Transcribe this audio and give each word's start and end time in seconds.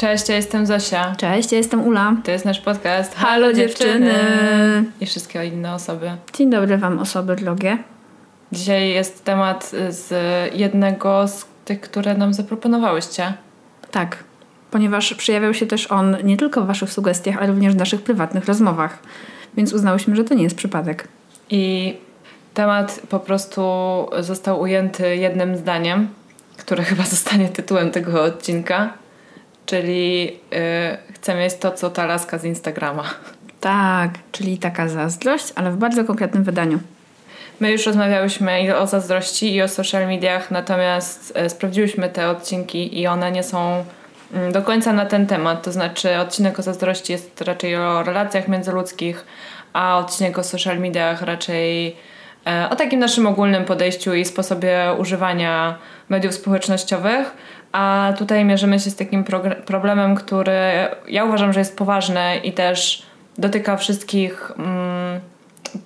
Cześć, 0.00 0.28
ja 0.28 0.36
jestem 0.36 0.66
Zosia. 0.66 1.14
Cześć, 1.16 1.52
ja 1.52 1.58
jestem 1.58 1.86
Ula. 1.86 2.16
To 2.24 2.30
jest 2.30 2.44
nasz 2.44 2.60
podcast 2.60 3.14
Halo 3.14 3.52
dziewczyny. 3.52 4.14
I 5.00 5.06
wszystkie 5.06 5.44
inne 5.44 5.74
osoby. 5.74 6.10
Dzień 6.34 6.50
dobry 6.50 6.78
Wam 6.78 6.98
osoby 6.98 7.36
drogie. 7.36 7.78
Dzisiaj 8.52 8.88
jest 8.88 9.24
temat 9.24 9.70
z 9.88 10.12
jednego 10.54 11.28
z 11.28 11.44
tych, 11.64 11.80
które 11.80 12.14
nam 12.14 12.34
zaproponowałyście. 12.34 13.32
Tak, 13.90 14.24
ponieważ 14.70 15.14
przejawiał 15.14 15.54
się 15.54 15.66
też 15.66 15.92
on 15.92 16.16
nie 16.24 16.36
tylko 16.36 16.62
w 16.62 16.66
Waszych 16.66 16.92
sugestiach, 16.92 17.36
ale 17.36 17.46
również 17.46 17.74
w 17.74 17.78
naszych 17.78 18.02
prywatnych 18.02 18.46
rozmowach. 18.46 18.98
Więc 19.56 19.72
uznałyśmy, 19.72 20.16
że 20.16 20.24
to 20.24 20.34
nie 20.34 20.42
jest 20.42 20.56
przypadek. 20.56 21.08
I 21.50 21.96
temat 22.54 23.00
po 23.08 23.20
prostu 23.20 23.62
został 24.20 24.60
ujęty 24.60 25.16
jednym 25.16 25.56
zdaniem, 25.56 26.08
które 26.56 26.84
chyba 26.84 27.04
zostanie 27.04 27.48
tytułem 27.48 27.90
tego 27.90 28.22
odcinka. 28.22 28.92
Czyli 29.70 30.24
yy, 30.24 30.32
chcę 31.14 31.34
mieć 31.34 31.54
to, 31.54 31.70
co 31.70 31.90
ta 31.90 32.06
laska 32.06 32.38
z 32.38 32.44
Instagrama. 32.44 33.04
Tak, 33.60 34.10
czyli 34.32 34.58
taka 34.58 34.88
zazdrość, 34.88 35.52
ale 35.54 35.70
w 35.70 35.76
bardzo 35.76 36.04
konkretnym 36.04 36.44
wydaniu. 36.44 36.78
My 37.60 37.72
już 37.72 37.86
rozmawiałyśmy 37.86 38.62
i 38.62 38.70
o 38.70 38.86
zazdrości, 38.86 39.54
i 39.54 39.62
o 39.62 39.68
social 39.68 40.06
mediach, 40.06 40.50
natomiast 40.50 41.38
y, 41.46 41.50
sprawdziłyśmy 41.50 42.08
te 42.08 42.28
odcinki 42.28 43.00
i 43.00 43.06
one 43.06 43.32
nie 43.32 43.42
są 43.42 43.84
y, 44.48 44.52
do 44.52 44.62
końca 44.62 44.92
na 44.92 45.06
ten 45.06 45.26
temat. 45.26 45.62
To 45.62 45.72
znaczy, 45.72 46.18
odcinek 46.18 46.58
o 46.58 46.62
zazdrości 46.62 47.12
jest 47.12 47.40
raczej 47.40 47.76
o 47.76 48.02
relacjach 48.02 48.48
międzyludzkich, 48.48 49.26
a 49.72 49.98
odcinek 49.98 50.38
o 50.38 50.42
social 50.42 50.78
mediach 50.78 51.22
raczej 51.22 51.88
y, 51.88 52.68
o 52.70 52.76
takim 52.76 53.00
naszym 53.00 53.26
ogólnym 53.26 53.64
podejściu 53.64 54.14
i 54.14 54.24
sposobie 54.24 54.94
używania 54.98 55.78
mediów 56.08 56.34
społecznościowych. 56.34 57.32
A 57.72 58.12
tutaj 58.18 58.44
mierzymy 58.44 58.80
się 58.80 58.90
z 58.90 58.96
takim 58.96 59.24
problemem, 59.66 60.14
który 60.14 60.60
ja 61.08 61.24
uważam, 61.24 61.52
że 61.52 61.60
jest 61.60 61.76
poważny 61.76 62.36
i 62.44 62.52
też 62.52 63.02
dotyka 63.38 63.76
wszystkich, 63.76 64.52
mm, 64.58 65.20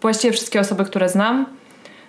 właściwie 0.00 0.32
wszystkie 0.32 0.60
osoby, 0.60 0.84
które 0.84 1.08
znam 1.08 1.46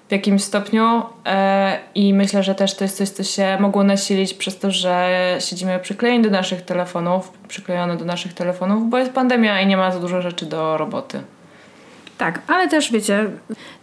w 0.10 0.12
jakimś 0.12 0.44
stopniu 0.44 1.04
e, 1.26 1.80
i 1.96 2.14
myślę, 2.14 2.44
że 2.44 2.56
też 2.56 2.76
to 2.76 2.84
jest 2.84 2.98
coś, 2.98 3.10
co 3.10 3.24
się 3.24 3.58
mogło 3.60 3.84
nasilić 3.84 4.34
przez 4.34 4.60
to, 4.60 4.72
że 4.72 5.38
siedzimy 5.40 5.80
przyklejeni 5.80 6.24
do 6.24 6.30
naszych 6.30 6.62
telefonów, 6.62 7.32
przyklejone 7.48 7.98
do 7.98 8.06
naszych 8.06 8.34
telefonów, 8.34 8.90
bo 8.90 8.98
jest 8.98 9.12
pandemia 9.12 9.62
i 9.62 9.68
nie 9.68 9.78
ma 9.78 9.92
za 9.92 10.00
dużo 10.00 10.22
rzeczy 10.22 10.46
do 10.46 10.78
roboty. 10.78 11.22
Tak, 12.18 12.42
ale 12.48 12.68
też 12.68 12.92
wiecie, 12.92 13.30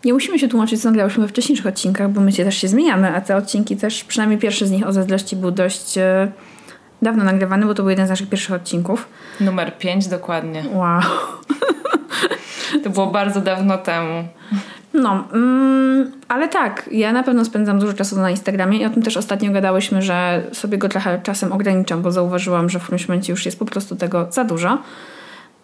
nie 0.05 0.13
musimy 0.13 0.39
się 0.39 0.49
tłumaczyć, 0.49 0.83
co 0.83 0.89
nagrałyśmy 0.89 1.23
we 1.23 1.29
wcześniejszych 1.29 1.67
odcinkach, 1.67 2.11
bo 2.11 2.21
my 2.21 2.33
się 2.33 2.45
też 2.45 2.57
się 2.57 2.69
zmieniamy, 2.69 3.15
a 3.15 3.21
te 3.21 3.37
odcinki 3.37 3.77
też, 3.77 4.05
przynajmniej 4.05 4.39
pierwszy 4.39 4.67
z 4.67 4.71
nich 4.71 4.87
o 4.87 4.93
zazdrości 4.93 5.37
był 5.37 5.51
dość 5.51 5.99
e, 5.99 6.33
dawno 7.03 7.25
nagrywany, 7.25 7.67
bo 7.67 7.75
to 7.75 7.83
był 7.83 7.91
jeden 7.91 8.07
z 8.07 8.11
naszych 8.11 8.29
pierwszych 8.29 8.55
odcinków. 8.55 9.09
Numer 9.41 9.79
5 9.79 10.09
dokładnie. 10.09 10.65
Wow. 10.73 11.01
to 12.85 12.91
było 12.91 13.07
bardzo 13.07 13.41
dawno 13.41 13.79
temu. 13.79 14.25
No, 14.95 15.25
mm, 15.33 16.13
ale 16.29 16.49
tak, 16.49 16.89
ja 16.93 17.13
na 17.13 17.23
pewno 17.23 17.45
spędzam 17.45 17.79
dużo 17.79 17.93
czasu 17.93 18.17
na 18.17 18.31
Instagramie 18.31 18.79
i 18.79 18.85
o 18.85 18.91
tym 18.91 19.03
też 19.03 19.17
ostatnio 19.17 19.53
gadałyśmy, 19.53 20.03
że 20.03 20.43
sobie 20.53 20.79
go 20.79 20.89
trochę 20.89 21.21
czasem 21.23 21.53
ograniczam, 21.53 22.03
bo 22.03 22.13
zauważyłam, 22.13 22.69
że 22.69 22.79
w 22.79 22.83
którymś 22.83 23.09
momencie 23.09 23.33
już 23.33 23.47
jest 23.47 23.59
po 23.59 23.65
prostu 23.65 23.97
tego 23.97 24.27
za 24.31 24.45
dużo. 24.45 24.79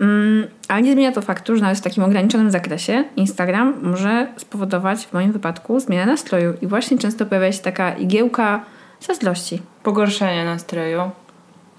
Mm, 0.01 0.47
ale 0.69 0.83
nie 0.83 0.93
zmienia 0.93 1.13
to 1.13 1.23
faktu, 1.23 1.57
że 1.57 1.63
nawet 1.63 1.79
w 1.79 1.81
takim 1.81 2.05
ograniczonym 2.05 2.51
zakresie 2.51 3.05
Instagram 3.17 3.75
może 3.83 4.27
spowodować 4.37 5.07
w 5.07 5.13
moim 5.13 5.33
wypadku 5.33 5.81
zmianę 5.81 6.13
nastroju 6.13 6.55
i 6.63 6.67
właśnie 6.67 6.99
często 6.99 7.27
pojawia 7.27 7.53
się 7.53 7.63
taka 7.63 7.93
igiełka 7.93 8.65
zazdrości. 9.01 9.63
Pogorszenie 9.83 10.45
nastroju 10.45 11.01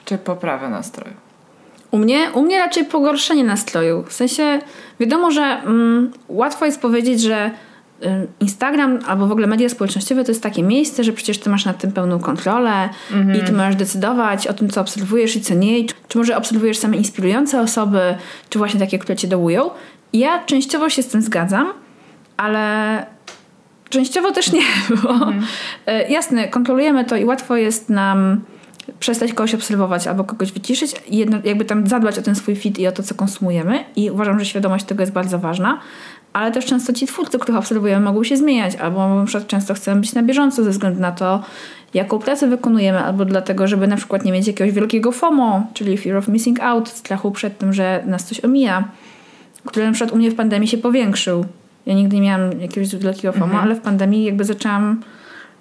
czy 0.05 0.17
poprawę 0.17 0.69
nastroju? 0.69 1.13
U 1.91 1.97
mnie, 1.97 2.31
u 2.33 2.41
mnie 2.41 2.59
raczej 2.59 2.85
pogorszenie 2.85 3.43
nastroju. 3.43 4.03
W 4.03 4.13
sensie 4.13 4.59
wiadomo, 4.99 5.31
że 5.31 5.41
mm, 5.41 6.11
łatwo 6.27 6.65
jest 6.65 6.81
powiedzieć, 6.81 7.21
że 7.21 7.51
Instagram 8.39 8.99
albo 9.07 9.27
w 9.27 9.31
ogóle 9.31 9.47
media 9.47 9.69
społecznościowe 9.69 10.23
to 10.23 10.31
jest 10.31 10.43
takie 10.43 10.63
miejsce, 10.63 11.03
że 11.03 11.13
przecież 11.13 11.37
ty 11.37 11.49
masz 11.49 11.65
nad 11.65 11.77
tym 11.77 11.91
pełną 11.91 12.19
kontrolę 12.19 12.89
mm-hmm. 13.11 13.37
i 13.37 13.45
ty 13.45 13.53
możesz 13.53 13.75
decydować 13.75 14.47
o 14.47 14.53
tym, 14.53 14.69
co 14.69 14.81
obserwujesz 14.81 15.35
i 15.35 15.41
co 15.41 15.53
nie. 15.53 15.83
Czy 16.07 16.17
może 16.17 16.37
obserwujesz 16.37 16.77
same 16.77 16.97
inspirujące 16.97 17.61
osoby, 17.61 18.15
czy 18.49 18.59
właśnie 18.59 18.79
takie, 18.79 18.99
które 18.99 19.15
cię 19.15 19.27
dołują. 19.27 19.69
Ja 20.13 20.43
częściowo 20.45 20.89
się 20.89 21.03
z 21.03 21.07
tym 21.07 21.21
zgadzam, 21.21 21.67
ale 22.37 23.05
częściowo 23.89 24.31
też 24.31 24.51
nie, 24.51 24.61
bo 25.03 25.09
mm-hmm. 25.09 25.41
jasne, 26.09 26.47
kontrolujemy 26.47 27.05
to 27.05 27.15
i 27.15 27.25
łatwo 27.25 27.55
jest 27.55 27.89
nam 27.89 28.41
przestać 28.99 29.33
kogoś 29.33 29.55
obserwować 29.55 30.07
albo 30.07 30.23
kogoś 30.23 30.51
wyciszyć 30.51 30.95
jedno, 31.09 31.37
jakby 31.43 31.65
tam 31.65 31.87
zadbać 31.87 32.19
o 32.19 32.21
ten 32.21 32.35
swój 32.35 32.55
fit 32.55 32.79
i 32.79 32.87
o 32.87 32.91
to, 32.91 33.03
co 33.03 33.15
konsumujemy. 33.15 33.83
I 33.95 34.11
uważam, 34.11 34.39
że 34.39 34.45
świadomość 34.45 34.85
tego 34.85 35.01
jest 35.03 35.13
bardzo 35.13 35.39
ważna 35.39 35.79
ale 36.33 36.51
też 36.51 36.65
często 36.65 36.93
ci 36.93 37.07
twórcy, 37.07 37.39
których 37.39 37.59
obserwujemy, 37.59 38.05
mogą 38.05 38.23
się 38.23 38.37
zmieniać, 38.37 38.75
albo 38.75 39.15
na 39.15 39.25
przykład 39.25 39.47
często 39.47 39.73
chcemy 39.73 40.01
być 40.01 40.13
na 40.13 40.23
bieżąco 40.23 40.63
ze 40.63 40.69
względu 40.69 41.01
na 41.01 41.11
to, 41.11 41.43
jaką 41.93 42.19
pracę 42.19 42.47
wykonujemy, 42.47 42.99
albo 42.99 43.25
dlatego, 43.25 43.67
żeby 43.67 43.87
na 43.87 43.95
przykład 43.95 44.25
nie 44.25 44.31
mieć 44.31 44.47
jakiegoś 44.47 44.73
wielkiego 44.73 45.11
FOMO, 45.11 45.67
czyli 45.73 45.97
fear 45.97 46.17
of 46.17 46.27
missing 46.27 46.59
out, 46.59 46.89
strachu 46.89 47.31
przed 47.31 47.57
tym, 47.57 47.73
że 47.73 48.03
nas 48.05 48.25
coś 48.25 48.39
omija, 48.39 48.83
który 49.65 49.85
na 49.85 49.91
przykład 49.91 50.13
u 50.13 50.17
mnie 50.17 50.31
w 50.31 50.35
pandemii 50.35 50.67
się 50.67 50.77
powiększył. 50.77 51.45
Ja 51.85 51.93
nigdy 51.93 52.15
nie 52.15 52.21
miałam 52.21 52.61
jakiegoś 52.61 52.95
wielkiego 52.95 53.33
FOMO, 53.33 53.45
mhm. 53.45 53.63
ale 53.63 53.75
w 53.75 53.81
pandemii 53.81 54.23
jakby 54.23 54.43
zaczęłam 54.43 55.01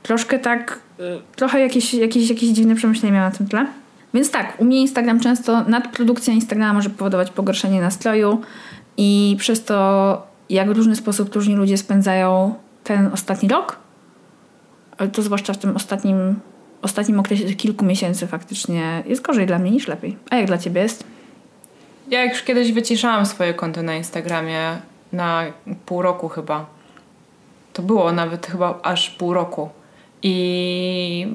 troszkę 0.02 0.38
tak, 0.38 0.78
y, 1.00 1.02
trochę 1.36 1.60
jakieś, 1.60 1.94
jakieś, 1.94 2.30
jakieś 2.30 2.48
dziwne 2.48 2.74
przemyślenia 2.74 3.14
miałam 3.14 3.32
na 3.32 3.38
tym 3.38 3.48
tle. 3.48 3.66
Więc 4.14 4.30
tak, 4.30 4.60
u 4.60 4.64
mnie 4.64 4.80
Instagram 4.80 5.20
często, 5.20 5.64
nadprodukcja 5.64 6.34
Instagrama 6.34 6.72
może 6.72 6.90
powodować 6.90 7.30
pogorszenie 7.30 7.80
nastroju 7.80 8.40
i 8.96 9.36
przez 9.38 9.64
to 9.64 10.27
jak 10.50 10.68
w 10.68 10.76
różny 10.76 10.96
sposób 10.96 11.34
różni 11.34 11.54
ludzie 11.54 11.78
spędzają 11.78 12.54
ten 12.84 13.10
ostatni 13.12 13.48
rok, 13.48 13.76
ale 14.98 15.08
to 15.08 15.22
zwłaszcza 15.22 15.52
w 15.52 15.58
tym 15.58 15.76
ostatnim, 15.76 16.40
ostatnim 16.82 17.20
okresie 17.20 17.44
kilku 17.44 17.84
miesięcy 17.84 18.26
faktycznie 18.26 19.02
jest 19.06 19.22
gorzej 19.22 19.46
dla 19.46 19.58
mnie 19.58 19.70
niż 19.70 19.88
lepiej. 19.88 20.16
A 20.30 20.36
jak 20.36 20.46
dla 20.46 20.58
ciebie 20.58 20.80
jest? 20.80 21.04
Ja 22.08 22.24
już 22.24 22.42
kiedyś 22.42 22.72
wyciszałam 22.72 23.26
swoje 23.26 23.54
konto 23.54 23.82
na 23.82 23.94
Instagramie 23.94 24.78
na 25.12 25.44
pół 25.86 26.02
roku 26.02 26.28
chyba. 26.28 26.66
To 27.72 27.82
było 27.82 28.12
nawet 28.12 28.46
chyba 28.46 28.78
aż 28.82 29.10
pół 29.10 29.34
roku. 29.34 29.68
I 30.22 31.26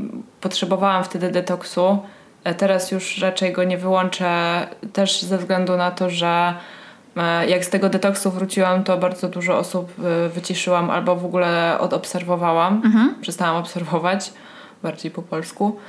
potrzebowałam 0.41 1.03
wtedy 1.03 1.31
detoksu. 1.31 1.99
E, 2.43 2.55
teraz 2.55 2.91
już 2.91 3.17
raczej 3.17 3.53
go 3.53 3.63
nie 3.63 3.77
wyłączę, 3.77 4.67
też 4.93 5.21
ze 5.21 5.37
względu 5.37 5.77
na 5.77 5.91
to, 5.91 6.09
że 6.09 6.53
jak 7.47 7.65
z 7.65 7.69
tego 7.69 7.89
detoksu 7.89 8.31
wróciłam, 8.31 8.83
to 8.83 8.97
bardzo 8.97 9.29
dużo 9.29 9.57
osób 9.57 9.91
e, 9.99 10.29
wyciszyłam 10.29 10.89
albo 10.89 11.15
w 11.15 11.25
ogóle 11.25 11.77
odobserwowałam. 11.79 12.81
Mhm. 12.85 13.15
Przestałam 13.21 13.55
obserwować, 13.55 14.33
bardziej 14.83 15.11
po 15.11 15.21
polsku. 15.21 15.79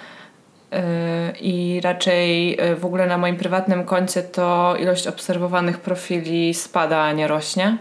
E, 0.73 1.33
I 1.41 1.81
raczej 1.85 2.59
w 2.79 2.85
ogóle 2.85 3.07
na 3.07 3.19
moim 3.19 3.37
prywatnym 3.37 3.85
koncie 3.85 4.23
to 4.23 4.77
ilość 4.81 5.07
obserwowanych 5.07 5.81
profili 5.81 6.55
spada, 6.55 6.99
a 7.03 7.13
nie 7.13 7.29
rośnie. 7.29 7.79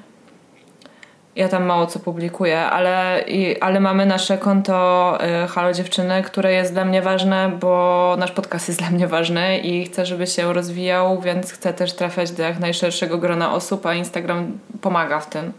Ja 1.35 1.47
tam 1.47 1.65
mało 1.65 1.87
co 1.87 1.99
publikuję, 1.99 2.59
ale, 2.59 3.23
i, 3.27 3.59
ale 3.61 3.79
mamy 3.79 4.05
nasze 4.05 4.37
konto 4.37 5.17
y, 5.43 5.47
Halo 5.47 5.73
Dziewczyny, 5.73 6.23
które 6.23 6.53
jest 6.53 6.73
dla 6.73 6.85
mnie 6.85 7.01
ważne, 7.01 7.51
bo 7.59 8.15
nasz 8.19 8.31
podcast 8.31 8.67
jest 8.67 8.79
dla 8.81 8.89
mnie 8.89 9.07
ważny 9.07 9.57
i 9.57 9.85
chcę, 9.85 10.05
żeby 10.05 10.27
się 10.27 10.53
rozwijał, 10.53 11.21
więc 11.21 11.51
chcę 11.51 11.73
też 11.73 11.93
trafiać 11.93 12.31
do 12.31 12.43
jak 12.43 12.59
najszerszego 12.59 13.17
grona 13.17 13.53
osób, 13.53 13.85
a 13.85 13.93
Instagram 13.93 14.59
pomaga 14.81 15.19
w 15.19 15.29
tym. 15.29 15.53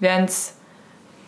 Więc 0.00 0.56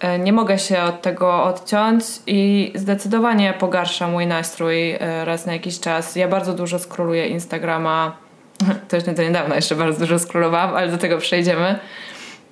y, 0.04 0.18
nie 0.18 0.32
mogę 0.32 0.58
się 0.58 0.82
od 0.82 1.02
tego 1.02 1.44
odciąć 1.44 2.04
i 2.26 2.72
zdecydowanie 2.74 3.54
pogarsza 3.58 4.08
mój 4.08 4.26
nastrój 4.26 4.94
y, 4.94 4.98
raz 5.24 5.46
na 5.46 5.52
jakiś 5.52 5.80
czas. 5.80 6.16
Ja 6.16 6.28
bardzo 6.28 6.52
dużo 6.54 6.78
skroluję 6.78 7.26
Instagrama. 7.26 8.16
Już 8.92 9.06
nie 9.06 9.14
to 9.14 9.22
niedawno 9.22 9.54
jeszcze 9.54 9.74
bardzo 9.74 10.00
dużo 10.00 10.18
skrolowałam, 10.18 10.76
ale 10.76 10.88
do 10.88 10.98
tego 10.98 11.18
przejdziemy. 11.18 11.78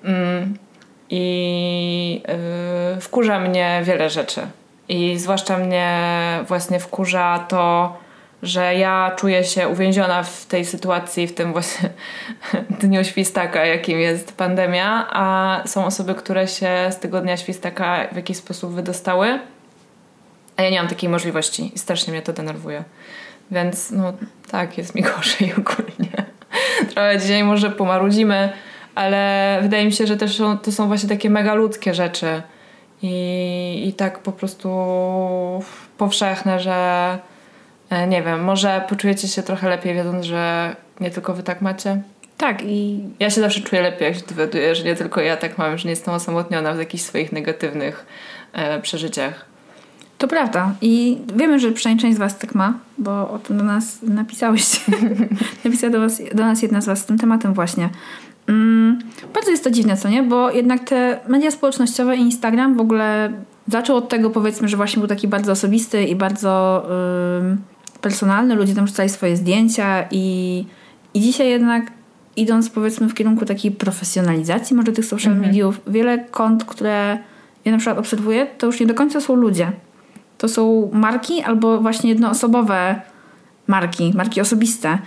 Mm 0.04 0.67
i 1.10 2.22
yy, 2.94 3.00
wkurza 3.00 3.40
mnie 3.40 3.80
wiele 3.84 4.10
rzeczy. 4.10 4.40
I 4.88 5.18
zwłaszcza 5.18 5.58
mnie 5.58 5.98
właśnie 6.46 6.80
wkurza 6.80 7.46
to, 7.48 7.96
że 8.42 8.74
ja 8.74 9.12
czuję 9.16 9.44
się 9.44 9.68
uwięziona 9.68 10.22
w 10.22 10.46
tej 10.46 10.64
sytuacji, 10.64 11.26
w 11.26 11.34
tym 11.34 11.52
właśnie 11.52 11.90
dniu 12.80 13.04
świstaka, 13.04 13.66
jakim 13.66 14.00
jest 14.00 14.36
pandemia, 14.36 15.06
a 15.10 15.62
są 15.66 15.86
osoby, 15.86 16.14
które 16.14 16.48
się 16.48 16.68
z 16.90 16.98
tego 16.98 17.20
dnia 17.20 17.36
świstaka 17.36 18.08
w 18.12 18.16
jakiś 18.16 18.36
sposób 18.36 18.72
wydostały, 18.72 19.40
a 20.56 20.62
ja 20.62 20.70
nie 20.70 20.78
mam 20.78 20.88
takiej 20.88 21.08
możliwości 21.08 21.72
i 21.74 21.78
strasznie 21.78 22.12
mnie 22.12 22.22
to 22.22 22.32
denerwuje. 22.32 22.84
Więc 23.50 23.90
no 23.90 24.12
tak, 24.50 24.78
jest 24.78 24.94
mi 24.94 25.02
gorzej 25.16 25.52
ogólnie. 25.52 26.26
Trochę 26.94 27.18
dzisiaj 27.18 27.44
może 27.44 27.70
pomarudzimy, 27.70 28.52
ale 28.98 29.58
wydaje 29.62 29.84
mi 29.84 29.92
się, 29.92 30.06
że 30.06 30.16
też 30.16 30.36
są, 30.36 30.58
to 30.58 30.72
są 30.72 30.86
właśnie 30.86 31.08
takie 31.08 31.30
mega 31.30 31.54
ludzkie 31.54 31.94
rzeczy 31.94 32.42
i, 33.02 33.84
i 33.86 33.92
tak 33.92 34.18
po 34.18 34.32
prostu 34.32 34.68
powszechne, 35.98 36.60
że 36.60 37.18
e, 37.90 38.06
nie 38.06 38.22
wiem, 38.22 38.44
może 38.44 38.84
poczujecie 38.88 39.28
się 39.28 39.42
trochę 39.42 39.68
lepiej 39.68 39.94
wiedząc, 39.94 40.24
że 40.24 40.76
nie 41.00 41.10
tylko 41.10 41.34
wy 41.34 41.42
tak 41.42 41.62
macie. 41.62 42.02
Tak 42.36 42.62
i... 42.64 43.00
Ja 43.20 43.30
się 43.30 43.40
zawsze 43.40 43.60
czuję 43.60 43.82
lepiej, 43.82 44.08
jak 44.08 44.14
się 44.14 44.26
dowiaduję, 44.28 44.74
że 44.74 44.84
nie 44.84 44.96
tylko 44.96 45.20
ja 45.20 45.36
tak 45.36 45.58
mam, 45.58 45.78
że 45.78 45.84
nie 45.84 45.90
jestem 45.90 46.14
osamotniona 46.14 46.74
w 46.74 46.78
jakichś 46.78 47.02
swoich 47.02 47.32
negatywnych 47.32 48.06
e, 48.52 48.80
przeżyciach. 48.80 49.44
To 50.18 50.28
prawda. 50.28 50.74
I 50.80 51.18
wiemy, 51.36 51.58
że 51.58 51.72
przynajmniej 51.72 52.02
część 52.02 52.16
z 52.16 52.18
Was 52.18 52.38
tak 52.38 52.54
ma, 52.54 52.74
bo 52.98 53.30
o 53.30 53.38
tym 53.38 53.58
do 53.58 53.64
nas 53.64 54.02
napisałyście. 54.02 54.78
Napisała 55.64 55.92
do, 55.92 56.00
was, 56.00 56.22
do 56.34 56.42
nas 56.42 56.62
jedna 56.62 56.80
z 56.80 56.86
Was 56.86 56.98
z 56.98 57.04
tym 57.04 57.18
tematem 57.18 57.54
właśnie. 57.54 57.88
Mm, 58.48 58.98
bardzo 59.34 59.50
jest 59.50 59.64
to 59.64 59.70
dziwne, 59.70 59.96
co 59.96 60.08
nie? 60.08 60.22
Bo 60.22 60.50
jednak 60.50 60.84
te 60.84 61.20
media 61.28 61.50
społecznościowe 61.50 62.16
i 62.16 62.20
Instagram 62.20 62.76
w 62.76 62.80
ogóle 62.80 63.32
zaczął 63.66 63.96
od 63.96 64.08
tego, 64.08 64.30
powiedzmy, 64.30 64.68
że 64.68 64.76
właśnie 64.76 65.00
był 65.00 65.08
taki 65.08 65.28
bardzo 65.28 65.52
osobisty 65.52 66.04
i 66.04 66.16
bardzo 66.16 66.82
yy, 67.42 67.56
personalny. 68.00 68.54
Ludzie 68.54 68.74
tam 68.74 68.86
rzucali 68.86 69.08
swoje 69.08 69.36
zdjęcia 69.36 70.04
i, 70.10 70.64
i 71.14 71.20
dzisiaj 71.20 71.48
jednak 71.48 71.92
idąc 72.36 72.70
powiedzmy 72.70 73.08
w 73.08 73.14
kierunku 73.14 73.44
takiej 73.44 73.70
profesjonalizacji 73.70 74.76
może 74.76 74.92
tych 74.92 75.04
social 75.04 75.32
mhm. 75.32 75.48
mediów, 75.48 75.80
wiele 75.86 76.18
kont, 76.18 76.64
które 76.64 77.18
ja 77.64 77.72
na 77.72 77.78
przykład 77.78 77.98
obserwuję, 77.98 78.46
to 78.58 78.66
już 78.66 78.80
nie 78.80 78.86
do 78.86 78.94
końca 78.94 79.20
są 79.20 79.34
ludzie 79.34 79.72
to 80.38 80.48
są 80.48 80.90
marki 80.92 81.42
albo 81.42 81.78
właśnie 81.78 82.10
jednoosobowe 82.10 83.00
marki, 83.66 84.12
marki 84.14 84.40
osobiste. 84.40 84.98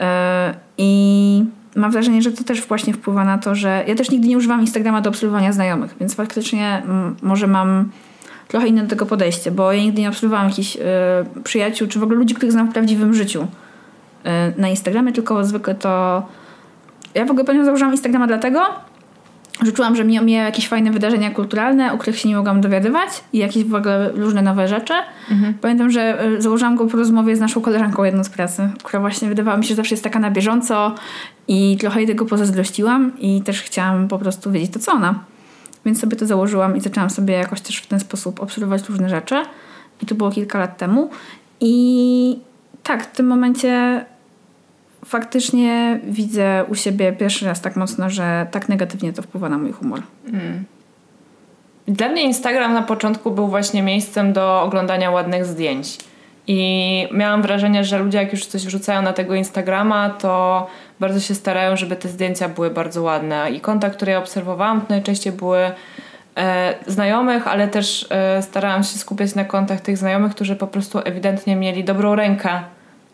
E, 0.00 0.54
I 0.78 1.44
mam 1.76 1.90
wrażenie, 1.90 2.22
że 2.22 2.32
to 2.32 2.44
też 2.44 2.62
właśnie 2.62 2.92
wpływa 2.92 3.24
na 3.24 3.38
to, 3.38 3.54
że 3.54 3.84
ja 3.86 3.94
też 3.94 4.10
nigdy 4.10 4.28
nie 4.28 4.36
używam 4.36 4.60
Instagrama 4.60 5.00
do 5.00 5.10
obserwowania 5.10 5.52
znajomych, 5.52 5.94
więc 6.00 6.14
faktycznie 6.14 6.82
może 7.22 7.46
mam 7.46 7.90
trochę 8.48 8.68
inne 8.68 8.82
do 8.82 8.88
tego 8.88 9.06
podejście, 9.06 9.50
bo 9.50 9.72
ja 9.72 9.82
nigdy 9.82 10.00
nie 10.00 10.08
obserwowałam 10.08 10.48
jakichś 10.48 10.76
y, 10.76 10.80
przyjaciół, 11.44 11.88
czy 11.88 11.98
w 11.98 12.02
ogóle 12.02 12.18
ludzi, 12.18 12.34
których 12.34 12.52
znam 12.52 12.70
w 12.70 12.72
prawdziwym 12.72 13.14
życiu 13.14 13.42
y, 13.42 14.60
na 14.60 14.68
Instagramie, 14.68 15.12
tylko 15.12 15.44
zwykle 15.44 15.74
to 15.74 16.22
ja 17.14 17.24
w 17.24 17.30
ogóle 17.30 17.44
pamiętam 17.44 17.66
założyłam 17.66 17.92
Instagrama 17.92 18.26
dlatego, 18.26 18.60
że 19.62 19.72
czułam, 19.72 19.96
że 19.96 20.04
mnie 20.04 20.32
jakieś 20.32 20.68
fajne 20.68 20.90
wydarzenia 20.90 21.30
kulturalne, 21.30 21.92
o 21.92 21.98
których 21.98 22.18
się 22.18 22.28
nie 22.28 22.36
mogłam 22.36 22.60
dowiadywać 22.60 23.08
i 23.32 23.38
jakieś 23.38 23.64
w 23.64 23.74
ogóle 23.74 24.10
różne 24.12 24.42
nowe 24.42 24.68
rzeczy. 24.68 24.94
Mhm. 25.30 25.54
Pamiętam, 25.54 25.90
że 25.90 26.20
e, 26.20 26.42
założyłam 26.42 26.76
go 26.76 26.86
po 26.86 26.96
rozmowie 26.96 27.36
z 27.36 27.40
naszą 27.40 27.60
koleżanką 27.60 28.04
jedną 28.04 28.24
z 28.24 28.28
pracy, 28.28 28.68
która 28.84 29.00
właśnie 29.00 29.28
wydawała 29.28 29.56
mi 29.56 29.64
się, 29.64 29.68
że 29.68 29.74
zawsze 29.74 29.94
jest 29.94 30.04
taka 30.04 30.18
na 30.18 30.30
bieżąco 30.30 30.94
i 31.48 31.76
trochę 31.80 32.00
jej 32.00 32.06
tego 32.06 32.26
pozazdrościłam 32.26 33.12
i 33.18 33.42
też 33.42 33.62
chciałam 33.62 34.08
po 34.08 34.18
prostu 34.18 34.50
wiedzieć 34.50 34.72
to, 34.72 34.78
co 34.78 34.92
ona. 34.92 35.14
Więc 35.84 36.00
sobie 36.00 36.16
to 36.16 36.26
założyłam 36.26 36.76
i 36.76 36.80
zaczęłam 36.80 37.10
sobie 37.10 37.34
jakoś 37.34 37.60
też 37.60 37.76
w 37.76 37.86
ten 37.86 38.00
sposób 38.00 38.40
obserwować 38.40 38.88
różne 38.88 39.08
rzeczy. 39.08 39.42
I 40.02 40.06
to 40.06 40.14
było 40.14 40.30
kilka 40.30 40.58
lat 40.58 40.78
temu. 40.78 41.10
I 41.60 42.38
tak, 42.82 43.04
w 43.04 43.16
tym 43.16 43.26
momencie 43.26 44.04
faktycznie 45.06 46.00
widzę 46.04 46.64
u 46.68 46.74
siebie 46.74 47.12
pierwszy 47.12 47.46
raz 47.46 47.60
tak 47.60 47.76
mocno, 47.76 48.10
że 48.10 48.46
tak 48.50 48.68
negatywnie 48.68 49.12
to 49.12 49.22
wpływa 49.22 49.48
na 49.48 49.58
mój 49.58 49.72
humor. 49.72 50.02
Mm. 50.28 50.64
Dla 51.88 52.08
mnie 52.08 52.22
Instagram 52.22 52.72
na 52.72 52.82
początku 52.82 53.30
był 53.30 53.48
właśnie 53.48 53.82
miejscem 53.82 54.32
do 54.32 54.62
oglądania 54.62 55.10
ładnych 55.10 55.44
zdjęć. 55.44 55.98
I 56.46 57.08
miałam 57.12 57.42
wrażenie, 57.42 57.84
że 57.84 57.98
ludzie 57.98 58.18
jak 58.18 58.32
już 58.32 58.46
coś 58.46 58.66
wrzucają 58.66 59.02
na 59.02 59.12
tego 59.12 59.34
Instagrama, 59.34 60.10
to 60.10 60.66
bardzo 61.00 61.20
się 61.20 61.34
starają, 61.34 61.76
żeby 61.76 61.96
te 61.96 62.08
zdjęcia 62.08 62.48
były 62.48 62.70
bardzo 62.70 63.02
ładne. 63.02 63.50
I 63.50 63.60
konta, 63.60 63.90
które 63.90 64.12
ja 64.12 64.18
obserwowałam, 64.18 64.80
to 64.80 64.86
najczęściej 64.88 65.32
były 65.32 65.70
e, 66.36 66.74
znajomych, 66.86 67.48
ale 67.48 67.68
też 67.68 68.06
e, 68.10 68.42
starałam 68.42 68.84
się 68.84 68.98
skupiać 68.98 69.34
na 69.34 69.44
kontach 69.44 69.80
tych 69.80 69.96
znajomych, 69.96 70.34
którzy 70.34 70.56
po 70.56 70.66
prostu 70.66 71.00
ewidentnie 71.04 71.56
mieli 71.56 71.84
dobrą 71.84 72.14
rękę 72.14 72.60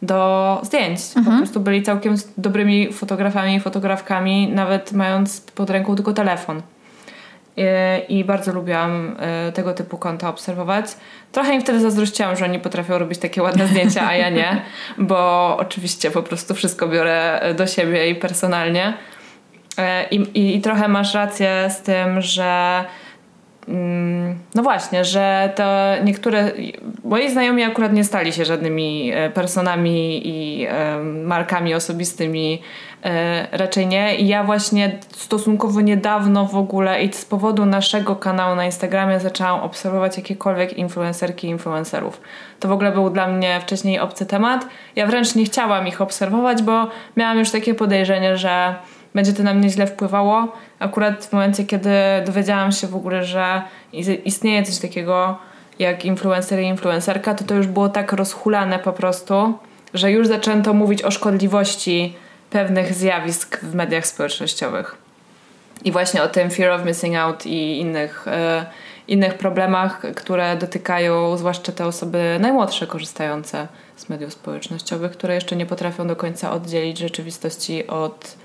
do 0.02 0.60
zdjęć. 0.62 1.00
Mhm. 1.16 1.36
Po 1.36 1.42
prostu 1.42 1.60
byli 1.60 1.82
całkiem 1.82 2.14
dobrymi 2.38 2.92
fotografami 2.92 3.54
i 3.54 3.60
fotografkami, 3.60 4.48
nawet 4.48 4.92
mając 4.92 5.40
pod 5.40 5.70
ręką 5.70 5.96
tylko 5.96 6.12
telefon. 6.12 6.62
I, 7.56 8.18
I, 8.18 8.24
bardzo 8.24 8.52
lubiłam 8.52 9.16
y, 9.48 9.52
tego 9.52 9.72
typu 9.74 9.98
konta 9.98 10.28
obserwować. 10.28 10.86
Trochę 11.32 11.54
im 11.54 11.60
wtedy 11.60 11.80
zazdrościłam, 11.80 12.36
że 12.36 12.44
oni 12.44 12.58
potrafią 12.58 12.98
robić 12.98 13.18
takie 13.18 13.42
ładne 13.42 13.66
zdjęcia, 13.66 14.06
a 14.08 14.14
ja 14.14 14.30
nie, 14.30 14.62
bo 14.98 15.56
oczywiście 15.56 16.10
po 16.10 16.22
prostu 16.22 16.54
wszystko 16.54 16.88
biorę 16.88 17.40
do 17.56 17.66
siebie 17.66 18.10
i 18.10 18.14
personalnie. 18.14 18.94
Y, 19.78 19.82
I, 20.10 20.56
i 20.56 20.60
trochę 20.60 20.88
masz 20.88 21.14
rację 21.14 21.70
z 21.70 21.82
tym, 21.82 22.20
że 22.20 22.84
no 24.54 24.62
właśnie, 24.62 25.04
że 25.04 25.52
to 25.56 25.64
niektóre. 26.04 26.52
Moi 27.04 27.30
znajomi 27.30 27.62
akurat 27.62 27.92
nie 27.92 28.04
stali 28.04 28.32
się 28.32 28.44
żadnymi 28.44 29.10
e, 29.14 29.30
personami 29.30 30.28
i 30.28 30.66
markami 31.24 31.74
osobistymi, 31.74 32.62
e, 33.04 33.46
raczej 33.58 33.86
nie. 33.86 34.16
I 34.16 34.26
ja 34.26 34.44
właśnie 34.44 34.98
stosunkowo 35.10 35.80
niedawno 35.80 36.46
w 36.46 36.56
ogóle 36.56 37.02
i 37.02 37.12
z 37.12 37.24
powodu 37.24 37.66
naszego 37.66 38.16
kanału 38.16 38.56
na 38.56 38.66
Instagramie 38.66 39.20
zaczęłam 39.20 39.60
obserwować 39.60 40.16
jakiekolwiek 40.16 40.78
influencerki 40.78 41.46
i 41.46 41.50
influencerów. 41.50 42.20
To 42.60 42.68
w 42.68 42.72
ogóle 42.72 42.92
był 42.92 43.10
dla 43.10 43.28
mnie 43.28 43.60
wcześniej 43.60 44.00
obcy 44.00 44.26
temat. 44.26 44.66
Ja 44.96 45.06
wręcz 45.06 45.34
nie 45.34 45.44
chciałam 45.44 45.86
ich 45.86 46.00
obserwować, 46.00 46.62
bo 46.62 46.88
miałam 47.16 47.38
już 47.38 47.50
takie 47.50 47.74
podejrzenie, 47.74 48.36
że 48.36 48.74
będzie 49.14 49.32
to 49.32 49.42
na 49.42 49.54
mnie 49.54 49.70
źle 49.70 49.86
wpływało. 49.86 50.48
Akurat 50.82 51.24
w 51.24 51.32
momencie, 51.32 51.64
kiedy 51.64 51.90
dowiedziałam 52.26 52.72
się 52.72 52.86
w 52.86 52.96
ogóle, 52.96 53.24
że 53.24 53.62
istnieje 54.24 54.62
coś 54.62 54.78
takiego 54.78 55.38
jak 55.78 56.04
influencer 56.04 56.60
i 56.60 56.66
influencerka, 56.66 57.34
to 57.34 57.44
to 57.44 57.54
już 57.54 57.66
było 57.66 57.88
tak 57.88 58.12
rozhulane 58.12 58.78
po 58.78 58.92
prostu, 58.92 59.58
że 59.94 60.10
już 60.12 60.26
zaczęto 60.26 60.74
mówić 60.74 61.02
o 61.02 61.10
szkodliwości 61.10 62.16
pewnych 62.50 62.94
zjawisk 62.94 63.60
w 63.60 63.74
mediach 63.74 64.06
społecznościowych. 64.06 64.96
I 65.84 65.92
właśnie 65.92 66.22
o 66.22 66.28
tym 66.28 66.50
fear 66.50 66.70
of 66.70 66.86
missing 66.86 67.16
out 67.16 67.46
i 67.46 67.80
innych, 67.80 68.28
e, 68.28 68.66
innych 69.08 69.34
problemach, 69.34 70.02
które 70.16 70.56
dotykają 70.56 71.36
zwłaszcza 71.36 71.72
te 71.72 71.86
osoby 71.86 72.38
najmłodsze 72.40 72.86
korzystające 72.86 73.68
z 73.96 74.08
mediów 74.08 74.32
społecznościowych, 74.32 75.12
które 75.12 75.34
jeszcze 75.34 75.56
nie 75.56 75.66
potrafią 75.66 76.06
do 76.06 76.16
końca 76.16 76.52
oddzielić 76.52 76.98
rzeczywistości 76.98 77.86
od 77.86 78.36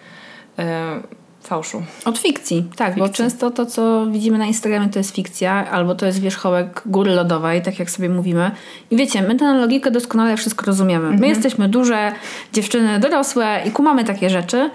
E, 0.60 1.00
fałszu. 1.48 1.84
Od 2.06 2.18
fikcji, 2.18 2.66
tak, 2.76 2.88
fikcji. 2.88 3.02
bo 3.02 3.10
często 3.10 3.52
to, 3.52 3.66
co 3.66 4.08
widzimy 4.12 4.38
na 4.38 4.46
Instagramie, 4.46 4.90
to 4.90 5.00
jest 5.00 5.16
fikcja, 5.16 5.72
albo 5.72 5.96
to 5.96 6.06
jest 6.06 6.20
wierzchołek 6.20 6.82
góry 6.86 7.12
lodowej, 7.12 7.62
tak 7.62 7.80
jak 7.80 7.90
sobie 7.90 8.10
mówimy. 8.10 8.52
I 8.92 8.98
wiecie, 8.98 9.22
my 9.22 9.36
tę 9.36 9.54
logikę 9.54 9.92
doskonale 9.92 10.38
wszystko 10.38 10.66
rozumiemy. 10.66 11.06
Mhm. 11.06 11.22
My 11.22 11.28
jesteśmy 11.28 11.70
duże, 11.70 12.12
dziewczyny 12.54 13.00
dorosłe 13.00 13.62
i 13.66 13.72
kumamy 13.72 14.04
takie 14.04 14.30
rzeczy, 14.30 14.70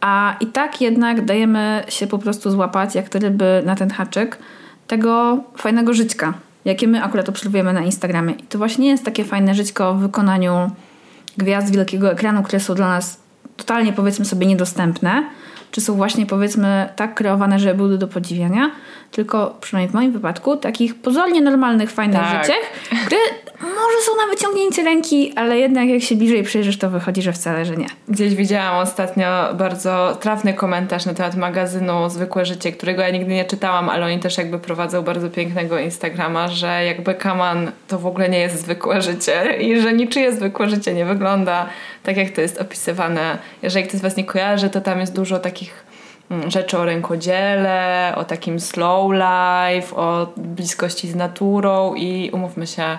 a 0.00 0.36
i 0.40 0.46
tak 0.46 0.80
jednak 0.80 1.24
dajemy 1.24 1.84
się 1.88 2.06
po 2.06 2.18
prostu 2.18 2.50
złapać, 2.50 2.94
jak 2.94 3.08
te 3.08 3.18
ryby 3.18 3.62
na 3.66 3.76
ten 3.76 3.90
haczyk, 3.90 4.38
tego 4.86 5.38
fajnego 5.56 5.94
żyćka, 5.94 6.34
jakie 6.64 6.88
my 6.88 7.02
akurat 7.02 7.28
obserwujemy 7.28 7.72
na 7.72 7.80
Instagramie. 7.80 8.32
I 8.32 8.42
to 8.42 8.58
właśnie 8.58 8.88
jest 8.88 9.04
takie 9.04 9.24
fajne 9.24 9.54
żyćko 9.54 9.94
w 9.94 10.00
wykonaniu 10.00 10.70
gwiazd 11.38 11.72
wielkiego 11.74 12.12
ekranu, 12.12 12.42
które 12.42 12.60
są 12.60 12.74
dla 12.74 12.88
nas 12.88 13.24
totalnie 13.56 13.92
powiedzmy 13.92 14.24
sobie 14.24 14.46
niedostępne, 14.46 15.24
czy 15.74 15.80
są 15.80 15.94
właśnie 15.94 16.26
powiedzmy 16.26 16.88
tak 16.96 17.14
kreowane, 17.14 17.58
żeby 17.58 17.74
były 17.74 17.98
do 17.98 18.08
podziwiania, 18.08 18.70
tylko 19.10 19.56
przynajmniej 19.60 19.90
w 19.90 19.94
moim 19.94 20.12
wypadku 20.12 20.56
takich 20.56 20.94
pozornie 20.94 21.40
normalnych, 21.40 21.90
fajnych 21.90 22.20
tak. 22.20 22.44
życiech, 22.44 22.90
które 23.06 23.20
może 23.64 23.98
są 24.06 24.12
na 24.16 24.34
wyciągnięcie 24.34 24.82
ręki, 24.82 25.32
ale 25.36 25.58
jednak 25.58 25.88
jak 25.88 26.02
się 26.02 26.16
bliżej 26.16 26.42
przyjrzysz, 26.42 26.78
to 26.78 26.90
wychodzi, 26.90 27.22
że 27.22 27.32
wcale, 27.32 27.64
że 27.64 27.76
nie. 27.76 27.86
Gdzieś 28.08 28.34
widziałam 28.34 28.82
ostatnio 28.82 29.54
bardzo 29.54 30.16
trafny 30.20 30.54
komentarz 30.54 31.06
na 31.06 31.14
temat 31.14 31.36
magazynu 31.36 32.10
Zwykłe 32.10 32.46
Życie, 32.46 32.72
którego 32.72 33.02
ja 33.02 33.10
nigdy 33.10 33.34
nie 33.34 33.44
czytałam, 33.44 33.88
ale 33.88 34.06
oni 34.06 34.18
też 34.18 34.38
jakby 34.38 34.58
prowadzą 34.58 35.02
bardzo 35.02 35.30
pięknego 35.30 35.78
Instagrama, 35.78 36.48
że 36.48 36.84
jakby 36.84 37.14
Kaman 37.14 37.72
to 37.88 37.98
w 37.98 38.06
ogóle 38.06 38.28
nie 38.28 38.38
jest 38.38 38.60
zwykłe 38.60 39.02
życie 39.02 39.56
i 39.60 39.80
że 39.80 39.92
niczyje 39.92 40.32
zwykłe 40.32 40.68
życie 40.68 40.94
nie 40.94 41.04
wygląda 41.04 41.66
tak, 42.02 42.16
jak 42.16 42.30
to 42.30 42.40
jest 42.40 42.60
opisywane. 42.60 43.38
Jeżeli 43.62 43.86
ktoś 43.86 43.98
z 44.00 44.02
Was 44.02 44.16
nie 44.16 44.24
kojarzy, 44.24 44.70
to 44.70 44.80
tam 44.80 45.00
jest 45.00 45.14
dużo 45.14 45.38
takich 45.38 45.84
mm, 46.30 46.50
rzeczy 46.50 46.78
o 46.78 46.84
rękodziele, 46.84 48.12
o 48.16 48.24
takim 48.24 48.60
slow 48.60 49.12
life, 49.12 49.96
o 49.96 50.26
bliskości 50.36 51.08
z 51.08 51.14
naturą 51.14 51.94
i 51.94 52.30
umówmy 52.32 52.66
się, 52.66 52.98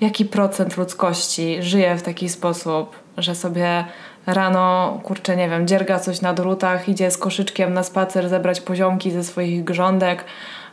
jaki 0.00 0.24
procent 0.24 0.76
ludzkości 0.76 1.56
żyje 1.60 1.96
w 1.96 2.02
taki 2.02 2.28
sposób, 2.28 2.96
że 3.18 3.34
sobie 3.34 3.84
rano, 4.26 4.98
kurczę, 5.02 5.36
nie 5.36 5.48
wiem, 5.48 5.66
dzierga 5.66 5.98
coś 5.98 6.20
na 6.20 6.34
drutach, 6.34 6.88
idzie 6.88 7.10
z 7.10 7.18
koszyczkiem 7.18 7.74
na 7.74 7.82
spacer 7.82 8.28
zebrać 8.28 8.60
poziomki 8.60 9.10
ze 9.10 9.24
swoich 9.24 9.64
grządek, 9.64 10.24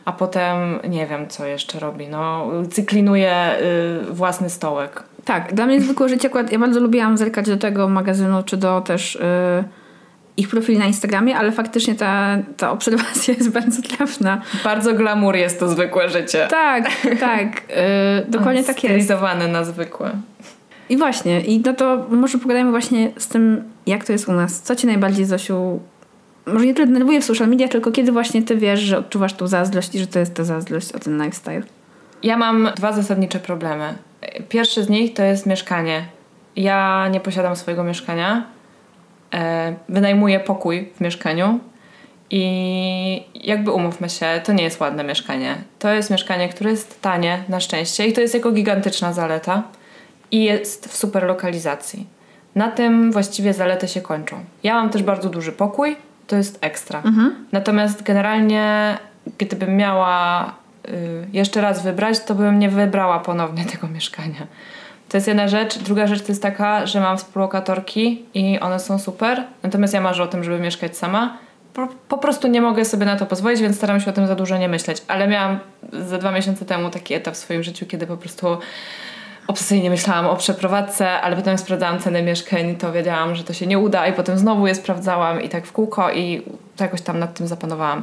a 0.04 0.12
potem 0.12 0.78
nie 0.88 1.06
wiem, 1.06 1.28
co 1.28 1.46
jeszcze 1.46 1.78
robi. 1.78 2.08
No, 2.08 2.46
cyklinuje 2.70 3.58
y, 4.10 4.12
własny 4.12 4.50
stołek. 4.50 5.02
Tak, 5.24 5.54
dla 5.54 5.66
mnie 5.66 5.80
zwykłe 5.80 6.08
życie 6.08 6.30
ja 6.50 6.58
bardzo 6.58 6.80
lubiłam 6.80 7.16
zerkać 7.16 7.46
do 7.46 7.56
tego 7.56 7.88
magazynu, 7.88 8.42
czy 8.42 8.56
do 8.56 8.80
też 8.80 9.14
y, 9.16 9.64
ich 10.36 10.48
profili 10.48 10.78
na 10.78 10.86
Instagramie, 10.86 11.36
ale 11.36 11.52
faktycznie 11.52 11.94
ta, 11.94 12.38
ta 12.56 12.70
obserwacja 12.70 13.34
jest 13.34 13.50
bardzo 13.50 13.82
trafna. 13.82 14.40
Bardzo 14.64 14.94
glamour 14.94 15.36
jest 15.36 15.60
to 15.60 15.68
zwykłe 15.68 16.08
życie. 16.08 16.46
Tak, 16.50 16.90
tak. 17.20 17.62
Y, 18.26 18.30
dokładnie 18.30 18.64
tak 18.64 18.84
jest. 18.84 18.94
Stylizowane 18.94 19.48
na 19.48 19.64
zwykłe. 19.64 20.10
I 20.88 20.96
właśnie, 20.96 21.40
i 21.40 21.60
no 21.60 21.74
to 21.74 22.06
może 22.10 22.38
pogadajmy 22.38 22.70
właśnie 22.70 23.12
z 23.16 23.28
tym, 23.28 23.62
jak 23.86 24.04
to 24.04 24.12
jest 24.12 24.28
u 24.28 24.32
nas. 24.32 24.60
Co 24.60 24.76
cię 24.76 24.86
najbardziej, 24.86 25.24
Zosiu, 25.24 25.80
może 26.46 26.66
nie 26.66 26.74
tyle 26.74 26.86
denerwuje 26.86 27.20
w 27.20 27.24
social 27.24 27.48
media, 27.48 27.68
tylko 27.68 27.92
kiedy 27.92 28.12
właśnie 28.12 28.42
ty 28.42 28.56
wiesz, 28.56 28.80
że 28.80 28.98
odczuwasz 28.98 29.32
tą 29.32 29.46
zazdrość 29.46 29.94
i 29.94 29.98
że 29.98 30.06
to 30.06 30.18
jest 30.18 30.34
ta 30.34 30.44
zazdrość 30.44 30.92
o 30.92 30.98
ten 30.98 31.22
lifestyle? 31.22 31.62
Ja 32.22 32.36
mam 32.36 32.68
dwa 32.76 32.92
zasadnicze 32.92 33.38
problemy. 33.38 33.94
Pierwszy 34.48 34.84
z 34.84 34.88
nich 34.88 35.14
to 35.14 35.22
jest 35.22 35.46
mieszkanie. 35.46 36.04
Ja 36.56 37.08
nie 37.08 37.20
posiadam 37.20 37.56
swojego 37.56 37.84
mieszkania. 37.84 38.44
E, 39.32 39.74
wynajmuję 39.88 40.40
pokój 40.40 40.88
w 40.96 41.00
mieszkaniu 41.00 41.60
i 42.30 43.24
jakby 43.34 43.70
umówmy 43.70 44.10
się, 44.10 44.26
to 44.44 44.52
nie 44.52 44.64
jest 44.64 44.80
ładne 44.80 45.04
mieszkanie. 45.04 45.56
To 45.78 45.92
jest 45.92 46.10
mieszkanie, 46.10 46.48
które 46.48 46.70
jest 46.70 47.00
tanie 47.00 47.44
na 47.48 47.60
szczęście 47.60 48.06
i 48.06 48.12
to 48.12 48.20
jest 48.20 48.34
jego 48.34 48.52
gigantyczna 48.52 49.12
zaleta 49.12 49.62
i 50.30 50.44
jest 50.44 50.88
w 50.88 50.96
super 50.96 51.22
lokalizacji. 51.22 52.06
Na 52.54 52.70
tym 52.70 53.12
właściwie 53.12 53.52
zalety 53.54 53.88
się 53.88 54.00
kończą. 54.00 54.44
Ja 54.62 54.74
mam 54.74 54.90
też 54.90 55.02
bardzo 55.02 55.28
duży 55.28 55.52
pokój, 55.52 55.96
to 56.26 56.36
jest 56.36 56.58
ekstra. 56.60 57.02
Mhm. 57.04 57.46
Natomiast 57.52 58.02
generalnie, 58.02 58.96
gdybym 59.38 59.76
miała 59.76 60.44
y, 60.88 61.26
jeszcze 61.32 61.60
raz 61.60 61.82
wybrać, 61.82 62.20
to 62.20 62.34
bym 62.34 62.58
nie 62.58 62.68
wybrała 62.70 63.20
ponownie 63.20 63.64
tego 63.64 63.88
mieszkania. 63.88 64.46
To 65.12 65.16
jest 65.16 65.28
jedna 65.28 65.48
rzecz. 65.48 65.78
Druga 65.78 66.06
rzecz 66.06 66.22
to 66.22 66.28
jest 66.28 66.42
taka, 66.42 66.86
że 66.86 67.00
mam 67.00 67.18
współlokatorki 67.18 68.24
i 68.34 68.60
one 68.60 68.80
są 68.80 68.98
super. 68.98 69.44
Natomiast 69.62 69.94
ja 69.94 70.00
marzę 70.00 70.22
o 70.22 70.26
tym, 70.26 70.44
żeby 70.44 70.58
mieszkać 70.58 70.96
sama. 70.96 71.38
Po, 71.74 71.88
po, 72.08 72.18
prostu 72.18 72.48
nie 72.48 72.60
mogę 72.60 72.84
sobie 72.84 73.06
na 73.06 73.16
to 73.16 73.26
pozwolić, 73.26 73.60
więc 73.60 73.76
staram 73.76 74.00
się 74.00 74.10
o 74.10 74.12
tym 74.12 74.26
za 74.26 74.34
dużo 74.34 74.56
nie 74.56 74.68
myśleć. 74.68 75.02
Ale 75.08 75.28
miałam 75.28 75.58
za 75.92 76.18
dwa 76.18 76.32
miesiące 76.32 76.64
temu 76.64 76.90
taki 76.90 77.14
etap 77.14 77.34
w 77.34 77.36
swoim 77.36 77.62
życiu, 77.62 77.86
kiedy 77.86 78.06
po 78.06 78.16
prostu 78.16 78.46
obsesyjnie 79.46 79.90
myślałam 79.90 80.26
o 80.26 80.36
przeprowadzce, 80.36 81.10
ale 81.10 81.36
potem 81.36 81.58
sprawdzałam 81.58 81.98
ceny 81.98 82.22
mieszkań, 82.22 82.76
to 82.76 82.92
wiedziałam, 82.92 83.34
że 83.34 83.44
to 83.44 83.52
się 83.52 83.66
nie 83.66 83.78
uda 83.78 84.06
i 84.06 84.12
potem 84.12 84.38
znowu 84.38 84.66
je 84.66 84.74
sprawdzałam 84.74 85.42
i 85.42 85.48
tak 85.48 85.66
w 85.66 85.72
kółko 85.72 86.12
i 86.12 86.42
jakoś 86.80 87.02
tam 87.02 87.18
nad 87.18 87.34
tym 87.34 87.46
zapanowałam. 87.46 88.02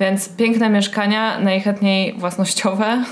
Więc 0.00 0.28
piękne 0.28 0.70
mieszkania, 0.70 1.40
najchętniej 1.40 2.12
własnościowe 2.18 3.04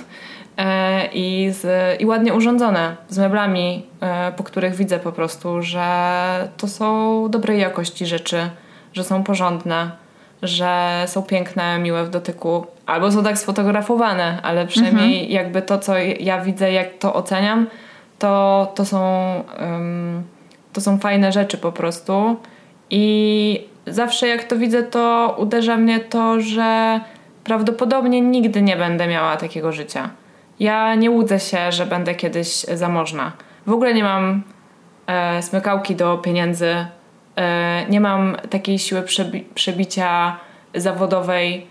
i, 1.13 1.49
z, 1.53 2.01
i 2.01 2.07
ładnie 2.07 2.35
urządzone, 2.35 2.97
z 3.09 3.19
meblami, 3.19 3.87
e, 4.01 4.33
po 4.33 4.45
których 4.45 4.75
widzę 4.75 4.99
po 4.99 5.13
prostu, 5.13 5.63
że 5.63 6.49
to 6.57 6.69
są 6.69 7.27
dobrej 7.31 7.61
jakości 7.61 8.07
rzeczy, 8.07 8.51
że 8.93 9.05
są 9.05 9.25
porządne 9.25 9.91
że 10.43 11.05
są 11.07 11.23
piękne, 11.23 11.79
miłe 11.79 12.05
w 12.05 12.11
dotyku, 12.11 12.67
albo 12.87 13.13
są 13.13 13.25
tak 13.25 13.39
sfotografowane, 13.39 14.39
ale 14.43 14.67
przynajmniej 14.67 15.13
mhm. 15.15 15.31
jakby 15.33 15.63
to, 15.63 15.79
co 15.79 15.99
ja 15.99 16.41
widzę, 16.41 16.73
jak 16.73 16.99
to 16.99 17.15
oceniam, 17.15 17.67
to, 18.19 18.73
to, 18.75 18.85
są, 18.85 19.35
um, 19.61 20.23
to 20.73 20.81
są 20.81 20.99
fajne 20.99 21.33
rzeczy 21.33 21.59
po 21.59 21.73
prostu. 21.73 22.37
I 22.91 23.65
zawsze 23.87 24.29
jak 24.29 24.45
to 24.45 24.57
widzę, 24.57 24.83
to 24.83 25.37
uderza 25.39 25.77
mnie 25.77 26.01
to, 26.01 26.41
że 26.41 27.01
prawdopodobnie 27.45 28.21
nigdy 28.21 28.63
nie 28.63 28.77
będę 28.77 29.07
miała 29.07 29.37
takiego 29.37 29.73
życia. 29.73 30.11
Ja 30.61 30.95
nie 30.95 31.11
łudzę 31.11 31.41
się, 31.41 31.73
że 31.73 31.87
będę 31.87 32.15
kiedyś 32.15 32.49
zamożna. 32.63 33.33
W 33.67 33.73
ogóle 33.73 33.95
nie 33.95 34.05
mam 34.05 34.43
e, 35.07 35.43
smykałki 35.43 35.97
do 35.97 36.19
pieniędzy 36.19 36.87
E, 37.39 37.87
nie 37.89 38.01
mam 38.01 38.37
takiej 38.51 38.79
siły 38.79 39.03
przebi 39.03 39.41
przebicia 39.55 40.37
zawodowej. 40.75 41.67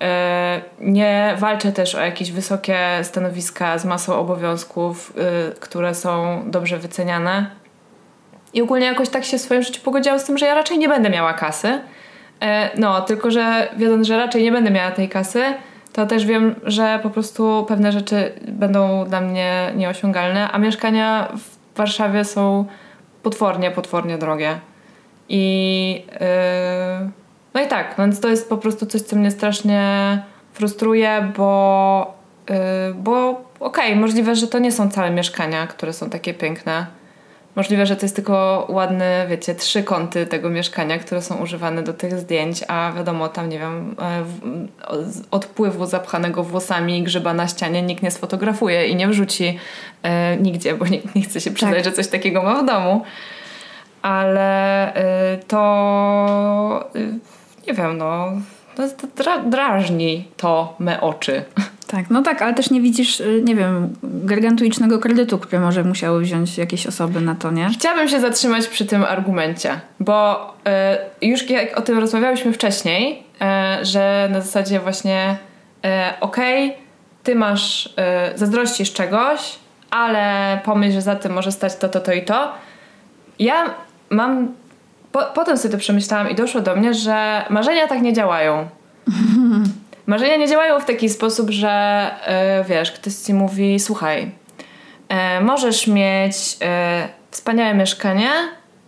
E, 0.00 0.60
nie 0.80 1.34
walczę 1.38 1.72
też 1.72 1.94
o 1.94 2.00
jakieś 2.00 2.32
wysokie 2.32 2.78
stanowiska 3.02 3.78
z 3.78 3.84
masą 3.84 4.14
obowiązków, 4.14 5.12
e, 5.16 5.52
które 5.52 5.94
są 5.94 6.42
dobrze 6.46 6.78
wyceniane. 6.78 7.50
I 8.54 8.62
ogólnie 8.62 8.86
jakoś 8.86 9.08
tak 9.08 9.24
się 9.24 9.38
w 9.38 9.40
swoim 9.40 9.62
życiu 9.62 9.80
pogodziłam 9.84 10.18
z 10.18 10.24
tym, 10.24 10.38
że 10.38 10.46
ja 10.46 10.54
raczej 10.54 10.78
nie 10.78 10.88
będę 10.88 11.10
miała 11.10 11.32
kasy. 11.32 11.80
No, 12.76 13.00
tylko 13.00 13.30
że 13.30 13.68
wiedząc, 13.76 14.06
że 14.06 14.16
raczej 14.16 14.42
nie 14.42 14.52
będę 14.52 14.70
miała 14.70 14.90
tej 14.90 15.08
kasy, 15.08 15.42
to 15.92 16.06
też 16.06 16.26
wiem, 16.26 16.54
że 16.64 17.00
po 17.02 17.10
prostu 17.10 17.64
pewne 17.68 17.92
rzeczy 17.92 18.32
będą 18.48 19.04
dla 19.04 19.20
mnie 19.20 19.72
nieosiągalne, 19.76 20.50
a 20.50 20.58
mieszkania 20.58 21.28
w 21.36 21.76
Warszawie 21.76 22.24
są 22.24 22.64
potwornie, 23.22 23.70
potwornie 23.70 24.18
drogie. 24.18 24.60
I 25.28 26.04
yy, 26.12 27.10
no 27.54 27.62
i 27.62 27.68
tak, 27.68 27.94
więc 27.98 28.20
to 28.20 28.28
jest 28.28 28.48
po 28.48 28.56
prostu 28.56 28.86
coś, 28.86 29.00
co 29.00 29.16
mnie 29.16 29.30
strasznie 29.30 29.82
frustruje, 30.52 31.32
bo, 31.36 32.14
yy, 32.50 32.56
bo 32.94 33.30
okej, 33.60 33.90
okay, 33.90 33.96
możliwe, 33.96 34.36
że 34.36 34.48
to 34.48 34.58
nie 34.58 34.72
są 34.72 34.90
całe 34.90 35.10
mieszkania, 35.10 35.66
które 35.66 35.92
są 35.92 36.10
takie 36.10 36.34
piękne. 36.34 36.99
Możliwe, 37.56 37.86
że 37.86 37.96
to 37.96 38.02
jest 38.02 38.16
tylko 38.16 38.66
ładne, 38.68 39.26
wiecie, 39.28 39.54
trzy 39.54 39.82
kąty 39.82 40.26
tego 40.26 40.50
mieszkania, 40.50 40.98
które 40.98 41.22
są 41.22 41.36
używane 41.36 41.82
do 41.82 41.92
tych 41.92 42.18
zdjęć, 42.18 42.64
a 42.68 42.92
wiadomo, 42.96 43.28
tam 43.28 43.48
nie 43.48 43.58
wiem, 43.58 43.96
e, 44.02 44.24
odpływu 45.30 45.86
zapchanego 45.86 46.44
włosami 46.44 46.98
i 46.98 47.02
grzyba 47.02 47.34
na 47.34 47.48
ścianie 47.48 47.82
nikt 47.82 48.02
nie 48.02 48.10
sfotografuje 48.10 48.86
i 48.86 48.96
nie 48.96 49.08
wrzuci 49.08 49.58
e, 50.02 50.36
nigdzie, 50.36 50.74
bo 50.74 50.86
nikt 50.86 51.14
nie 51.14 51.22
chce 51.22 51.40
się 51.40 51.50
przyznać, 51.50 51.74
tak. 51.74 51.84
że 51.84 51.92
coś 51.92 52.08
takiego 52.08 52.42
ma 52.42 52.62
w 52.62 52.66
domu 52.66 53.04
ale 54.02 54.90
y, 55.34 55.44
to 55.48 56.90
y, 56.96 57.18
nie 57.66 57.74
wiem, 57.74 57.98
no 57.98 58.32
to 58.76 59.06
dra 59.16 59.38
drażni 59.38 60.28
to 60.36 60.74
me 60.78 61.00
oczy. 61.00 61.42
Tak, 61.90 62.10
no 62.10 62.22
tak, 62.22 62.42
ale 62.42 62.54
też 62.54 62.70
nie 62.70 62.80
widzisz, 62.80 63.20
y, 63.20 63.42
nie 63.44 63.56
wiem, 63.56 63.94
gargantuicznego 64.02 64.98
kredytu, 64.98 65.38
który 65.38 65.60
może 65.60 65.84
musiały 65.84 66.22
wziąć 66.22 66.58
jakieś 66.58 66.86
osoby 66.86 67.20
na 67.20 67.34
to, 67.34 67.50
nie? 67.50 67.68
Chciałabym 67.68 68.08
się 68.08 68.20
zatrzymać 68.20 68.66
przy 68.66 68.86
tym 68.86 69.04
argumencie, 69.04 69.80
bo 70.00 70.46
y, 71.22 71.26
już 71.26 71.50
jak 71.50 71.78
o 71.78 71.82
tym 71.82 71.98
rozmawiałyśmy 71.98 72.52
wcześniej, 72.52 73.22
y, 73.82 73.84
że 73.84 74.28
na 74.32 74.40
zasadzie 74.40 74.80
właśnie 74.80 75.36
y, 75.84 76.20
okej, 76.20 76.68
okay, 76.68 76.82
ty 77.22 77.34
masz, 77.34 77.86
y, 77.86 77.90
zazdrościsz 78.38 78.92
czegoś, 78.92 79.58
ale 79.90 80.58
pomyśl, 80.64 80.92
że 80.92 81.02
za 81.02 81.16
tym 81.16 81.32
może 81.32 81.52
stać 81.52 81.76
to, 81.76 81.88
to, 81.88 82.00
to 82.00 82.12
i 82.12 82.22
to. 82.22 82.52
Ja 83.38 83.74
mam. 84.10 84.48
Po, 85.12 85.22
potem 85.34 85.58
sobie 85.58 85.72
to 85.72 85.78
przemyślałam 85.78 86.30
i 86.30 86.34
doszło 86.34 86.60
do 86.60 86.76
mnie, 86.76 86.94
że 86.94 87.44
marzenia 87.50 87.86
tak 87.86 88.02
nie 88.02 88.12
działają. 88.12 88.68
marzenia 90.10 90.36
nie 90.36 90.48
działają 90.48 90.80
w 90.80 90.84
taki 90.84 91.08
sposób, 91.08 91.50
że 91.50 92.06
yy, 92.58 92.64
wiesz, 92.64 92.92
ktoś 92.92 93.14
ci 93.14 93.34
mówi: 93.34 93.80
Słuchaj, 93.80 94.30
yy, 95.10 95.16
możesz 95.40 95.86
mieć 95.86 96.36
yy, 96.60 96.66
wspaniałe 97.30 97.74
mieszkanie, 97.74 98.30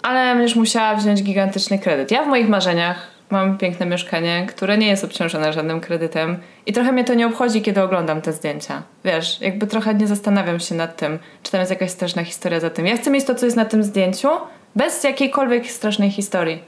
ale 0.02 0.34
będziesz 0.34 0.56
musiała 0.56 0.94
wziąć 0.94 1.22
gigantyczny 1.22 1.78
kredyt. 1.78 2.10
Ja 2.10 2.24
w 2.24 2.28
moich 2.28 2.48
marzeniach 2.48 3.12
mam 3.30 3.58
piękne 3.58 3.86
mieszkanie, 3.86 4.46
które 4.48 4.78
nie 4.78 4.86
jest 4.86 5.04
obciążone 5.04 5.52
żadnym 5.52 5.80
kredytem 5.80 6.38
i 6.66 6.72
trochę 6.72 6.92
mnie 6.92 7.04
to 7.04 7.14
nie 7.14 7.26
obchodzi, 7.26 7.62
kiedy 7.62 7.82
oglądam 7.82 8.22
te 8.22 8.32
zdjęcia. 8.32 8.82
Wiesz, 9.04 9.40
jakby 9.40 9.66
trochę 9.66 9.94
nie 9.94 10.06
zastanawiam 10.06 10.60
się 10.60 10.74
nad 10.74 10.96
tym, 10.96 11.18
czy 11.42 11.52
tam 11.52 11.60
jest 11.60 11.70
jakaś 11.70 11.90
straszna 11.90 12.24
historia 12.24 12.60
za 12.60 12.70
tym. 12.70 12.86
Ja 12.86 12.96
chcę 12.96 13.10
mieć 13.10 13.24
to, 13.24 13.34
co 13.34 13.44
jest 13.44 13.56
na 13.56 13.64
tym 13.64 13.82
zdjęciu, 13.82 14.28
bez 14.76 15.04
jakiejkolwiek 15.04 15.70
strasznej 15.70 16.10
historii. 16.10 16.62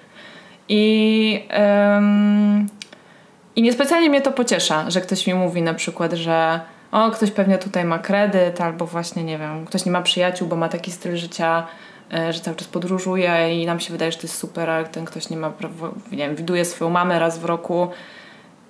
I, 0.69 1.47
I 3.57 3.63
niespecjalnie 3.63 4.11
mnie 4.11 4.21
to 4.21 4.33
pociesza, 4.33 4.91
że 4.91 5.01
ktoś 5.01 5.27
mi 5.27 5.35
mówi 5.35 5.63
na 5.63 5.75
przykład, 5.75 6.13
że 6.13 6.61
o, 6.93 7.11
ktoś 7.11 7.31
pewnie 7.31 7.59
tutaj 7.59 7.85
ma 7.85 7.99
kredyt, 7.99 8.61
albo 8.61 8.87
właśnie, 8.87 9.25
nie 9.25 9.39
wiem, 9.39 9.67
ktoś 9.67 9.85
nie 9.85 9.93
ma 9.93 10.03
przyjaciół, 10.03 10.49
bo 10.49 10.57
ma 10.57 10.69
taki 10.69 10.93
styl 10.93 11.17
życia, 11.17 11.67
e, 12.15 12.33
że 12.33 12.41
cały 12.41 12.57
czas 12.57 12.69
podróżuje 12.69 13.63
i 13.63 13.67
nam 13.67 13.81
się 13.81 13.93
wydaje, 13.93 14.13
że 14.13 14.19
to 14.19 14.25
jest 14.25 14.39
super, 14.39 14.71
ale 14.71 14.85
ten 14.85 15.05
ktoś 15.05 15.31
nie 15.31 15.37
ma, 15.37 15.53
nie 16.13 16.19
wiem, 16.19 16.37
widuje 16.37 16.65
swoją 16.65 16.91
mamę 16.91 17.19
raz 17.19 17.39
w 17.39 17.45
roku. 17.45 17.89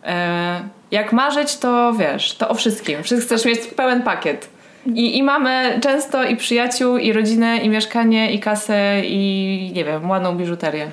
E, 0.05 0.61
jak 0.91 1.13
marzyć, 1.13 1.57
to 1.57 1.93
wiesz, 1.93 2.35
to 2.35 2.49
o 2.49 2.55
wszystkim. 2.55 3.03
Chcesz 3.03 3.45
mieć 3.45 3.59
pełen 3.59 4.03
pakiet. 4.03 4.49
I, 4.87 5.19
I 5.19 5.23
mamy 5.23 5.81
często 5.83 6.25
i 6.25 6.37
przyjaciół, 6.37 6.97
i 6.97 7.13
rodzinę, 7.13 7.59
i 7.59 7.69
mieszkanie, 7.69 8.33
i 8.33 8.41
kasę, 8.41 9.01
i 9.05 9.71
nie 9.75 9.85
wiem, 9.85 10.11
ładną 10.11 10.37
biżuterię. 10.37 10.91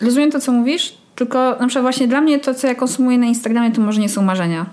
Rozumiem 0.00 0.30
to, 0.30 0.40
co 0.40 0.52
mówisz, 0.52 1.01
Tylko 1.22 1.56
na 1.60 1.66
przykład 1.66 1.82
właśnie 1.82 2.08
dla 2.08 2.20
mnie 2.20 2.38
to, 2.38 2.54
co 2.54 2.66
ja 2.66 2.74
konsumuję 2.74 3.18
na 3.18 3.26
Instagramie, 3.26 3.72
to 3.72 3.80
może 3.80 4.00
nie 4.00 4.08
są 4.08 4.22
marzenia. 4.22 4.66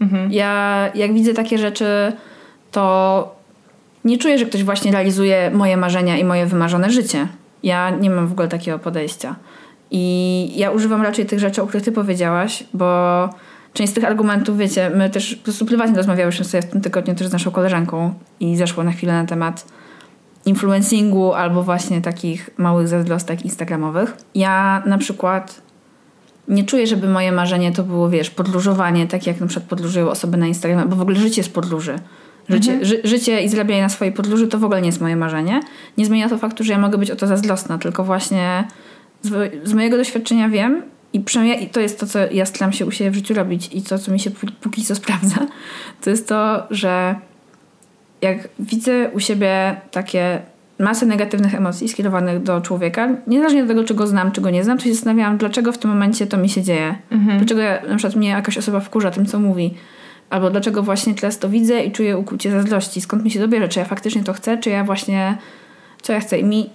Mhm. 0.00 0.32
Ja 0.32 0.90
jak 0.94 1.14
widzę 1.14 1.34
takie 1.34 1.58
rzeczy, 1.58 2.12
to 2.70 3.34
nie 4.04 4.18
czuję, 4.18 4.38
że 4.38 4.46
ktoś 4.46 4.64
właśnie 4.64 4.92
realizuje 4.92 5.50
moje 5.54 5.76
marzenia 5.76 6.18
i 6.18 6.24
moje 6.24 6.46
wymarzone 6.46 6.90
życie. 6.90 7.26
Ja 7.62 7.90
nie 7.90 8.10
mam 8.10 8.28
w 8.28 8.32
ogóle 8.32 8.48
takiego 8.48 8.78
podejścia. 8.78 9.36
I 9.90 10.52
ja 10.56 10.70
używam 10.70 11.02
raczej 11.02 11.26
tych 11.26 11.38
rzeczy, 11.38 11.62
o 11.62 11.66
których 11.66 11.84
ty 11.84 11.92
powiedziałaś, 11.92 12.64
bo 12.74 13.28
część 13.72 13.92
z 13.92 13.94
tych 13.94 14.04
argumentów, 14.04 14.58
wiecie, 14.58 14.90
my 14.94 15.10
też 15.10 15.34
po 15.34 15.44
prostu 15.44 15.66
prywatnie 15.66 15.96
rozmawiałyśmy 15.96 16.44
sobie 16.44 16.62
w 16.62 16.70
tym 16.70 16.80
tygodniu 16.80 17.14
też 17.14 17.26
z 17.26 17.32
naszą 17.32 17.50
koleżanką 17.50 18.14
i 18.40 18.56
zeszło 18.56 18.84
na 18.84 18.92
chwilę 18.92 19.12
na 19.12 19.26
temat 19.26 19.66
influencingu 20.46 21.32
albo 21.32 21.62
właśnie 21.62 22.00
takich 22.00 22.50
małych 22.58 22.88
zazdrostek 22.88 23.44
instagramowych. 23.44 24.16
Ja 24.34 24.82
na 24.86 24.98
przykład 24.98 25.69
nie 26.50 26.64
czuję, 26.64 26.86
żeby 26.86 27.08
moje 27.08 27.32
marzenie 27.32 27.72
to 27.72 27.82
było, 27.82 28.10
wiesz, 28.10 28.30
podróżowanie, 28.30 29.06
tak 29.06 29.26
jak 29.26 29.40
na 29.40 29.46
przykład 29.46 29.68
podróżują 29.68 30.10
osoby 30.10 30.36
na 30.36 30.46
Instagramie, 30.46 30.86
bo 30.90 30.96
w 30.96 31.00
ogóle 31.00 31.16
życie 31.16 31.40
jest 31.40 31.54
podróży. 31.54 31.98
Życie, 32.48 32.70
Mhm. 32.72 32.86
ży, 32.88 33.00
życie 33.04 33.42
i 33.42 33.48
zarabianie 33.48 33.82
na 33.82 33.88
swojej 33.88 34.14
podróży 34.14 34.48
to 34.48 34.58
w 34.58 34.64
ogóle 34.64 34.80
nie 34.80 34.86
jest 34.86 35.00
moje 35.00 35.16
marzenie. 35.16 35.60
Nie 35.98 36.06
zmienia 36.06 36.28
to 36.28 36.38
faktu, 36.38 36.64
że 36.64 36.72
ja 36.72 36.78
mogę 36.78 36.98
być 36.98 37.10
o 37.10 37.16
to 37.16 37.26
zazdrosna, 37.26 37.78
tylko 37.78 38.04
właśnie 38.04 38.64
z, 39.22 39.52
z 39.68 39.72
mojego 39.74 39.96
doświadczenia 39.96 40.48
wiem 40.48 40.82
i 41.12 41.20
przynajmniej 41.20 41.68
to 41.70 41.80
jest 41.80 42.00
to, 42.00 42.06
co 42.06 42.18
ja 42.32 42.46
staram 42.46 42.72
się 42.72 42.86
u 42.86 42.90
siebie 42.90 43.10
w 43.10 43.14
życiu 43.14 43.34
robić 43.34 43.68
i 43.72 43.82
to, 43.82 43.98
co 43.98 44.12
mi 44.12 44.20
się 44.20 44.30
pó- 44.30 44.52
póki 44.60 44.84
co 44.84 44.94
sprawdza, 44.94 45.46
to 46.00 46.10
jest 46.10 46.28
to, 46.28 46.66
że 46.70 47.14
jak 48.22 48.48
widzę 48.58 49.10
u 49.10 49.20
siebie 49.20 49.80
takie 49.90 50.40
masę 50.80 51.06
negatywnych 51.06 51.54
emocji 51.54 51.88
skierowanych 51.88 52.42
do 52.42 52.60
człowieka, 52.60 53.08
niezależnie 53.26 53.62
od 53.62 53.68
tego, 53.68 53.84
czy 53.84 53.94
go 53.94 54.06
znam, 54.06 54.32
czy 54.32 54.40
go 54.40 54.50
nie 54.50 54.64
znam, 54.64 54.78
to 54.78 54.84
się 54.84 54.94
zastanawiałam, 54.94 55.38
dlaczego 55.38 55.72
w 55.72 55.78
tym 55.78 55.90
momencie 55.90 56.26
to 56.26 56.36
mi 56.36 56.48
się 56.48 56.62
dzieje. 56.62 56.94
Dlaczego 57.38 57.60
ja, 57.60 57.82
na 57.88 57.96
przykład 57.96 58.16
mnie 58.16 58.28
jakaś 58.28 58.58
osoba 58.58 58.80
wkurza 58.80 59.10
tym, 59.10 59.26
co 59.26 59.40
mówi. 59.40 59.74
Albo 60.30 60.50
dlaczego 60.50 60.82
właśnie 60.82 61.14
teraz 61.14 61.38
to 61.38 61.48
widzę 61.48 61.84
i 61.84 61.92
czuję 61.92 62.18
ukłucie 62.18 62.50
zazdrości. 62.50 63.00
Skąd 63.00 63.24
mi 63.24 63.30
się 63.30 63.40
dobierze? 63.40 63.68
Czy 63.68 63.78
ja 63.78 63.84
faktycznie 63.84 64.24
to 64.24 64.32
chcę, 64.32 64.58
czy 64.58 64.70
ja 64.70 64.84
właśnie... 64.84 65.38
Co 66.02 66.12
ja 66.12 66.20
chcę? 66.20 66.38
I 66.38 66.44
mi 66.44 66.70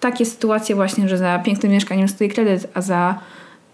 takie 0.00 0.26
sytuacje 0.26 0.74
właśnie, 0.74 1.08
że 1.08 1.18
za 1.18 1.38
pięknym 1.38 1.72
mieszkaniem 1.72 2.08
stoi 2.08 2.28
kredyt, 2.28 2.68
a 2.74 2.80
za 2.80 3.18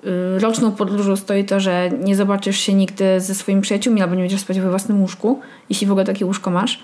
y, 0.04 0.38
roczną 0.38 0.72
podróżą 0.72 1.16
stoi 1.16 1.44
to, 1.44 1.60
że 1.60 1.90
nie 2.04 2.16
zobaczysz 2.16 2.58
się 2.58 2.74
nigdy 2.74 3.20
ze 3.20 3.34
swoimi 3.34 3.62
przyjaciółmi 3.62 4.02
albo 4.02 4.14
nie 4.14 4.20
będziesz 4.20 4.40
spać 4.40 4.60
we 4.60 4.70
własnym 4.70 5.00
łóżku, 5.00 5.40
jeśli 5.70 5.86
w 5.86 5.90
ogóle 5.90 6.04
takie 6.04 6.26
łóżko 6.26 6.50
masz, 6.50 6.82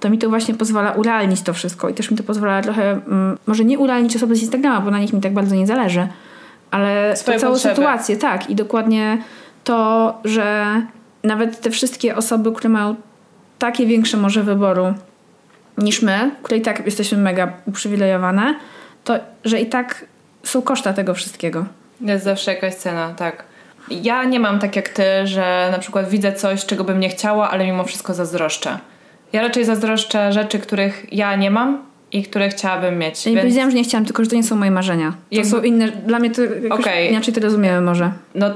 to 0.00 0.10
mi 0.10 0.18
to 0.18 0.28
właśnie 0.28 0.54
pozwala 0.54 0.92
urealnić 0.92 1.42
to 1.42 1.52
wszystko 1.52 1.88
i 1.88 1.94
też 1.94 2.10
mi 2.10 2.16
to 2.16 2.22
pozwala 2.22 2.62
trochę, 2.62 2.90
mm, 2.92 3.38
może 3.46 3.64
nie 3.64 3.78
urealnić 3.78 4.16
osoby 4.16 4.36
z 4.36 4.42
Instagrama, 4.42 4.80
bo 4.80 4.90
na 4.90 4.98
nich 4.98 5.12
mi 5.12 5.20
tak 5.20 5.32
bardzo 5.32 5.54
nie 5.54 5.66
zależy, 5.66 6.08
ale 6.70 7.16
Swoje 7.16 7.38
całą 7.38 7.52
potrzeby. 7.52 7.74
sytuację, 7.74 8.16
tak. 8.16 8.50
I 8.50 8.54
dokładnie 8.54 9.18
to, 9.64 10.14
że 10.24 10.66
nawet 11.24 11.60
te 11.60 11.70
wszystkie 11.70 12.16
osoby, 12.16 12.52
które 12.52 12.68
mają 12.68 12.96
takie 13.58 13.86
większe 13.86 14.16
może 14.16 14.42
wyboru 14.42 14.94
niż 15.78 16.02
my, 16.02 16.30
które 16.42 16.58
i 16.58 16.62
tak 16.62 16.86
jesteśmy 16.86 17.18
mega 17.18 17.52
uprzywilejowane, 17.66 18.54
to 19.04 19.14
że 19.44 19.60
i 19.60 19.66
tak 19.66 20.04
są 20.42 20.62
koszta 20.62 20.92
tego 20.92 21.14
wszystkiego. 21.14 21.66
Jest 22.00 22.24
zawsze 22.24 22.54
jakaś 22.54 22.74
cena, 22.74 23.14
tak. 23.16 23.44
Ja 23.90 24.24
nie 24.24 24.40
mam 24.40 24.58
tak 24.58 24.76
jak 24.76 24.88
ty, 24.88 25.04
że 25.24 25.68
na 25.72 25.78
przykład 25.78 26.08
widzę 26.08 26.32
coś, 26.32 26.66
czego 26.66 26.84
bym 26.84 27.00
nie 27.00 27.08
chciała, 27.08 27.50
ale 27.50 27.66
mimo 27.66 27.84
wszystko 27.84 28.14
zazdroszczę. 28.14 28.78
Ja 29.34 29.42
raczej 29.42 29.64
zazdroszczę 29.64 30.32
rzeczy, 30.32 30.58
których 30.58 31.06
ja 31.12 31.36
nie 31.36 31.50
mam 31.50 31.78
i 32.12 32.22
które 32.22 32.48
chciałabym 32.48 32.98
mieć. 32.98 33.26
Ja 33.26 33.30
nie 33.30 33.36
więc- 33.36 33.44
powiedziałam, 33.44 33.70
że 33.70 33.76
nie 33.76 33.84
chciałam, 33.84 34.04
tylko 34.04 34.24
że 34.24 34.30
to 34.30 34.36
nie 34.36 34.42
są 34.44 34.56
moje 34.56 34.70
marzenia. 34.70 35.10
To 35.10 35.16
Jakby- 35.36 35.50
są 35.50 35.62
inne, 35.62 35.88
dla 35.88 36.18
mnie 36.18 36.30
to 36.30 36.42
Okej. 36.70 37.10
inaczej 37.10 37.34
to 37.34 37.40
rozumiemy 37.40 37.80
może. 37.80 38.12
No 38.34 38.50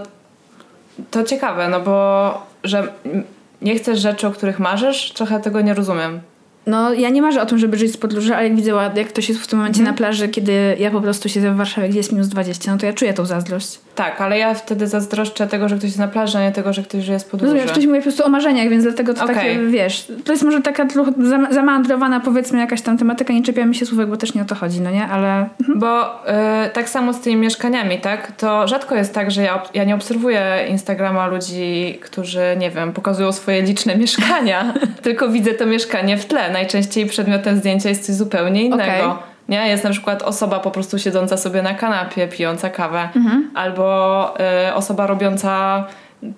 to 1.11 1.25
ciekawe, 1.25 1.69
no 1.69 1.81
bo 1.81 2.33
że 2.65 2.79
mm, 3.05 3.23
nie 3.63 3.77
chcesz 3.77 3.99
rzeczy, 4.01 4.27
o 4.27 4.31
których 4.31 4.59
marzysz, 4.59 5.13
trochę 5.13 5.41
tego 5.41 5.61
nie 5.61 5.75
rozumiem. 5.75 6.21
No, 6.67 6.93
ja 6.95 7.09
nie 7.11 7.23
marzę 7.23 7.43
o 7.43 7.47
tym, 7.47 7.59
żeby 7.59 7.77
żyć 7.79 7.93
z 7.93 7.97
podróży, 7.97 8.35
ale 8.37 8.49
jak 8.49 8.57
widzę, 8.57 8.73
jak 8.95 9.09
ktoś 9.09 9.29
jest 9.29 9.41
w 9.41 9.47
tym 9.47 9.59
momencie 9.59 9.81
Mhm. 9.81 9.95
na 9.95 9.99
plaży, 9.99 10.29
kiedy 10.29 10.77
ja 10.79 10.91
po 10.91 11.01
prostu 11.01 11.29
siedzę 11.29 11.53
w 11.53 11.57
Warszawie, 11.57 11.89
gdzie 11.89 11.99
jest 11.99 12.13
minus 12.13 12.29
20, 12.29 12.73
no 12.73 12.79
to 12.79 12.87
ja 12.87 12.93
czuję 12.93 13.15
tą 13.15 13.27
zazdrość. 13.27 13.79
Tak, 13.99 14.21
ale 14.21 14.39
ja 14.39 14.55
wtedy 14.55 14.87
zazdroszczę 14.87 15.47
tego, 15.47 15.69
że 15.69 15.77
ktoś 15.77 15.85
jest 15.85 15.99
na 15.99 16.09
plaży, 16.09 16.39
a 16.39 16.43
nie 16.43 16.53
tego, 16.53 16.73
że 16.73 16.83
ktoś 16.83 17.05
z 17.05 17.25
podróży. 17.25 17.45
Rozumiem, 17.45 17.67
że 17.67 17.73
ktoś 17.73 17.87
mówi 17.87 17.99
po 17.99 18.03
prostu 18.03 18.25
o 18.25 18.29
marzeniach, 18.29 18.69
więc 18.69 18.85
dlatego 18.85 19.15
to 19.15 19.25
Okej. 19.25 19.35
takie, 19.37 19.59
wiesz, 19.59 20.13
to 20.25 20.33
jest 20.33 20.45
może 20.45 20.63
taka 20.63 20.87
trochę 20.87 21.13
zam- 21.13 21.53
zamandrowana, 21.53 22.21
powiedzmy, 22.21 22.59
jakaś 22.59 22.83
tam 22.83 22.99
tematyka, 22.99 23.33
nie 23.33 23.43
czepiamy 23.43 23.75
się 23.75 23.87
słówek, 23.87 24.09
bo 24.09 24.17
też 24.17 24.35
nie 24.35 24.43
o 24.43 24.45
to 24.45 24.55
chodzi, 24.55 24.81
no 24.81 24.91
nie? 24.91 25.07
Ale 25.07 25.49
Bo 25.77 26.25
y, 26.67 26.71
tak 26.73 26.89
samo 26.89 27.13
z 27.13 27.21
tymi 27.21 27.37
mieszkaniami, 27.37 27.99
tak? 27.99 28.33
To 28.33 28.69
rzadko 28.69 28.95
jest 28.95 29.15
tak, 29.15 29.31
że 29.31 29.43
ja, 29.43 29.63
ja 29.75 29.85
nie 29.85 29.95
obserwuję 29.95 30.67
Instagrama 30.69 31.27
ludzi, 31.27 31.99
którzy, 32.03 32.43
nie 32.59 32.71
wiem, 32.71 32.93
pokazują 32.93 33.33
swoje 33.33 33.63
liczne 33.63 33.97
mieszkania, 34.03 34.75
tylko 35.03 35.29
widzę 35.29 35.55
to 35.55 35.67
mieszkanie 35.67 36.17
w 36.17 36.27
tle. 36.27 36.51
Najczęściej 36.53 37.07
przedmiotem 37.07 37.57
zdjęcia 37.57 37.89
jest 37.89 38.07
coś 38.07 38.15
zupełnie 38.15 38.63
innego. 38.63 38.83
Okej. 38.83 39.28
Nie? 39.49 39.69
Jest 39.69 39.85
na 39.85 39.91
przykład 39.91 40.23
osoba 40.23 40.61
po 40.61 40.71
prostu 40.71 40.99
siedząca 40.99 41.37
sobie 41.37 41.63
na 41.63 41.75
kanapie, 41.75 42.29
pijąca 42.29 42.71
kawę, 42.71 43.09
albo 43.55 44.35
y, 44.69 44.75
osoba 44.75 45.07
robiąca 45.07 45.85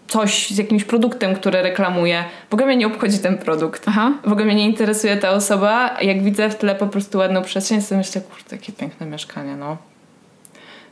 coś 0.07 0.51
z 0.51 0.59
jakimś 0.59 0.85
produktem, 0.85 1.35
który 1.35 1.63
reklamuje. 1.63 2.25
W 2.51 2.55
ogóle 2.55 2.67
mnie 2.67 2.77
nie 2.77 2.87
obchodzi 2.87 3.19
ten 3.19 3.39
produkt. 3.39 3.85
Aha. 3.89 4.13
W 4.27 4.33
ogóle 4.33 4.47
mnie 4.47 4.55
nie 4.55 4.67
interesuje 4.67 5.17
ta 5.17 5.31
osoba. 5.31 5.97
Jak 6.03 6.23
widzę 6.23 6.51
w 6.51 6.55
tle 6.55 6.75
po 6.75 6.87
prostu 6.87 7.19
ładną 7.19 7.43
przestrzeń, 7.43 7.83
to 7.83 7.97
myślę, 7.97 8.21
kurde, 8.21 8.57
jakie 8.57 8.73
piękne 8.73 9.07
mieszkanie, 9.07 9.57
no. 9.57 9.77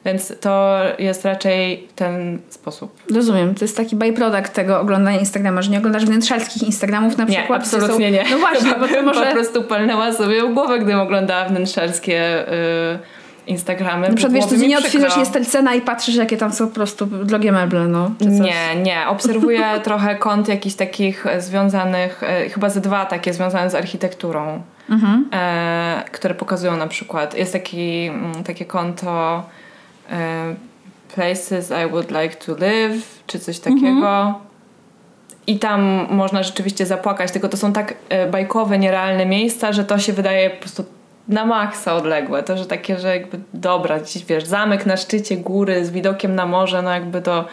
Więc 0.05 0.33
to 0.41 0.79
jest 0.99 1.25
raczej 1.25 1.89
ten 1.97 2.39
sposób. 2.49 2.93
Rozumiem, 3.15 3.55
to 3.55 3.65
jest 3.65 3.77
taki 3.77 3.97
byproduct 3.97 4.53
tego 4.53 4.81
oglądania 4.81 5.19
Instagrama, 5.19 5.63
że 5.63 5.71
nie 5.71 5.79
oglądasz 5.79 6.05
wnętrzarskich 6.05 6.63
Instagramów 6.63 7.19
na 7.19 7.25
Nie, 7.25 7.37
przykład. 7.39 7.69
gdzie 7.69 7.77
absolutnie 7.77 8.07
są... 8.07 8.13
nie. 8.13 8.25
No 8.31 8.39
właśnie, 8.39 8.71
bo 8.81 8.89
to 8.89 9.03
może... 9.03 9.27
po 9.27 9.33
prostu 9.33 9.63
palnęła 9.63 10.13
sobie 10.13 10.43
głowę, 10.43 10.77
gdybym 10.79 11.01
oglądała 11.01 11.45
wnętrzarskie 11.45 12.49
y, 12.53 12.99
Instagramy. 13.47 14.09
Na 14.09 14.15
przykład 14.15 14.33
wiesz, 14.35 14.47
ty 14.47 14.57
nie 14.69 14.79
otwierasz 14.79 15.17
jest 15.17 15.51
cena 15.53 15.75
i 15.75 15.81
patrzysz, 15.81 16.15
jakie 16.15 16.37
tam 16.37 16.53
są 16.53 16.69
po 16.69 16.75
prostu 16.75 17.07
drogie 17.07 17.53
meble, 17.53 17.89
no. 17.89 18.11
Nie, 18.21 18.83
nie. 18.83 19.09
Obserwuję 19.09 19.65
trochę 19.85 20.17
kont 20.17 20.49
jakichś 20.49 20.75
takich 20.77 21.27
e, 21.27 21.41
związanych, 21.43 22.23
e, 22.23 22.49
chyba 22.49 22.71
ze 22.71 22.81
dwa 22.81 23.07
takie 23.07 23.33
związane 23.33 23.71
z 23.71 23.75
architekturą, 23.75 24.63
Mhm. 24.91 25.29
e, 25.33 26.05
które 26.13 26.35
pokazują 26.35 26.77
na 26.77 26.87
przykład, 26.87 27.35
jest 27.37 27.53
taki, 27.53 28.07
mm, 28.07 28.45
takie 28.45 28.65
konto 28.65 29.43
Places 31.14 31.71
I 31.71 31.90
would 31.90 32.11
like 32.11 32.37
to 32.37 32.53
live, 32.53 33.23
czy 33.27 33.38
coś 33.38 33.59
takiego. 33.59 34.35
I 35.47 35.59
tam 35.59 36.07
można 36.11 36.42
rzeczywiście 36.42 36.87
zapłakać, 36.87 37.33
tylko 37.33 37.49
to 37.49 37.57
są 37.57 37.73
tak 37.73 37.94
e, 38.09 38.27
bajkowe, 38.27 38.79
nierealne 38.79 39.27
miejsca, 39.27 39.73
że 39.73 39.85
to 39.85 39.99
się 39.99 40.12
wydaje 40.12 40.51
po 40.51 40.61
prostu 40.61 40.85
na 41.29 41.47
maksa 41.47 41.94
odległe. 41.94 42.42
To, 42.42 42.57
że 42.57 42.66
takie, 42.66 42.99
że 42.99 43.16
jakby 43.16 43.38
dobra, 43.55 44.01
dziś 44.01 44.25
wiesz, 44.25 44.44
zamek 44.44 44.87
na 44.87 44.97
szczycie 44.97 45.37
góry 45.37 45.85
z 45.85 45.90
widokiem 45.90 46.35
na 46.35 46.47
morze, 46.47 46.83
no 46.83 46.90
jakby 46.90 47.23
to 47.23 47.44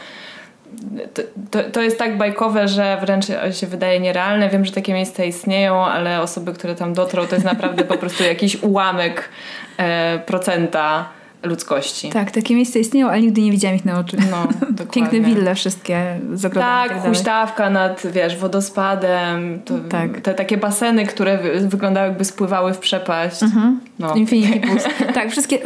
to, 1.14 1.22
to, 1.52 1.70
to 1.72 1.82
jest 1.82 2.00
tak 2.00 2.18
bajkowe, 2.18 2.68
że 2.68 2.98
wręcz 3.02 3.26
się 3.52 3.68
wydaje 3.68 4.00
nierealne. 4.00 4.50
Wiem, 4.50 4.66
że 4.66 4.72
takie 4.72 4.94
miejsca 4.94 5.24
istnieją, 5.24 5.86
ale 5.86 6.22
osoby, 6.22 6.54
które 6.54 6.76
tam 6.76 6.94
dotrą, 6.94 7.28
to 7.28 7.36
jest 7.36 7.46
naprawdę 7.46 7.84
po 7.84 7.98
prostu 7.98 8.24
jakiś 8.24 8.64
ułamek 8.64 9.30
e, 9.78 10.20
procenta 10.20 11.10
ludzkości. 11.46 12.10
Tak, 12.10 12.32
takie 12.32 12.56
miejsca 12.56 12.80
istnieją, 12.80 13.08
ale 13.10 13.22
nigdy 13.22 13.42
nie 13.42 13.52
widziałam 13.52 13.76
ich 13.76 13.86
na 13.86 14.00
oczy. 14.00 14.18
No, 14.32 14.48
dokładnie. 14.70 14.86
Piękne 14.94 15.22
wille 15.22 15.56
wszystkie 15.56 16.20
z 16.34 16.46
ogrodami 16.46 16.90
Tak, 16.90 16.98
tak 16.98 17.08
huśtawka 17.08 17.70
nad, 17.70 18.08
wiesz, 18.12 18.38
wodospadem. 18.38 19.62
To, 19.66 19.74
Tak. 19.90 20.22
Te 20.22 20.34
takie 20.34 20.58
baseny, 20.58 21.06
które 21.06 21.38
wy, 21.38 21.68
wyglądały 21.68 22.08
jakby 22.08 22.26
spływały 22.26 22.74
w 22.74 22.80
przepaść. 22.80 23.44
Mhm. 23.44 23.80
No. 24.00 24.16
Infinity 24.16 24.60
Pools. 24.68 24.84
tak, 25.14 25.32
wszystkie, 25.32 25.60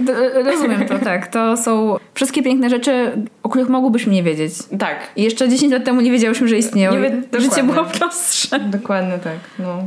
rozumiem 0.46 0.86
to, 0.88 1.00
tak. 1.00 1.28
To 1.28 1.58
są 1.58 1.98
wszystkie 2.14 2.44
piękne 2.44 2.70
rzeczy, 2.70 3.12
o 3.44 3.50
których 3.50 3.70
mogłybyśmy 3.70 4.14
nie 4.14 4.24
wiedzieć. 4.24 4.54
Tak, 4.80 4.98
I 5.16 5.24
jeszcze 5.24 5.50
10 5.50 5.74
lat 5.74 5.84
temu 5.86 6.02
nie 6.02 6.12
wiedziałyśmy, 6.12 6.48
że 6.48 6.58
istnieją. 6.58 6.92
Nie 6.94 7.00
Życie 7.10 7.22
dokładnie. 7.32 7.64
było 7.74 7.86
prostsze. 7.86 8.60
dokładnie 8.60 9.18
tak. 9.18 9.38
No. 9.60 9.84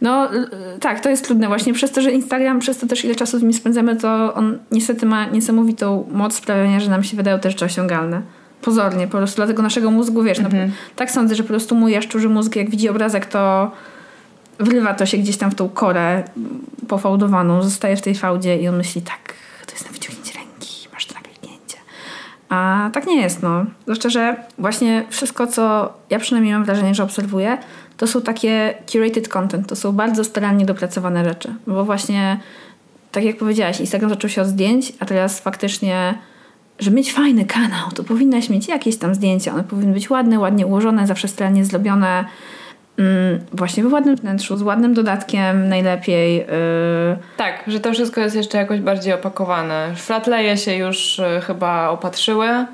No 0.00 0.34
y, 0.34 0.48
tak, 0.80 1.00
to 1.00 1.10
jest 1.10 1.24
trudne 1.24 1.48
właśnie. 1.48 1.72
Przez 1.74 1.92
to, 1.92 2.02
że 2.02 2.10
Instagram, 2.10 2.58
przez 2.58 2.78
to 2.78 2.86
też 2.86 3.04
ile 3.04 3.14
czasu 3.14 3.38
z 3.38 3.42
nim 3.42 3.52
spędzamy, 3.52 3.96
to 3.96 4.34
on 4.34 4.58
niestety 4.72 5.06
ma 5.06 5.26
niesamowitą 5.26 6.08
moc 6.12 6.34
sprawiania, 6.34 6.80
że 6.80 6.90
nam 6.90 7.04
się 7.04 7.16
wydają 7.16 7.38
te 7.38 7.50
rzeczy 7.50 7.64
osiągalne. 7.64 8.22
Pozornie, 8.62 9.06
po 9.06 9.18
prostu 9.18 9.36
dla 9.36 9.46
tego 9.46 9.62
naszego 9.62 9.90
mózgu, 9.90 10.22
wiesz, 10.22 10.38
no, 10.40 10.48
tak 10.96 11.10
sądzę, 11.10 11.34
że 11.34 11.42
po 11.42 11.48
prostu 11.48 11.74
mój 11.74 11.92
jaszczurzy 11.92 12.28
mózg, 12.28 12.56
jak 12.56 12.70
widzi 12.70 12.88
obrazek, 12.88 13.26
to 13.26 13.70
wrywa 14.58 14.94
to 14.94 15.06
się 15.06 15.18
gdzieś 15.18 15.36
tam 15.36 15.50
w 15.50 15.54
tą 15.54 15.68
korę 15.68 16.22
pofałdowaną, 16.88 17.62
zostaje 17.62 17.96
w 17.96 18.02
tej 18.02 18.14
fałdzie 18.14 18.56
i 18.56 18.68
on 18.68 18.76
myśli, 18.76 19.02
tak, 19.02 19.34
to 19.66 19.72
jest 19.72 19.86
na 19.86 19.92
wyciągnięcie 19.92 20.38
ręki, 20.38 20.88
masz 20.92 21.06
to 21.06 21.14
na 21.14 21.20
kliknięcie. 21.20 21.76
A 22.48 22.90
tak 22.92 23.06
nie 23.06 23.22
jest, 23.22 23.42
no. 23.42 23.64
Zwłaszcza, 23.82 24.08
że 24.08 24.36
właśnie 24.58 25.04
wszystko, 25.08 25.46
co 25.46 25.92
ja 26.10 26.18
przynajmniej 26.18 26.54
mam 26.54 26.64
wrażenie, 26.64 26.94
że 26.94 27.02
obserwuję, 27.02 27.58
to 27.96 28.06
są 28.06 28.22
takie 28.22 28.74
curated 28.86 29.28
content, 29.28 29.68
to 29.68 29.76
są 29.76 29.92
bardzo 29.92 30.24
starannie 30.24 30.66
dopracowane 30.66 31.24
rzeczy. 31.24 31.54
Bo 31.66 31.84
właśnie, 31.84 32.40
tak 33.12 33.24
jak 33.24 33.36
powiedziałaś, 33.36 33.80
Instagram 33.80 34.10
zaczął 34.10 34.30
się 34.30 34.42
od 34.42 34.48
zdjęć, 34.48 34.92
a 35.00 35.06
teraz 35.06 35.40
faktycznie 35.40 36.14
że 36.78 36.90
mieć 36.90 37.12
fajny 37.12 37.44
kanał, 37.44 37.90
to 37.94 38.04
powinnaś 38.04 38.50
mieć 38.50 38.68
jakieś 38.68 38.96
tam 38.96 39.14
zdjęcia. 39.14 39.52
One 39.52 39.64
powinny 39.64 39.94
być 39.94 40.10
ładne, 40.10 40.38
ładnie 40.38 40.66
ułożone, 40.66 41.06
zawsze 41.06 41.28
starannie 41.28 41.64
zrobione. 41.64 42.24
Mm, 42.98 43.40
właśnie 43.52 43.84
w 43.84 43.92
ładnym 43.92 44.16
wnętrzu, 44.16 44.56
z 44.56 44.62
ładnym 44.62 44.94
dodatkiem 44.94 45.68
najlepiej. 45.68 46.36
Yy. 46.36 46.46
Tak, 47.36 47.64
że 47.66 47.80
to 47.80 47.92
wszystko 47.92 48.20
jest 48.20 48.36
jeszcze 48.36 48.58
jakoś 48.58 48.80
bardziej 48.80 49.12
opakowane. 49.12 49.92
Flatleje 49.96 50.56
się 50.56 50.74
już 50.74 51.18
yy, 51.18 51.40
chyba 51.40 51.88
opatrzyły, 51.88 52.66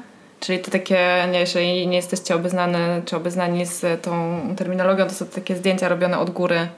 czyli 0.42 0.58
to 0.58 0.70
takie, 0.70 1.28
nie, 1.32 1.40
jeżeli 1.40 1.86
nie 1.86 1.96
jesteście 1.96 2.34
obeznani 2.34 2.76
czy 3.04 3.16
obeznani 3.16 3.66
z 3.66 4.02
tą 4.02 4.40
terminologią, 4.56 5.06
to 5.06 5.14
są 5.14 5.26
takie 5.26 5.56
zdjęcia 5.56 5.88
robione 5.88 6.18
od 6.18 6.30
góry, 6.30 6.68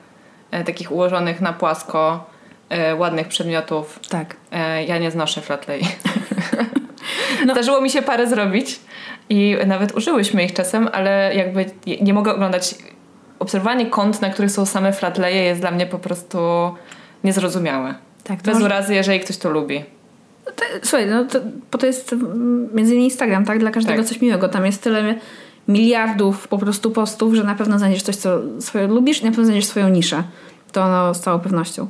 yy, 0.52 0.64
takich 0.64 0.92
ułożonych 0.92 1.40
na 1.40 1.52
płasko, 1.52 2.30
yy, 2.70 2.94
ładnych 2.94 3.28
przedmiotów. 3.28 4.00
Tak. 4.08 4.36
Yy, 4.52 4.84
ja 4.84 4.98
nie 4.98 5.10
znoszę 5.10 5.40
flatlej. 5.40 5.82
No. 7.46 7.52
Zdarzyło 7.52 7.80
mi 7.80 7.90
się 7.90 8.02
parę 8.02 8.26
zrobić 8.26 8.80
i 9.28 9.56
nawet 9.66 9.92
użyłyśmy 9.92 10.44
ich 10.44 10.52
czasem, 10.52 10.88
ale 10.92 11.34
jakby 11.34 11.70
nie 12.00 12.14
mogę 12.14 12.34
oglądać 12.34 12.74
obserwowanie 13.38 13.86
kont, 13.86 14.20
na 14.20 14.30
których 14.30 14.50
są 14.50 14.66
same 14.66 14.92
flatleje 14.92 15.42
jest 15.42 15.60
dla 15.60 15.70
mnie 15.70 15.86
po 15.86 15.98
prostu 15.98 16.38
niezrozumiałe. 17.24 17.94
Tak, 18.24 18.42
Bez 18.42 18.54
może... 18.54 18.66
urazy, 18.66 18.94
jeżeli 18.94 19.20
ktoś 19.20 19.36
to 19.36 19.50
lubi. 19.50 19.84
No 20.46 20.52
to, 20.56 20.64
słuchaj, 20.82 21.10
no 21.10 21.24
to, 21.24 21.38
bo 21.72 21.78
to 21.78 21.86
jest 21.86 22.14
między 22.74 22.92
innymi 22.92 23.04
Instagram, 23.04 23.44
tak? 23.44 23.58
Dla 23.58 23.70
każdego 23.70 23.98
tak. 23.98 24.06
coś 24.06 24.20
miłego. 24.20 24.48
Tam 24.48 24.66
jest 24.66 24.82
tyle 24.82 25.14
miliardów 25.68 26.48
po 26.48 26.58
prostu 26.58 26.90
postów, 26.90 27.34
że 27.34 27.44
na 27.44 27.54
pewno 27.54 27.78
znajdziesz 27.78 28.02
coś, 28.02 28.16
co 28.16 28.40
swoje 28.60 28.86
lubisz 28.86 29.22
i 29.22 29.24
na 29.24 29.30
pewno 29.30 29.44
znajdziesz 29.44 29.66
swoją 29.66 29.88
niszę. 29.88 30.22
To 30.72 30.88
no, 30.88 31.14
z 31.14 31.20
całą 31.20 31.40
pewnością. 31.40 31.88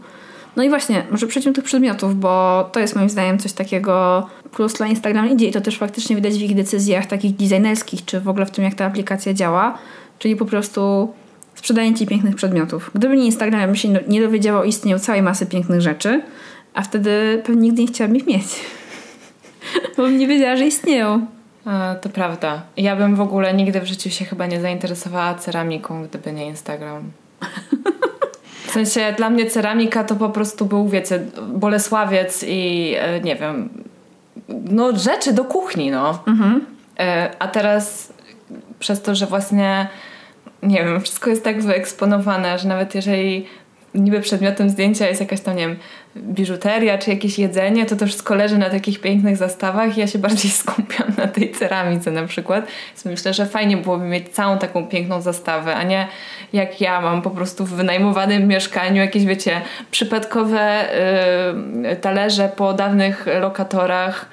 No 0.56 0.62
i 0.62 0.68
właśnie, 0.68 1.06
może 1.10 1.26
przejdźmy 1.26 1.52
do 1.52 1.56
tych 1.56 1.64
przedmiotów, 1.64 2.20
bo 2.20 2.64
to 2.72 2.80
jest 2.80 2.96
moim 2.96 3.10
zdaniem 3.10 3.38
coś 3.38 3.52
takiego 3.52 4.26
plus 4.52 4.72
dla 4.72 4.86
Instagram 4.86 5.30
idzie 5.30 5.48
i 5.48 5.52
to 5.52 5.60
też 5.60 5.78
faktycznie 5.78 6.16
widać 6.16 6.34
w 6.34 6.42
ich 6.42 6.54
decyzjach 6.54 7.06
takich 7.06 7.36
designerskich, 7.36 8.04
czy 8.04 8.20
w 8.20 8.28
ogóle 8.28 8.46
w 8.46 8.50
tym, 8.50 8.64
jak 8.64 8.74
ta 8.74 8.84
aplikacja 8.84 9.34
działa. 9.34 9.78
Czyli 10.18 10.36
po 10.36 10.44
prostu 10.44 11.12
sprzedaję 11.54 11.94
ci 11.94 12.06
pięknych 12.06 12.34
przedmiotów. 12.34 12.90
Gdyby 12.94 13.16
nie 13.16 13.24
Instagram, 13.24 13.60
ja 13.60 13.66
bym 13.66 13.76
się 13.76 13.88
nie 14.08 14.20
dowiedziała 14.20 14.60
o 14.60 14.64
istnieniu 14.64 14.98
całej 14.98 15.22
masy 15.22 15.46
pięknych 15.46 15.80
rzeczy, 15.80 16.22
a 16.74 16.82
wtedy 16.82 17.42
pewnie 17.46 17.62
nigdy 17.62 17.82
nie 17.82 17.88
chciałabym 17.88 18.16
ich 18.16 18.26
mieć. 18.26 18.46
Bo 19.96 20.02
bym 20.02 20.18
nie 20.18 20.26
wiedziała, 20.26 20.56
że 20.56 20.66
istnieją. 20.66 21.26
A, 21.64 21.94
to 22.00 22.08
prawda. 22.08 22.62
Ja 22.76 22.96
bym 22.96 23.16
w 23.16 23.20
ogóle 23.20 23.54
nigdy 23.54 23.80
w 23.80 23.86
życiu 23.86 24.10
się 24.10 24.24
chyba 24.24 24.46
nie 24.46 24.60
zainteresowała 24.60 25.34
ceramiką, 25.34 26.04
gdyby 26.04 26.32
nie 26.32 26.46
Instagram. 26.46 27.10
W 28.66 28.70
sensie 28.70 29.14
dla 29.16 29.30
mnie 29.30 29.46
ceramika 29.46 30.04
to 30.04 30.16
po 30.16 30.28
prostu 30.28 30.66
był, 30.66 30.88
wiecie, 30.88 31.20
Bolesławiec 31.48 32.44
i 32.48 32.94
e, 32.98 33.20
nie 33.20 33.36
wiem, 33.36 33.68
no 34.48 34.96
rzeczy 34.96 35.32
do 35.32 35.44
kuchni, 35.44 35.90
no. 35.90 36.22
Mhm. 36.26 36.66
E, 36.98 37.30
a 37.38 37.48
teraz 37.48 38.12
przez 38.78 39.02
to, 39.02 39.14
że 39.14 39.26
właśnie 39.26 39.88
nie 40.62 40.84
wiem, 40.84 41.00
wszystko 41.00 41.30
jest 41.30 41.44
tak 41.44 41.62
wyeksponowane, 41.62 42.58
że 42.58 42.68
nawet 42.68 42.94
jeżeli 42.94 43.46
niby 43.94 44.20
przedmiotem 44.20 44.70
zdjęcia 44.70 45.08
jest 45.08 45.20
jakaś 45.20 45.40
tam, 45.40 45.56
nie 45.56 45.66
wiem, 45.66 45.76
biżuteria 46.16 46.98
czy 46.98 47.10
jakieś 47.10 47.38
jedzenie, 47.38 47.86
to 47.86 47.96
to 47.96 48.06
wszystko 48.06 48.34
leży 48.34 48.58
na 48.58 48.70
takich 48.70 49.00
pięknych 49.00 49.36
zastawach 49.36 49.96
ja 49.96 50.06
się 50.06 50.18
bardziej 50.18 50.50
skupiam 50.62 51.08
na 51.18 51.26
tej 51.26 51.52
ceramice 51.52 52.10
na 52.10 52.26
przykład. 52.26 52.66
Więc 52.88 53.04
myślę, 53.04 53.34
że 53.34 53.46
fajnie 53.46 53.76
byłoby 53.76 54.04
mieć 54.04 54.28
całą 54.28 54.58
taką 54.58 54.86
piękną 54.86 55.20
zastawę, 55.20 55.74
a 55.74 55.82
nie 55.82 56.08
jak 56.52 56.80
ja 56.80 57.00
mam 57.00 57.22
po 57.22 57.30
prostu 57.30 57.64
w 57.64 57.70
wynajmowanym 57.70 58.48
mieszkaniu 58.48 58.96
jakieś, 58.96 59.24
wiecie, 59.24 59.60
przypadkowe 59.90 60.84
yy, 61.82 61.96
talerze 61.96 62.52
po 62.56 62.72
dawnych 62.72 63.26
lokatorach, 63.40 64.28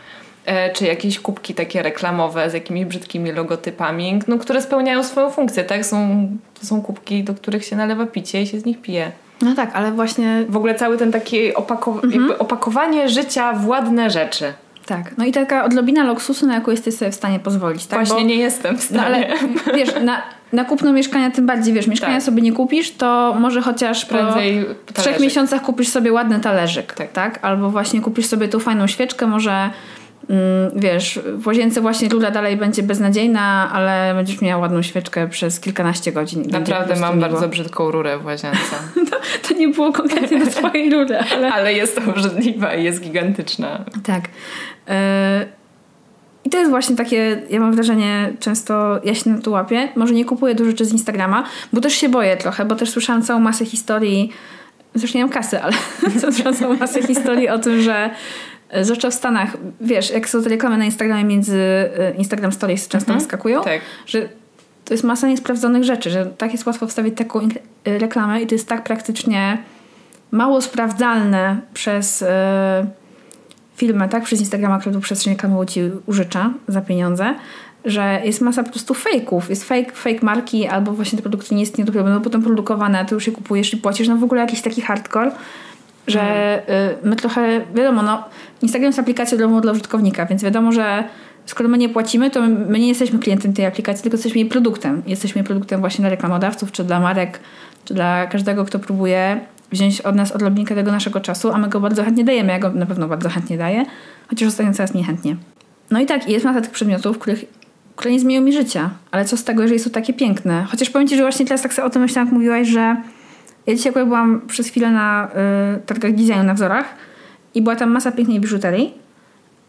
E, 0.46 0.74
czy 0.74 0.86
jakieś 0.86 1.20
kubki 1.20 1.54
takie 1.54 1.84
reklamowe 1.84 2.50
z 2.50 2.54
jakimiś 2.54 2.86
brzydkimi 2.86 3.32
logotypami, 3.32 4.20
no, 4.28 4.38
które 4.38 4.62
spełniają 4.62 5.04
swoją 5.04 5.30
funkcję, 5.30 5.64
tak? 5.64 5.86
Są, 5.86 6.28
to 6.60 6.66
są 6.66 6.82
kubki, 6.82 7.24
do 7.24 7.34
których 7.34 7.66
się 7.66 7.76
nalewa 7.76 8.06
picie 8.06 8.42
i 8.42 8.48
się 8.48 8.60
z 8.60 8.66
nich 8.66 8.82
pije. 8.82 9.12
No 9.42 9.56
tak, 9.56 9.70
ale 9.74 9.92
właśnie... 9.92 10.46
W 10.50 10.58
ogóle 10.58 10.76
cały 10.76 10.98
ten 10.98 11.12
taki 11.12 11.56
opako 11.56 12.00
mhm. 12.04 12.32
opakowanie 12.40 13.10
życia 13.10 13.54
w 13.54 13.68
ładne 13.68 14.10
rzeczy. 14.10 14.54
Tak, 14.86 15.18
no 15.18 15.26
i 15.26 15.32
taka 15.32 15.66
odrobina 15.66 16.04
luksusu, 16.04 16.48
na 16.48 16.54
jaką 16.54 16.72
jesteś 16.72 16.96
sobie 16.96 17.12
w 17.12 17.16
stanie 17.16 17.40
pozwolić, 17.40 17.86
tak? 17.86 18.00
Właśnie 18.00 18.22
Bo, 18.22 18.28
nie 18.28 18.36
jestem 18.36 18.78
w 18.78 18.84
stanie. 18.84 19.00
No 19.00 19.06
ale 19.06 19.28
wiesz, 19.78 19.90
na, 20.04 20.22
na 20.54 20.66
kupno 20.66 20.94
mieszkania 20.94 21.32
tym 21.32 21.46
bardziej, 21.46 21.74
wiesz, 21.74 21.88
mieszkania 21.88 22.16
tak. 22.16 22.24
sobie 22.24 22.42
nie 22.42 22.54
kupisz, 22.54 22.92
to 22.92 23.36
może 23.40 23.62
chociaż 23.62 24.06
Prędzej 24.06 24.66
po 24.86 24.94
trzech 24.94 25.20
miesiącach 25.20 25.62
kupisz 25.62 25.88
sobie 25.88 26.14
ładny 26.14 26.40
talerzyk, 26.40 26.94
tak. 26.94 27.12
tak? 27.12 27.40
Albo 27.42 27.70
właśnie 27.70 28.02
kupisz 28.02 28.26
sobie 28.26 28.48
tą 28.48 28.60
fajną 28.60 28.88
świeczkę, 28.88 29.28
może 29.28 29.70
wiesz, 30.76 31.20
w 31.36 31.48
łazience 31.48 31.82
właśnie 31.82 32.10
rura 32.10 32.32
dalej 32.32 32.58
będzie 32.58 32.84
beznadziejna, 32.84 33.72
ale 33.74 34.14
będziesz 34.16 34.42
miała 34.42 34.62
ładną 34.62 34.82
świeczkę 34.82 35.28
przez 35.28 35.60
kilkanaście 35.60 36.12
godzin. 36.12 36.44
Naprawdę 36.52 36.96
mam 36.96 37.18
miło. 37.18 37.30
bardzo 37.30 37.48
brzydką 37.48 37.92
rurę 37.92 38.18
w 38.18 38.26
łazience. 38.26 38.76
to, 39.12 39.18
to, 39.48 39.54
nie 39.54 39.68
było 39.68 39.92
konkretnie 39.94 40.46
do 40.46 40.52
twojej 40.52 40.90
rury, 40.90 41.18
ale... 41.32 41.54
ale 41.56 41.74
jest 41.74 41.96
to 41.96 42.12
obrzydliwa 42.12 42.76
i 42.76 42.84
jest 42.84 43.02
gigantyczna. 43.02 43.86
Tak. 44.04 44.24
Yy... 44.88 44.94
I 46.46 46.50
to 46.50 46.58
jest 46.58 46.70
właśnie 46.70 46.96
takie, 46.96 47.42
ja 47.50 47.60
mam 47.60 47.74
wrażenie, 47.74 48.34
często 48.40 49.00
ja 49.04 49.16
się 49.16 49.30
na 49.30 49.42
to 49.42 49.52
łapię. 49.52 49.90
Może 49.96 50.14
nie 50.14 50.26
kupuję 50.26 50.56
dużo 50.56 50.72
rzeczy 50.72 50.86
z 50.86 50.92
Instagrama, 50.92 51.44
bo 51.74 51.82
też 51.82 51.94
się 51.94 52.10
boję 52.10 52.38
trochę, 52.38 52.66
bo 52.66 52.76
też 52.76 52.90
słyszałam 52.90 53.22
całą 53.22 53.40
masę 53.40 53.66
historii, 53.66 54.32
zresztą 54.96 55.18
nie 55.18 55.24
mam 55.24 55.34
kasy, 55.34 55.62
ale 55.62 55.74
słyszałam 56.22 56.54
całą 56.54 56.78
masę 56.78 57.04
historii 57.04 57.50
o 57.50 57.60
tym, 57.60 57.82
że 57.82 58.10
Zwłaszcza 58.82 59.10
w 59.10 59.14
Stanach, 59.14 59.58
wiesz, 59.82 60.12
jak 60.12 60.30
są 60.30 60.44
te 60.44 60.50
reklamy 60.50 60.78
na 60.78 60.86
Instagramie 60.86 61.24
między 61.24 61.58
e, 61.58 62.16
Instagram 62.18 62.52
Stories 62.52 62.88
często 62.88 63.08
mhm, 63.08 63.20
wyskakują, 63.20 63.64
tak. 63.64 63.82
że 64.06 64.30
to 64.86 64.94
jest 64.94 65.04
masa 65.04 65.28
niesprawdzonych 65.28 65.84
rzeczy, 65.84 66.10
że 66.10 66.26
tak 66.26 66.52
jest 66.52 66.66
łatwo 66.66 66.88
wstawić 66.88 67.18
taką 67.18 67.40
e, 67.86 67.98
reklamę 67.98 68.42
i 68.42 68.48
to 68.48 68.56
jest 68.56 68.68
tak 68.68 68.84
praktycznie 68.84 69.58
mało 70.32 70.62
sprawdzalne 70.62 71.62
przez 71.74 72.22
e, 72.22 72.86
firmę, 73.76 74.10
tak? 74.10 74.24
Przez 74.24 74.40
Instagrama, 74.40 74.80
który 74.80 74.96
tu 74.96 75.02
przestrzeń 75.02 75.34
reklamową 75.34 75.66
ci 75.66 75.82
użycza 76.06 76.54
za 76.68 76.82
pieniądze, 76.82 77.36
że 77.86 78.22
jest 78.24 78.42
masa 78.42 78.64
po 78.64 78.70
prostu 78.70 78.94
fejków. 78.94 79.50
Jest 79.50 79.64
fake, 79.64 79.92
fake 79.92 80.20
marki 80.22 80.68
albo 80.68 80.94
właśnie 80.94 81.18
te 81.18 81.22
produkty 81.22 81.56
nie 81.56 81.62
istnieją, 81.62 81.86
dopiero 81.86 82.06
będą 82.06 82.22
potem 82.22 82.44
produkowane, 82.44 83.00
a 83.00 83.06
ty 83.06 83.16
już 83.16 83.28
je 83.28 83.34
kupujesz 83.34 83.74
i 83.74 83.78
płacisz. 83.78 84.08
No 84.08 84.18
w 84.18 84.24
ogóle 84.24 84.42
jakiś 84.42 84.62
taki 84.62 84.82
hardcore 84.82 85.32
że 86.08 86.62
y, 87.04 87.08
my 87.08 87.16
trochę, 87.16 87.62
wiadomo, 87.76 88.04
no, 88.04 88.24
Instagram 88.62 88.90
jest 88.90 89.00
aplikacją 89.00 89.38
dla, 89.38 89.62
dla 89.62 89.72
użytkownika, 89.72 90.26
więc 90.26 90.44
wiadomo, 90.44 90.72
że 90.72 91.04
skoro 91.46 91.70
my 91.70 91.78
nie 91.78 91.90
płacimy, 91.90 92.32
to 92.32 92.42
my 92.42 92.80
nie 92.80 92.88
jesteśmy 92.88 93.20
klientem 93.20 93.54
tej 93.54 93.66
aplikacji, 93.66 94.04
tylko 94.04 94.16
jesteśmy 94.16 94.40
jej 94.40 94.50
produktem. 94.50 95.04
Jesteśmy 95.08 95.44
produktem 95.44 95.80
właśnie 95.80 96.02
dla 96.02 96.10
reklamodawców, 96.10 96.72
czy 96.72 96.84
dla 96.84 97.00
marek, 97.00 97.40
czy 97.86 97.94
dla 97.94 98.28
każdego, 98.28 98.66
kto 98.66 98.80
próbuje 98.80 99.40
wziąć 99.72 100.02
od 100.02 100.16
nas 100.16 100.32
odrobinkę 100.32 100.76
tego 100.76 100.92
naszego 100.92 101.20
czasu, 101.20 101.52
a 101.52 101.58
my 101.58 101.70
go 101.70 101.80
bardzo 101.80 102.04
chętnie 102.04 102.24
dajemy. 102.24 102.52
Ja 102.52 102.60
go 102.60 102.70
na 102.70 102.86
pewno 102.86 103.08
bardzo 103.08 103.30
chętnie 103.30 103.58
daję, 103.58 103.86
chociaż 104.28 104.48
ostatnio 104.48 104.74
coraz 104.74 104.94
niechętnie. 104.94 105.36
No 105.92 106.00
i 106.00 106.06
tak, 106.06 106.30
jest 106.30 106.46
masa 106.46 106.62
tych 106.62 106.72
przedmiotów, 106.72 107.20
których, 107.20 107.46
które 107.96 108.12
nie 108.12 108.20
zmienią 108.20 108.42
mi 108.42 108.54
życia. 108.54 108.90
Ale 109.12 109.26
co 109.26 109.38
z 109.38 109.44
tego, 109.44 109.62
jeżeli 109.62 109.80
są 109.80 109.90
takie 109.90 110.14
piękne? 110.14 110.66
Chociaż 110.72 110.90
powiem 110.90 111.08
Ci, 111.08 111.18
że 111.18 111.22
właśnie 111.22 111.46
teraz 111.46 111.62
tak 111.62 111.74
sobie 111.74 111.86
o 111.86 111.90
tym 111.90 112.02
myślałam, 112.02 112.28
jak 112.28 112.34
mówiłaś, 112.34 112.68
że 112.68 112.96
ja 113.68 113.76
dzisiaj 113.76 113.90
akurat 113.90 114.08
byłam 114.08 114.42
przez 114.48 114.68
chwilę 114.68 114.92
na 114.92 115.28
y, 115.78 115.80
targach 115.86 116.12
designu 116.12 116.44
na 116.44 116.54
wzorach 116.54 116.86
i 117.56 117.62
była 117.62 117.76
tam 117.76 117.92
masa 117.92 118.12
pięknej 118.12 118.40
biżuterii, 118.40 118.94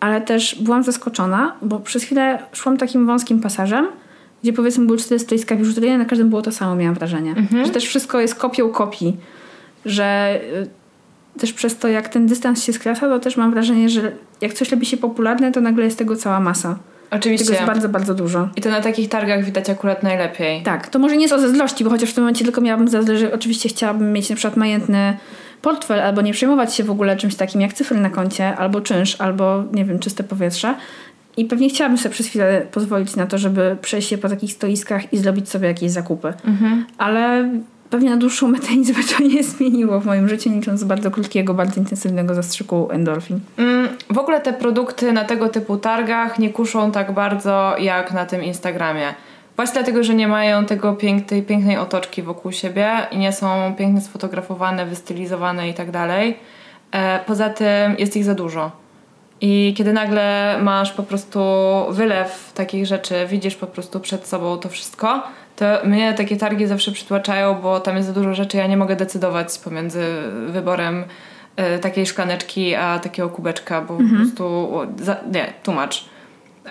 ale 0.01 0.21
też 0.21 0.63
byłam 0.63 0.83
zaskoczona, 0.83 1.57
bo 1.63 1.81
przez 1.81 2.03
chwilę 2.03 2.39
szłam 2.53 2.77
takim 2.77 3.07
wąskim 3.07 3.41
pasażem, 3.41 3.87
gdzie 4.43 4.53
powiedzmy 4.53 4.87
były 4.87 4.99
cztery 4.99 5.19
stoiska 5.19 5.57
biżuterii, 5.57 5.99
na 5.99 6.05
każdym 6.05 6.29
było 6.29 6.43
to 6.43 6.53
samo, 6.53 6.77
miałam 6.77 6.95
wrażenie. 6.95 7.31
Mhm. 7.31 7.67
Że 7.67 7.71
też 7.71 7.85
wszystko 7.85 8.21
jest 8.21 8.35
kopią 8.35 8.69
kopii, 8.69 9.17
że 9.85 10.41
y, 11.37 11.41
też 11.41 11.53
przez 11.53 11.79
to, 11.79 11.89
jak 11.89 12.09
ten 12.09 12.27
dystans 12.27 12.65
się 12.65 12.73
skraca, 12.73 13.09
to 13.09 13.21
też 13.21 13.37
mam 13.37 13.51
wrażenie, 13.51 13.89
że 13.89 14.13
jak 14.41 14.53
coś 14.53 14.71
robi 14.71 14.87
się 14.87 14.97
popularne, 14.97 15.53
to 15.53 15.61
nagle 15.61 15.85
jest 15.85 15.99
tego 15.99 16.17
cała 16.17 16.41
masa. 16.41 16.79
Oczywiście. 17.13 17.47
Tego 17.47 17.57
jest 17.57 17.67
bardzo, 17.67 17.89
bardzo 17.89 18.15
dużo. 18.15 18.49
I 18.57 18.61
to 18.61 18.71
na 18.71 18.81
takich 18.81 19.09
targach 19.09 19.45
widać 19.45 19.71
akurat 19.71 20.03
najlepiej. 20.03 20.63
Tak, 20.63 20.89
to 20.89 20.99
może 20.99 21.17
nie 21.17 21.23
jest 21.23 21.35
o 21.35 21.39
zazdrości, 21.41 21.85
bo 21.85 21.91
chociaż 21.91 22.11
w 22.11 22.15
tym 22.15 22.25
momencie 22.25 22.45
tylko 22.45 22.61
miałabym 22.61 22.89
zazdrość, 22.89 23.21
że 23.21 23.33
oczywiście 23.33 23.69
chciałabym 23.69 24.13
mieć 24.13 24.31
na 24.31 24.37
przykład 24.37 24.57
majętny 24.57 25.17
portfel, 25.63 26.01
albo 26.01 26.23
nie 26.23 26.33
przejmować 26.33 26.75
się 26.75 26.85
w 26.85 26.91
ogóle 26.91 27.17
czymś 27.17 27.35
takim 27.35 27.61
jak 27.61 27.73
cyfry 27.73 28.01
na 28.01 28.11
koncie, 28.11 28.57
albo 28.57 28.81
czynsz, 28.81 29.17
albo 29.21 29.65
nie 29.73 29.85
wiem, 29.85 29.99
czyste 29.99 30.25
powietrze. 30.25 30.75
I 31.37 31.45
pewnie 31.45 31.69
chciałabym 31.69 31.99
sobie 31.99 32.13
przez 32.13 32.27
chwilę 32.27 32.67
pozwolić 32.73 33.17
na 33.17 33.27
to, 33.27 33.39
żeby 33.39 33.77
przejść 33.83 34.09
się 34.09 34.19
po 34.19 34.29
takich 34.29 34.53
stoiskach 34.53 35.13
i 35.13 35.19
zrobić 35.19 35.49
sobie 35.49 35.69
jakieś 35.69 35.91
zakupy. 35.91 36.33
Mhm. 36.45 36.87
Ale 36.99 37.51
pewnie 37.93 38.11
na 38.11 38.17
dłuższą 38.17 38.49
metę 38.49 38.77
nic 38.77 38.91
by 38.91 39.05
to 39.05 39.23
nie 39.23 39.43
zmieniło 39.43 40.01
w 40.01 40.07
moim 40.07 40.29
życiu, 40.29 40.51
licząc 40.51 40.85
bardzo 40.85 41.11
krótkiego, 41.11 41.55
bardzo 41.55 41.81
intensywnego 41.81 42.35
zastrzyku 42.35 42.89
endorfin. 42.91 43.41
Mm, 43.57 43.89
w 44.11 44.19
ogóle 44.19 44.41
te 44.41 44.53
produkty 44.53 45.13
na 45.13 45.25
tego 45.25 45.49
typu 45.49 45.77
targach 45.77 46.39
nie 46.39 46.51
kuszą 46.51 46.93
tak 46.93 47.13
bardzo 47.13 47.75
jak 47.79 48.13
na 48.13 48.27
tym 48.27 48.45
Instagramie. 48.45 49.15
Właśnie 49.57 49.75
dlatego, 49.75 50.05
że 50.05 50.15
nie 50.15 50.29
mają 50.29 50.65
tego 50.65 50.93
pięk 50.93 51.27
tej 51.27 51.43
pięknej 51.43 51.77
otoczki 51.77 52.23
wokół 52.23 52.53
siebie 52.53 52.91
i 53.11 53.19
nie 53.19 53.33
są 53.33 53.75
pięknie 53.79 54.01
sfotografowane, 54.01 54.87
wystylizowane 54.87 55.69
i 55.69 55.75
tak 55.75 55.91
dalej. 55.91 56.39
E, 56.93 57.21
poza 57.27 57.51
tym 57.51 57.97
jest 57.99 58.17
ich 58.17 58.25
za 58.25 58.35
dużo. 58.35 58.71
I 59.41 59.75
kiedy 59.77 59.93
nagle 59.93 60.57
masz 60.63 60.93
po 60.93 61.03
prostu 61.03 61.41
wylew 61.91 62.53
takich 62.55 62.87
rzeczy, 62.87 63.15
widzisz 63.29 63.57
po 63.57 63.67
prostu 63.67 64.01
przed 64.01 64.27
sobą 64.27 64.59
to 64.59 64.69
wszystko, 64.69 65.23
to 65.57 65.65
mnie 65.85 66.15
takie 66.15 66.37
targi 66.37 66.67
zawsze 66.67 66.93
przytłaczają, 66.93 67.55
bo 67.55 67.81
tam 67.81 67.97
jest 67.97 68.09
za 68.09 68.15
dużo 68.15 68.35
rzeczy, 68.35 68.57
ja 68.57 68.67
nie 68.67 68.77
mogę 68.77 68.97
decydować 68.97 69.59
pomiędzy 69.59 70.05
wyborem 70.47 71.05
y, 71.77 71.79
takiej 71.79 72.07
szklaneczki, 72.07 72.75
a 72.75 72.99
takiego 72.99 73.29
kubeczka, 73.29 73.81
bo 73.81 73.95
mhm. 73.95 74.11
po 74.11 74.17
prostu 74.17 74.71
za, 75.03 75.17
nie, 75.33 75.53
tłumacz. 75.63 76.05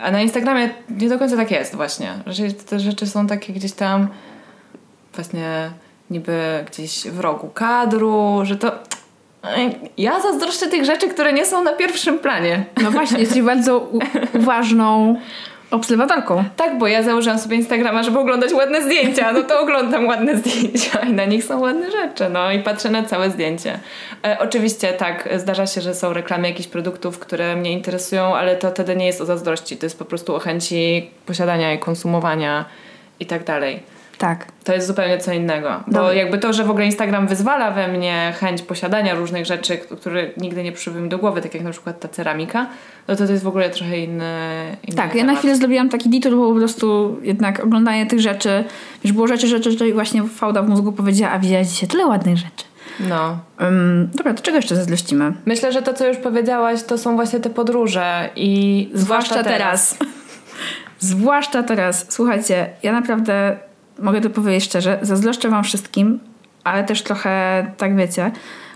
A 0.01 0.11
na 0.11 0.21
Instagramie 0.21 0.69
nie 0.89 1.09
do 1.09 1.19
końca 1.19 1.35
tak 1.35 1.51
jest 1.51 1.75
właśnie, 1.75 2.13
że 2.27 2.51
te 2.51 2.79
rzeczy 2.79 3.07
są 3.07 3.27
takie 3.27 3.53
gdzieś 3.53 3.71
tam 3.71 4.07
właśnie 5.13 5.71
niby 6.09 6.65
gdzieś 6.71 7.07
w 7.07 7.19
rogu 7.19 7.49
kadru, 7.49 8.39
że 8.43 8.55
to 8.55 8.71
ja 9.97 10.19
zazdroszczę 10.19 10.67
tych 10.67 10.85
rzeczy, 10.85 11.07
które 11.07 11.33
nie 11.33 11.45
są 11.45 11.63
na 11.63 11.73
pierwszym 11.73 12.19
planie. 12.19 12.65
No 12.83 12.91
właśnie, 12.91 13.19
jesteś 13.19 13.41
bardzo 13.51 13.89
uważną 14.33 15.15
obserwatorką. 15.71 16.43
Tak, 16.55 16.77
bo 16.77 16.88
ja 16.88 17.03
założyłam 17.03 17.39
sobie 17.39 17.57
Instagrama, 17.57 18.03
żeby 18.03 18.19
oglądać 18.19 18.53
ładne 18.53 18.81
zdjęcia. 18.81 19.31
No 19.31 19.43
to 19.43 19.60
oglądam 19.60 20.07
ładne 20.07 20.38
zdjęcia 20.38 20.99
i 20.99 21.13
na 21.13 21.25
nich 21.25 21.43
są 21.43 21.60
ładne 21.60 21.91
rzeczy. 21.91 22.29
No 22.29 22.51
i 22.51 22.60
patrzę 22.60 22.89
na 22.89 23.03
całe 23.03 23.29
zdjęcie. 23.29 23.79
E, 24.25 24.38
oczywiście 24.39 24.93
tak, 24.93 25.29
zdarza 25.38 25.67
się, 25.67 25.81
że 25.81 25.95
są 25.95 26.13
reklamy 26.13 26.47
jakichś 26.47 26.69
produktów, 26.69 27.19
które 27.19 27.55
mnie 27.55 27.71
interesują, 27.71 28.36
ale 28.36 28.55
to 28.55 28.71
wtedy 28.71 28.95
nie 28.95 29.05
jest 29.05 29.21
o 29.21 29.25
zazdrości. 29.25 29.77
To 29.77 29.86
jest 29.86 29.99
po 29.99 30.05
prostu 30.05 30.36
o 30.36 30.39
chęci 30.39 31.10
posiadania 31.25 31.73
i 31.73 31.79
konsumowania 31.79 32.65
i 33.19 33.25
tak 33.25 33.43
dalej. 33.43 33.79
Tak. 34.21 34.45
To 34.63 34.73
jest 34.73 34.88
zupełnie 34.88 35.17
co 35.17 35.34
innego. 35.34 35.84
Bo 35.88 36.13
jakby 36.13 36.38
to, 36.38 36.53
że 36.53 36.63
w 36.63 36.69
ogóle 36.69 36.86
Instagram 36.86 37.27
wyzwala 37.27 37.71
we 37.71 37.88
mnie 37.88 38.34
chęć 38.39 38.62
posiadania 38.62 39.15
różnych 39.15 39.45
rzeczy, 39.45 39.77
które 39.77 40.27
nigdy 40.38 40.63
nie 40.63 40.71
przyszły 40.71 41.01
mi 41.01 41.10
do 41.10 41.17
głowy, 41.17 41.41
tak 41.41 41.53
jak 41.53 41.63
na 41.63 41.71
przykład 41.71 41.99
ta 41.99 42.07
ceramika, 42.07 42.67
no 43.07 43.15
to 43.15 43.25
to 43.25 43.31
jest 43.31 43.43
w 43.43 43.47
ogóle 43.47 43.69
trochę 43.69 43.99
inny, 43.99 44.34
inny 44.88 44.97
Tak, 44.97 45.12
temat. 45.12 45.15
ja 45.15 45.23
na 45.23 45.36
chwilę 45.36 45.55
zrobiłam 45.55 45.89
taki 45.89 46.10
detour, 46.10 46.36
bo 46.36 46.53
po 46.53 46.60
prostu 46.60 47.17
jednak 47.21 47.63
oglądanie 47.63 48.05
tych 48.05 48.19
rzeczy, 48.19 48.63
już 49.03 49.13
było 49.13 49.27
rzeczy, 49.27 49.47
rzeczy, 49.47 49.71
że 49.71 49.93
właśnie 49.93 50.23
fałda 50.23 50.62
w 50.62 50.69
mózgu 50.69 50.91
powiedziała, 50.91 51.31
a 51.31 51.39
widziałeś 51.39 51.67
dzisiaj 51.67 51.89
tyle 51.89 52.05
ładnych 52.05 52.38
rzeczy. 52.38 52.65
No. 52.99 53.38
Um, 53.62 54.10
dobra, 54.13 54.34
to 54.34 54.43
czego 54.43 54.57
jeszcze 54.57 54.75
zazdrościmy? 54.75 55.34
Myślę, 55.45 55.71
że 55.71 55.81
to, 55.81 55.93
co 55.93 56.07
już 56.07 56.17
powiedziałaś, 56.17 56.84
to 56.84 56.97
są 56.97 57.15
właśnie 57.15 57.39
te 57.39 57.49
podróże 57.49 58.29
i 58.36 58.89
zwłaszcza, 58.93 59.34
zwłaszcza 59.34 59.49
teraz. 59.51 59.97
teraz. 59.97 60.13
zwłaszcza 60.99 61.63
teraz. 61.63 62.05
Słuchajcie, 62.10 62.69
ja 62.84 62.91
naprawdę 62.91 63.57
mogę 63.99 64.21
to 64.21 64.30
powiedzieć 64.30 64.63
szczerze, 64.63 64.99
zazdroszczę 65.01 65.49
wam 65.49 65.63
wszystkim, 65.63 66.19
ale 66.63 66.84
też 66.84 67.04
trochę, 67.04 67.65
tak 67.77 67.95
wiecie, 67.95 68.32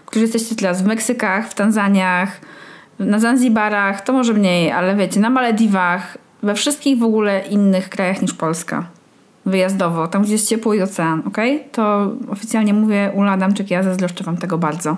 którzy 0.06 0.26
jesteście 0.26 0.56
teraz 0.56 0.82
w 0.82 0.86
Meksykach, 0.86 1.50
w 1.50 1.54
Tanzaniach, 1.54 2.42
na 3.00 3.20
Zanzibarach, 3.20 4.02
to 4.02 4.14
może 4.14 4.34
mniej, 4.34 4.72
ale 4.72 4.96
wiecie, 4.96 5.20
na 5.20 5.30
Malediwach, 5.30 6.18
we 6.44 6.56
wszystkich 6.56 7.00
w 7.00 7.04
ogóle 7.04 7.40
innych 7.40 7.90
krajach 7.90 8.22
niż 8.22 8.34
Polska. 8.34 8.86
Wyjazdowo, 9.46 10.08
tam 10.08 10.24
gdzie 10.24 10.32
jest 10.32 10.50
ciepły 10.50 10.84
ocean, 10.84 11.24
ok? 11.28 11.38
To 11.72 12.12
oficjalnie 12.32 12.74
mówię, 12.74 13.12
Ula 13.14 13.32
Adamczyk, 13.32 13.72
ja 13.72 13.84
zazdroszczę 13.84 14.24
wam 14.24 14.38
tego 14.38 14.58
bardzo. 14.58 14.98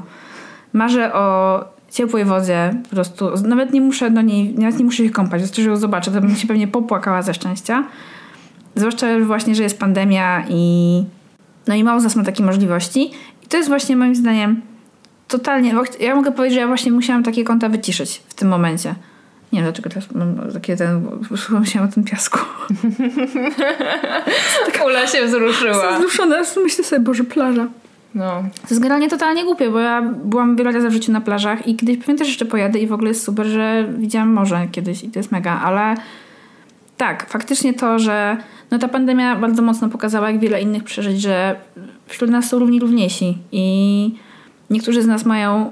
Marzę 0.74 1.14
o 1.14 1.66
ciepłej 1.92 2.26
wodzie, 2.26 2.74
po 2.84 2.90
prostu, 2.90 3.30
nawet 3.48 3.74
nie 3.74 3.82
muszę 3.82 4.12
do 4.12 4.22
niej, 4.22 4.54
nawet 4.54 4.80
nie 4.80 4.86
muszę 4.86 5.04
się 5.04 5.10
kąpać, 5.10 5.42
wystarczy, 5.42 5.70
ją 5.70 5.78
zobaczę, 5.78 6.12
to 6.12 6.22
bym 6.22 6.36
się 6.36 6.48
pewnie 6.48 6.68
popłakała 6.68 7.22
ze 7.22 7.34
szczęścia. 7.34 7.84
Zwłaszcza 8.78 9.08
właśnie, 9.20 9.56
że 9.56 9.64
jest 9.64 9.80
pandemia 9.80 10.44
i 10.50 11.04
no 11.68 11.76
i 11.76 11.84
mało 11.84 12.00
z 12.00 12.04
nas 12.04 12.16
ma 12.16 12.24
takie 12.24 12.44
możliwości. 12.44 13.12
I 13.44 13.48
to 13.48 13.58
jest 13.58 13.70
właśnie 13.70 13.96
moim 13.96 14.16
zdaniem 14.16 14.62
totalnie... 15.28 15.74
Ja 16.00 16.16
mogę 16.16 16.32
powiedzieć, 16.32 16.54
że 16.54 16.62
ja 16.62 16.68
właśnie 16.68 16.92
musiałam 16.92 17.24
takie 17.24 17.44
konta 17.44 17.70
wyciszyć 17.70 18.22
w 18.28 18.34
tym 18.34 18.48
momencie. 18.48 18.96
Nie 19.54 19.60
wiem 19.60 19.64
dlaczego 19.64 19.90
teraz 19.90 20.12
mam 20.12 20.52
takie 20.54 20.78
ten... 20.78 21.08
Myślałam 21.60 21.90
o 21.90 21.94
tym 21.94 22.04
piasku. 22.04 22.40
tak, 24.66 24.86
Ula 24.86 25.08
się 25.08 25.26
wzruszyła. 25.26 25.98
Wzruszona. 25.98 26.36
Myślę 26.64 26.84
sobie, 26.84 27.00
Boże, 27.00 27.24
plaża. 27.24 27.68
No. 28.16 28.44
To 28.62 28.68
jest 28.70 28.82
generalnie 28.82 29.10
totalnie 29.10 29.44
głupie, 29.44 29.70
bo 29.70 29.80
ja 29.80 30.02
byłam 30.02 30.56
wiele 30.56 30.72
razy 30.72 30.90
w 30.90 30.94
życiu 30.94 31.12
na 31.12 31.22
plażach 31.22 31.68
i 31.68 31.76
kiedyś 31.76 31.98
pewnie 31.98 32.16
też 32.16 32.28
jeszcze 32.28 32.46
pojadę 32.46 32.80
i 32.80 32.88
w 32.88 32.94
ogóle 32.94 33.10
jest 33.10 33.24
super, 33.24 33.46
że 33.46 33.88
widziałam 33.98 34.34
morze 34.34 34.68
kiedyś 34.72 35.04
i 35.04 35.10
to 35.10 35.20
jest 35.20 35.32
mega, 35.32 35.60
ale 35.60 35.96
tak, 36.98 37.30
faktycznie 37.30 37.74
to, 37.74 38.00
że 38.00 38.38
no 38.72 38.80
ta 38.80 38.88
pandemia 38.88 39.36
bardzo 39.36 39.62
mocno 39.62 39.90
pokazała, 39.90 40.32
jak 40.32 40.40
wiele 40.40 40.62
innych 40.62 40.84
przeżyć, 40.84 41.22
że 41.22 41.56
wśród 42.08 42.30
nas 42.30 42.50
są 42.50 42.60
równi 42.60 42.80
równiejsi 42.80 43.38
i 43.52 44.16
niektórzy 44.70 45.02
z 45.02 45.08
nas 45.08 45.26
mają 45.26 45.68
y, 45.68 45.70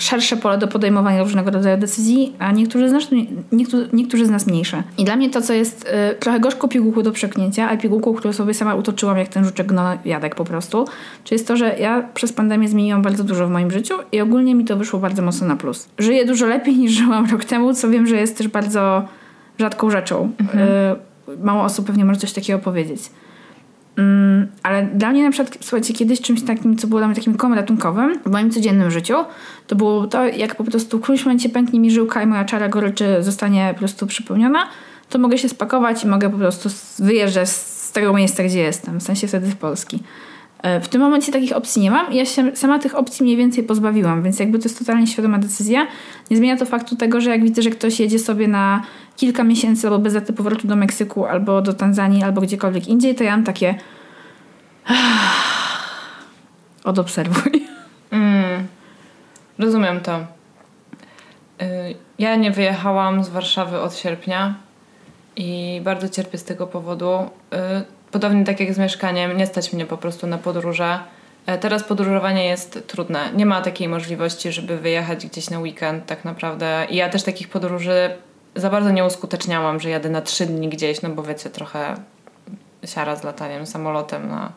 szersze 0.00 0.36
pole 0.36 0.58
do 0.58 0.68
podejmowania 0.68 1.22
różnego 1.22 1.50
rodzaju 1.50 1.76
decyzji, 1.76 2.32
a 2.38 2.52
niektórzy 2.52 2.88
z 2.88 2.92
nas, 2.92 3.04
niektórzy, 3.52 3.88
niektórzy 3.92 4.26
z 4.26 4.30
nas 4.30 4.46
mniejsze. 4.46 4.82
I 4.98 5.04
dla 5.04 5.16
mnie 5.16 5.30
to, 5.30 5.42
co 5.42 5.52
jest 5.52 5.88
y, 6.12 6.14
trochę 6.14 6.40
gorzką 6.40 6.68
pigułką 6.68 7.02
do 7.02 7.12
przeknięcia, 7.12 7.70
a 7.70 7.76
pigułką, 7.76 8.14
którą 8.14 8.32
sobie 8.32 8.54
sama 8.54 8.74
utoczyłam, 8.74 9.18
jak 9.18 9.28
ten 9.28 9.44
żuczek 9.44 9.72
jadek 10.04 10.34
po 10.34 10.44
prostu, 10.44 10.84
czy 11.24 11.34
jest 11.34 11.48
to, 11.48 11.56
że 11.56 11.78
ja 11.78 12.08
przez 12.14 12.32
pandemię 12.32 12.68
zmieniłam 12.68 13.02
bardzo 13.02 13.24
dużo 13.24 13.46
w 13.46 13.50
moim 13.50 13.70
życiu 13.70 13.94
i 14.12 14.20
ogólnie 14.20 14.54
mi 14.54 14.64
to 14.64 14.76
wyszło 14.76 15.00
bardzo 15.00 15.22
mocno 15.22 15.46
na 15.46 15.56
plus. 15.56 15.88
Żyję 15.98 16.24
dużo 16.24 16.46
lepiej 16.46 16.76
niż 16.82 16.92
żyłam 16.92 17.30
rok 17.30 17.44
temu, 17.44 17.74
co 17.74 17.90
wiem, 17.90 18.06
że 18.06 18.16
jest 18.16 18.38
też 18.38 18.48
bardzo 18.48 19.08
rzadką 19.58 19.90
rzeczą. 19.90 20.32
Mhm. 20.40 20.68
Y, 20.68 21.44
mało 21.44 21.62
osób 21.62 21.86
pewnie 21.86 22.04
może 22.04 22.20
coś 22.20 22.32
takiego 22.32 22.58
powiedzieć. 22.58 23.00
Mm, 23.98 24.48
ale 24.62 24.82
dla 24.82 25.10
mnie 25.10 25.24
na 25.24 25.30
przykład, 25.30 25.58
słuchajcie, 25.60 25.94
kiedyś 25.94 26.20
czymś 26.20 26.42
takim, 26.42 26.76
co 26.76 26.86
było 26.86 27.00
dla 27.00 27.08
mnie 27.08 27.16
takim 27.16 27.34
kołem 27.34 27.54
ratunkowym 27.54 28.18
w 28.26 28.30
moim 28.30 28.50
codziennym 28.50 28.90
życiu, 28.90 29.14
to 29.66 29.76
było 29.76 30.06
to, 30.06 30.26
jak 30.26 30.54
po 30.54 30.64
prostu 30.64 30.98
w 30.98 31.02
którymś 31.02 31.24
momencie 31.24 31.48
pęknie 31.48 31.80
mi 31.80 31.90
żyłka 31.90 32.22
i 32.22 32.26
moja 32.26 32.44
czara 32.44 32.68
goryczy 32.68 33.16
zostanie 33.20 33.70
po 33.72 33.78
prostu 33.78 34.06
przypełniona, 34.06 34.66
to 35.08 35.18
mogę 35.18 35.38
się 35.38 35.48
spakować 35.48 36.04
i 36.04 36.06
mogę 36.06 36.30
po 36.30 36.38
prostu 36.38 36.68
wyjeżdżać 36.98 37.48
z 37.48 37.92
tego 37.92 38.12
miejsca, 38.12 38.44
gdzie 38.44 38.58
jestem, 38.58 39.00
w 39.00 39.02
sensie 39.02 39.28
wtedy 39.28 39.50
z 39.50 39.54
Polski. 39.54 40.02
E, 40.62 40.80
w 40.80 40.88
tym 40.88 41.00
momencie 41.00 41.32
takich 41.32 41.52
opcji 41.52 41.82
nie 41.82 41.90
mam 41.90 42.12
i 42.12 42.16
ja 42.16 42.24
się 42.24 42.56
sama 42.56 42.78
tych 42.78 42.94
opcji 42.94 43.24
mniej 43.24 43.36
więcej 43.36 43.64
pozbawiłam, 43.64 44.22
więc 44.22 44.38
jakby 44.38 44.58
to 44.58 44.64
jest 44.64 44.78
totalnie 44.78 45.06
świadoma 45.06 45.38
decyzja. 45.38 45.86
Nie 46.30 46.36
zmienia 46.36 46.56
to 46.56 46.66
faktu 46.66 46.96
tego, 46.96 47.20
że 47.20 47.30
jak 47.30 47.42
widzę, 47.42 47.62
że 47.62 47.70
ktoś 47.70 48.00
jedzie 48.00 48.18
sobie 48.18 48.48
na 48.48 48.82
kilka 49.18 49.44
miesięcy 49.44 49.86
albo 49.86 49.98
bez 49.98 50.14
daty 50.14 50.32
powrotu 50.32 50.66
do 50.66 50.76
Meksyku, 50.76 51.26
albo 51.26 51.62
do 51.62 51.72
Tanzanii, 51.72 52.22
albo 52.22 52.40
gdziekolwiek 52.40 52.88
indziej, 52.88 53.14
to 53.14 53.24
ja 53.24 53.30
mam 53.30 53.44
takie 53.44 53.74
odobserwuj. 56.84 57.68
Mm, 58.10 58.66
rozumiem 59.58 60.00
to. 60.00 60.18
Y, 60.18 60.24
ja 62.18 62.36
nie 62.36 62.50
wyjechałam 62.50 63.24
z 63.24 63.28
Warszawy 63.28 63.80
od 63.80 63.96
sierpnia 63.96 64.54
i 65.36 65.80
bardzo 65.84 66.08
cierpię 66.08 66.38
z 66.38 66.44
tego 66.44 66.66
powodu. 66.66 67.30
Y, 67.54 67.56
podobnie 68.10 68.44
tak 68.44 68.60
jak 68.60 68.74
z 68.74 68.78
mieszkaniem, 68.78 69.36
nie 69.36 69.46
stać 69.46 69.72
mnie 69.72 69.86
po 69.86 69.96
prostu 69.96 70.26
na 70.26 70.38
podróże. 70.38 70.98
E, 71.46 71.58
teraz 71.58 71.84
podróżowanie 71.84 72.44
jest 72.44 72.86
trudne. 72.86 73.32
Nie 73.36 73.46
ma 73.46 73.60
takiej 73.60 73.88
możliwości, 73.88 74.52
żeby 74.52 74.78
wyjechać 74.78 75.26
gdzieś 75.26 75.50
na 75.50 75.58
weekend 75.58 76.06
tak 76.06 76.24
naprawdę. 76.24 76.86
I 76.90 76.96
ja 76.96 77.08
też 77.08 77.22
takich 77.22 77.48
podróży 77.48 78.10
za 78.60 78.70
bardzo 78.70 78.90
nie 78.90 79.04
uskuteczniałam, 79.04 79.80
że 79.80 79.90
jadę 79.90 80.08
na 80.08 80.20
trzy 80.20 80.46
dni 80.46 80.68
gdzieś, 80.68 81.02
no 81.02 81.08
bo 81.08 81.22
wiecie, 81.22 81.50
trochę 81.50 81.94
siara 82.84 83.16
z 83.16 83.24
lataniem 83.24 83.66
samolotem 83.66 84.28
na 84.28 84.52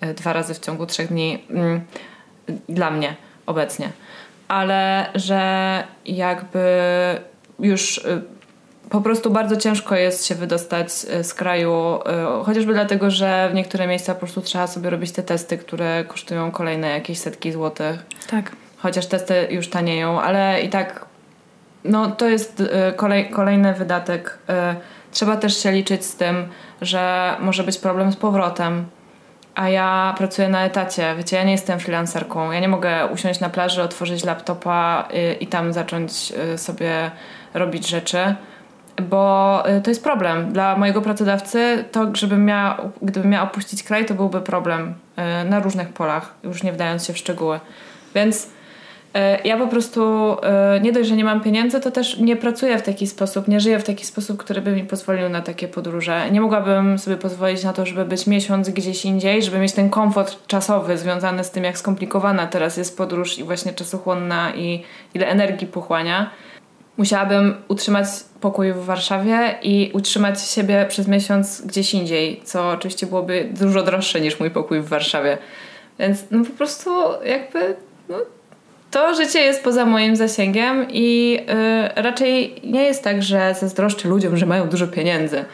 e, 0.00 0.14
dwa 0.14 0.32
razy 0.32 0.54
w 0.54 0.58
ciągu 0.58 0.86
trzech 0.86 1.08
dni. 1.08 1.44
Mm, 1.50 1.80
dla 2.68 2.90
mnie 2.90 3.16
obecnie. 3.46 3.90
Ale 4.48 5.10
że 5.14 5.84
jakby 6.04 6.68
już 7.58 7.98
y, 7.98 8.22
po 8.90 9.00
prostu 9.00 9.30
bardzo 9.30 9.56
ciężko 9.56 9.96
jest 9.96 10.26
się 10.26 10.34
wydostać 10.34 10.88
y, 11.20 11.24
z 11.24 11.34
kraju, 11.34 11.98
y, 12.40 12.44
chociażby 12.44 12.72
dlatego, 12.72 13.10
że 13.10 13.48
w 13.50 13.54
niektóre 13.54 13.86
miejsca 13.86 14.14
po 14.14 14.20
prostu 14.20 14.40
trzeba 14.40 14.66
sobie 14.66 14.90
robić 14.90 15.12
te 15.12 15.22
testy, 15.22 15.58
które 15.58 16.04
kosztują 16.04 16.50
kolejne 16.50 16.88
jakieś 16.88 17.18
setki 17.18 17.52
złotych. 17.52 18.06
Tak. 18.30 18.52
Chociaż 18.76 19.06
testy 19.06 19.48
już 19.50 19.70
tanieją, 19.70 20.20
ale 20.20 20.62
i 20.62 20.68
tak 20.68 21.05
no 21.88 22.10
to 22.10 22.28
jest 22.28 22.60
y, 22.60 22.68
kolej, 22.96 23.30
kolejny 23.30 23.74
wydatek. 23.74 24.38
Trzeba 25.10 25.36
też 25.36 25.62
się 25.62 25.72
liczyć 25.72 26.04
z 26.04 26.16
tym, 26.16 26.48
że 26.82 27.36
może 27.40 27.64
być 27.64 27.78
problem 27.78 28.12
z 28.12 28.16
powrotem. 28.16 28.84
A 29.54 29.68
ja 29.68 30.14
pracuję 30.18 30.48
na 30.48 30.64
etacie, 30.64 31.14
wiecie, 31.16 31.36
ja 31.36 31.44
nie 31.44 31.52
jestem 31.52 31.80
freelancerką. 31.80 32.52
Ja 32.52 32.60
nie 32.60 32.68
mogę 32.68 33.06
usiąść 33.06 33.40
na 33.40 33.48
plaży, 33.48 33.82
otworzyć 33.82 34.24
laptopa 34.24 35.08
i, 35.40 35.44
i 35.44 35.46
tam 35.46 35.72
zacząć 35.72 36.32
sobie 36.56 37.10
robić 37.54 37.88
rzeczy 37.88 38.34
bo 39.02 39.62
to 39.84 39.90
jest 39.90 40.04
problem. 40.04 40.52
Dla 40.52 40.76
mojego 40.76 41.02
pracodawcy 41.02 41.84
to, 41.92 42.06
żebym 42.14 42.44
miała, 42.44 42.76
gdybym 43.02 43.30
miała 43.30 43.44
opuścić 43.44 43.82
kraj, 43.82 44.06
to 44.06 44.14
byłby 44.14 44.40
problem 44.40 44.94
na 45.44 45.60
różnych 45.60 45.88
polach, 45.88 46.34
już 46.42 46.62
nie 46.62 46.72
wdając 46.72 47.06
się 47.06 47.12
w 47.12 47.18
szczegóły. 47.18 47.60
Więc 48.14 48.48
ja 49.44 49.56
po 49.56 49.66
prostu 49.66 50.36
nie 50.82 50.92
dość, 50.92 51.08
że 51.08 51.16
nie 51.16 51.24
mam 51.24 51.40
pieniędzy, 51.40 51.80
to 51.80 51.90
też 51.90 52.18
nie 52.18 52.36
pracuję 52.36 52.78
w 52.78 52.82
taki 52.82 53.06
sposób, 53.06 53.48
nie 53.48 53.60
żyję 53.60 53.78
w 53.78 53.84
taki 53.84 54.06
sposób, 54.06 54.38
który 54.38 54.60
by 54.60 54.72
mi 54.72 54.84
pozwolił 54.84 55.28
na 55.28 55.40
takie 55.42 55.68
podróże. 55.68 56.30
Nie 56.30 56.40
mogłabym 56.40 56.98
sobie 56.98 57.16
pozwolić 57.16 57.64
na 57.64 57.72
to, 57.72 57.86
żeby 57.86 58.04
być 58.04 58.26
miesiąc 58.26 58.70
gdzieś 58.70 59.04
indziej, 59.04 59.42
żeby 59.42 59.58
mieć 59.58 59.72
ten 59.72 59.90
komfort 59.90 60.46
czasowy 60.46 60.98
związany 60.98 61.44
z 61.44 61.50
tym, 61.50 61.64
jak 61.64 61.78
skomplikowana 61.78 62.46
teraz 62.46 62.76
jest 62.76 62.96
podróż 62.96 63.38
i 63.38 63.44
właśnie 63.44 63.72
czasochłonna 63.72 64.54
i 64.54 64.82
ile 65.14 65.26
energii 65.26 65.66
pochłania 65.66 66.30
musiałabym 66.96 67.54
utrzymać 67.68 68.06
pokój 68.40 68.72
w 68.72 68.84
Warszawie 68.84 69.54
i 69.62 69.90
utrzymać 69.94 70.42
siebie 70.42 70.86
przez 70.88 71.08
miesiąc 71.08 71.62
gdzieś 71.66 71.94
indziej, 71.94 72.40
co 72.44 72.70
oczywiście 72.70 73.06
byłoby 73.06 73.48
dużo 73.60 73.82
droższe 73.82 74.20
niż 74.20 74.40
mój 74.40 74.50
pokój 74.50 74.80
w 74.80 74.88
Warszawie. 74.88 75.38
Więc 75.98 76.24
no 76.30 76.44
po 76.44 76.50
prostu 76.50 76.90
jakby 77.24 77.76
no, 78.08 78.16
to 78.90 79.14
życie 79.14 79.40
jest 79.40 79.64
poza 79.64 79.86
moim 79.86 80.16
zasięgiem 80.16 80.86
i 80.90 81.32
yy, 81.96 82.02
raczej 82.02 82.60
nie 82.64 82.82
jest 82.82 83.04
tak, 83.04 83.22
że 83.22 83.54
zazdroszczę 83.60 84.08
ludziom, 84.08 84.36
że 84.36 84.46
mają 84.46 84.68
dużo 84.68 84.86
pieniędzy. 84.86 85.44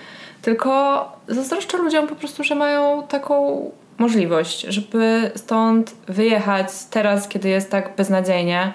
Tylko 0.42 1.12
zazdroszczę 1.28 1.78
ludziom 1.78 2.06
po 2.06 2.14
prostu, 2.14 2.44
że 2.44 2.54
mają 2.54 3.02
taką 3.02 3.70
możliwość, 3.98 4.60
żeby 4.60 5.30
stąd 5.36 5.94
wyjechać 6.08 6.68
teraz, 6.90 7.28
kiedy 7.28 7.48
jest 7.48 7.70
tak 7.70 7.96
beznadziejnie. 7.96 8.72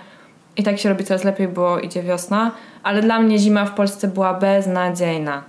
I 0.58 0.63
tak 0.63 0.80
się 0.80 0.89
robi 0.89 1.04
coraz 1.04 1.24
lepiej, 1.24 1.48
bo 1.48 1.80
idzie 1.80 2.04
wiosna. 2.04 2.52
Ale 2.84 3.02
dla 3.02 3.20
mnie 3.20 3.39
zima 3.39 3.65
w 3.65 3.74
Polsce 3.74 4.08
była 4.08 4.34
beznadziejna. 4.34 5.43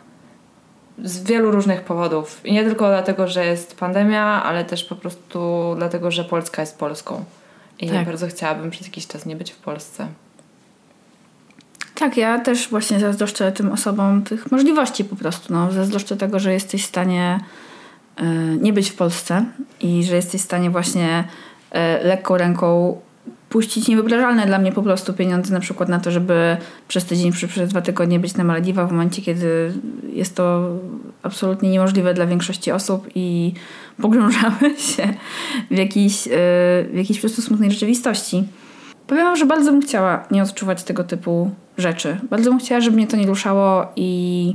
Z 1.04 1.24
wielu 1.24 1.50
różnych 1.50 1.80
powodów. 1.80 2.40
I 2.44 2.52
nie 2.52 2.64
tylko 2.64 2.88
dlatego, 2.88 3.28
że 3.28 3.46
jest 3.46 3.78
pandemia, 3.78 4.42
ale 4.44 4.64
też 4.64 4.84
po 4.84 4.96
prostu 4.96 5.74
dlatego, 5.76 6.10
że 6.10 6.24
Polska 6.24 6.62
jest 6.62 6.78
Polską. 6.78 7.24
I 7.80 7.90
tak. 7.90 8.06
bardzo 8.06 8.26
chciałabym 8.26 8.70
przez 8.70 8.86
jakiś 8.86 9.06
czas 9.06 9.26
nie 9.26 9.36
być 9.36 9.52
w 9.52 9.56
Polsce. 9.56 10.08
Tak, 11.94 12.16
ja 12.16 12.38
też 12.38 12.68
właśnie 12.68 13.00
zazdroszczę 13.00 13.52
tym 13.52 13.72
osobom 13.72 14.22
tych 14.22 14.52
możliwości 14.52 15.04
po 15.04 15.16
prostu. 15.16 15.52
No. 15.52 15.72
Zazdroszczę 15.72 16.16
tego, 16.16 16.38
że 16.38 16.52
jesteś 16.52 16.82
w 16.82 16.86
stanie 16.86 17.40
y, 18.20 18.24
nie 18.60 18.72
być 18.72 18.90
w 18.90 18.94
Polsce 18.94 19.44
i 19.80 20.04
że 20.04 20.16
jesteś 20.16 20.40
w 20.40 20.44
stanie 20.44 20.70
właśnie 20.70 21.24
y, 21.74 22.04
lekką 22.04 22.36
ręką 22.36 23.00
puścić 23.48 23.88
niewyobrażalne 23.88 24.46
dla 24.46 24.58
mnie 24.58 24.72
po 24.72 24.82
prostu 24.82 25.12
pieniądze 25.14 25.54
na 25.54 25.60
przykład 25.60 25.88
na 25.88 26.00
to, 26.00 26.10
żeby 26.10 26.56
przez 26.88 27.04
tydzień, 27.04 27.32
przez, 27.32 27.50
przez 27.50 27.70
dwa 27.70 27.80
tygodnie 27.80 28.20
być 28.20 28.34
na 28.34 28.44
Malediwach 28.44 28.88
w 28.88 28.92
momencie, 28.92 29.22
kiedy 29.22 29.72
jest 30.12 30.36
to 30.36 30.68
absolutnie 31.22 31.70
niemożliwe 31.70 32.14
dla 32.14 32.26
większości 32.26 32.72
osób 32.72 33.08
i 33.14 33.52
pogrążamy 34.02 34.76
się 34.78 35.14
w 35.70 35.76
jakiejś, 35.76 36.26
y, 36.26 36.30
w 36.92 36.94
jakiejś 36.94 37.18
po 37.18 37.20
prostu 37.20 37.42
smutnej 37.42 37.70
rzeczywistości. 37.70 38.44
Powiem 39.06 39.24
wam, 39.24 39.36
że 39.36 39.46
bardzo 39.46 39.72
bym 39.72 39.82
chciała 39.82 40.24
nie 40.30 40.42
odczuwać 40.42 40.84
tego 40.84 41.04
typu 41.04 41.50
rzeczy. 41.78 42.20
Bardzo 42.30 42.50
bym 42.50 42.58
chciała, 42.58 42.80
żeby 42.80 42.96
mnie 42.96 43.06
to 43.06 43.16
nie 43.16 43.26
ruszało 43.26 43.86
i 43.96 44.54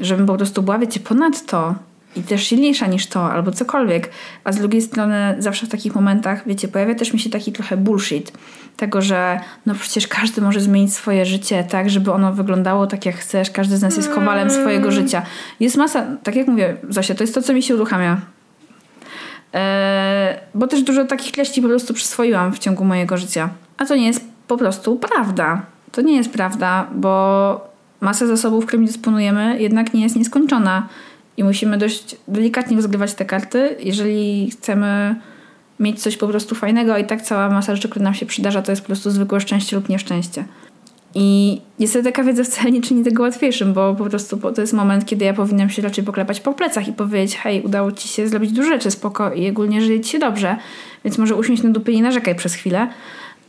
żebym 0.00 0.26
po 0.26 0.36
prostu 0.36 0.62
była, 0.62 0.78
wiecie, 0.78 1.00
ponad 1.00 1.46
to 1.46 1.74
i 2.16 2.22
też 2.22 2.42
silniejsza 2.42 2.86
niż 2.86 3.06
to, 3.06 3.32
albo 3.32 3.50
cokolwiek. 3.50 4.10
A 4.44 4.52
z 4.52 4.58
drugiej 4.58 4.82
strony 4.82 5.36
zawsze 5.38 5.66
w 5.66 5.68
takich 5.68 5.94
momentach, 5.94 6.42
wiecie, 6.46 6.68
pojawia 6.68 6.94
też 6.94 7.12
mi 7.12 7.18
się 7.18 7.30
taki 7.30 7.52
trochę 7.52 7.76
bullshit. 7.76 8.32
Tego, 8.76 9.02
że 9.02 9.40
no 9.66 9.74
przecież 9.74 10.08
każdy 10.08 10.40
może 10.40 10.60
zmienić 10.60 10.94
swoje 10.94 11.26
życie 11.26 11.64
tak, 11.70 11.90
żeby 11.90 12.12
ono 12.12 12.32
wyglądało 12.32 12.86
tak 12.86 13.06
jak 13.06 13.14
chcesz. 13.14 13.50
Każdy 13.50 13.76
z 13.76 13.82
nas 13.82 13.96
jest 13.96 14.08
kowalem 14.08 14.50
swojego 14.50 14.90
życia. 14.90 15.22
Jest 15.60 15.76
masa, 15.76 16.06
tak 16.22 16.36
jak 16.36 16.46
mówię, 16.46 16.76
Zosia, 16.88 17.14
to 17.14 17.22
jest 17.22 17.34
to, 17.34 17.42
co 17.42 17.54
mi 17.54 17.62
się 17.62 17.74
uruchamia. 17.74 18.20
Eee, 19.52 20.36
bo 20.54 20.66
też 20.66 20.82
dużo 20.82 21.04
takich 21.04 21.32
treści 21.32 21.62
po 21.62 21.68
prostu 21.68 21.94
przyswoiłam 21.94 22.52
w 22.52 22.58
ciągu 22.58 22.84
mojego 22.84 23.16
życia. 23.16 23.48
A 23.78 23.84
to 23.84 23.96
nie 23.96 24.06
jest 24.06 24.24
po 24.48 24.56
prostu 24.56 24.96
prawda. 24.96 25.62
To 25.92 26.02
nie 26.02 26.16
jest 26.16 26.32
prawda, 26.32 26.86
bo 26.94 27.74
masa 28.00 28.26
zasobów, 28.26 28.66
którymi 28.66 28.86
dysponujemy, 28.86 29.62
jednak 29.62 29.94
nie 29.94 30.02
jest 30.02 30.16
nieskończona. 30.16 30.88
I 31.36 31.44
musimy 31.44 31.78
dość 31.78 32.16
delikatnie 32.28 32.76
rozgrywać 32.76 33.14
te 33.14 33.24
karty, 33.24 33.76
jeżeli 33.80 34.50
chcemy 34.50 35.16
mieć 35.80 36.02
coś 36.02 36.16
po 36.16 36.28
prostu 36.28 36.54
fajnego, 36.54 36.98
i 36.98 37.04
tak 37.04 37.22
cała 37.22 37.50
masa 37.50 37.76
rzeczy, 37.76 37.88
które 37.88 38.04
nam 38.04 38.14
się 38.14 38.26
przydarza, 38.26 38.62
to 38.62 38.72
jest 38.72 38.82
po 38.82 38.86
prostu 38.86 39.10
zwykłe 39.10 39.40
szczęście 39.40 39.76
lub 39.76 39.88
nieszczęście. 39.88 40.44
I 41.14 41.60
niestety 41.78 42.04
taka 42.04 42.24
wiedza 42.24 42.44
wcale 42.44 42.70
nie 42.70 42.82
czyni 42.82 43.04
tego 43.04 43.22
łatwiejszym, 43.22 43.72
bo 43.72 43.94
po 43.94 44.04
prostu 44.04 44.36
to 44.36 44.60
jest 44.60 44.72
moment, 44.72 45.06
kiedy 45.06 45.24
ja 45.24 45.34
powinnam 45.34 45.70
się 45.70 45.82
raczej 45.82 46.04
poklepać 46.04 46.40
po 46.40 46.52
plecach 46.52 46.88
i 46.88 46.92
powiedzieć, 46.92 47.36
hej, 47.36 47.62
udało 47.62 47.92
ci 47.92 48.08
się 48.08 48.28
zrobić 48.28 48.52
dużo 48.52 48.68
rzeczy, 48.68 48.90
spoko 48.90 49.32
i 49.32 49.50
ogólnie 49.50 50.00
ci 50.00 50.10
się 50.10 50.18
dobrze, 50.18 50.56
więc 51.04 51.18
może 51.18 51.34
usiąść 51.34 51.62
na 51.62 51.70
dupie 51.70 51.92
i 51.92 52.02
narzekaj 52.02 52.34
przez 52.34 52.54
chwilę, 52.54 52.88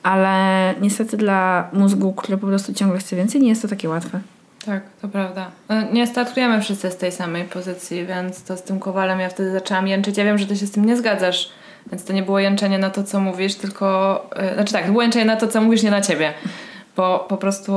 ale 0.03 0.73
niestety 0.81 1.17
dla 1.17 1.69
mózgu, 1.73 2.13
który 2.13 2.37
po 2.37 2.47
prostu 2.47 2.73
ciągle 2.73 2.99
chce 2.99 3.15
więcej, 3.15 3.41
nie 3.41 3.49
jest 3.49 3.61
to 3.61 3.67
takie 3.67 3.89
łatwe. 3.89 4.19
Tak, 4.65 4.83
to 5.01 5.07
prawda. 5.07 5.51
No, 5.69 5.75
nie 5.91 6.07
startujemy 6.07 6.61
wszyscy 6.61 6.91
z 6.91 6.97
tej 6.97 7.11
samej 7.11 7.43
pozycji, 7.43 8.05
więc 8.05 8.43
to 8.43 8.57
z 8.57 8.63
tym 8.63 8.79
kowalem 8.79 9.19
ja 9.19 9.29
wtedy 9.29 9.51
zaczęłam 9.51 9.87
jęczyć. 9.87 10.17
Ja 10.17 10.23
wiem, 10.23 10.37
że 10.37 10.47
ty 10.47 10.57
się 10.57 10.65
z 10.65 10.71
tym 10.71 10.85
nie 10.85 10.97
zgadzasz, 10.97 11.49
więc 11.91 12.05
to 12.05 12.13
nie 12.13 12.23
było 12.23 12.39
jęczenie 12.39 12.77
na 12.77 12.89
to, 12.89 13.03
co 13.03 13.19
mówisz, 13.19 13.55
tylko... 13.55 14.29
Yy, 14.35 14.53
znaczy 14.53 14.73
tak, 14.73 14.85
to 14.85 14.91
było 14.91 15.01
jęczenie 15.01 15.25
na 15.25 15.35
to, 15.35 15.47
co 15.47 15.61
mówisz, 15.61 15.83
nie 15.83 15.91
na 15.91 16.01
ciebie. 16.01 16.33
Bo 16.95 17.25
po 17.29 17.37
prostu, 17.37 17.73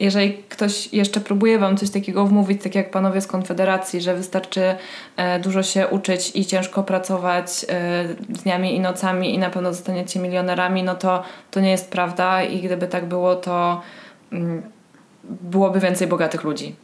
jeżeli 0.00 0.34
ktoś 0.48 0.92
jeszcze 0.92 1.20
próbuje 1.20 1.58
wam 1.58 1.76
coś 1.76 1.90
takiego 1.90 2.26
wmówić, 2.26 2.62
tak 2.62 2.74
jak 2.74 2.90
panowie 2.90 3.20
z 3.20 3.26
Konfederacji, 3.26 4.00
że 4.00 4.14
wystarczy 4.14 4.60
yy, 5.18 5.24
dużo 5.42 5.62
się 5.62 5.86
uczyć 5.86 6.36
i 6.36 6.46
ciężko 6.46 6.82
pracować 6.82 7.66
dniami 8.28 8.76
i 8.76 8.80
nocami 8.80 9.34
i 9.34 9.38
na 9.38 9.50
pewno 9.50 9.72
zostaniecie 9.72 10.20
milionerami, 10.20 10.82
no 10.82 10.94
to 10.94 11.22
to 11.50 11.60
nie 11.60 11.70
jest 11.70 11.90
prawda 11.90 12.42
i 12.42 12.60
gdyby 12.60 12.88
tak 12.88 13.04
było, 13.04 13.36
to 13.36 13.80
mm, 14.32 14.62
byłoby 15.28 15.80
więcej 15.80 16.06
bogatych 16.06 16.44
ludzi. 16.44 16.76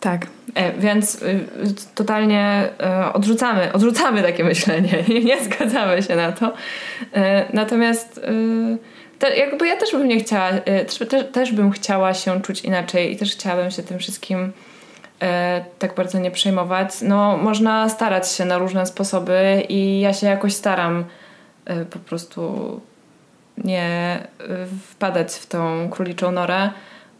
Tak. 0.00 0.26
E, 0.54 0.72
więc 0.72 1.22
y, 1.22 1.46
totalnie 1.94 2.68
y, 3.08 3.12
odrzucamy, 3.12 3.72
odrzucamy 3.72 4.22
takie 4.22 4.44
myślenie. 4.44 5.04
nie 5.24 5.44
zgadzamy 5.44 6.02
się 6.02 6.16
na 6.16 6.32
to. 6.32 6.52
E, 7.14 7.44
natomiast 7.52 8.18
y, 8.18 8.78
te, 9.18 9.36
jakby 9.36 9.66
ja 9.66 9.76
też 9.76 9.92
bym 9.92 10.08
nie 10.08 10.20
chciała, 10.20 10.50
też, 10.86 11.08
też, 11.08 11.24
też, 11.32 11.52
bym 11.52 11.70
chciała 11.70 12.14
się 12.14 12.42
czuć 12.42 12.60
inaczej 12.60 13.12
i 13.12 13.16
też 13.16 13.32
chciałabym 13.32 13.70
się 13.70 13.82
tym 13.82 13.98
wszystkim 13.98 14.52
e, 15.22 15.64
tak 15.78 15.94
bardzo 15.94 16.18
nie 16.18 16.30
przejmować. 16.30 16.90
No, 17.02 17.36
można 17.36 17.88
starać 17.88 18.32
się 18.32 18.44
na 18.44 18.58
różne 18.58 18.86
sposoby 18.86 19.62
i 19.68 20.00
ja 20.00 20.12
się 20.12 20.26
jakoś 20.26 20.54
staram 20.54 21.04
po 21.90 21.98
prostu 21.98 22.80
nie 23.58 24.18
wpadać 24.90 25.32
w 25.32 25.46
tą 25.46 25.88
króliczą 25.90 26.32
norę 26.32 26.70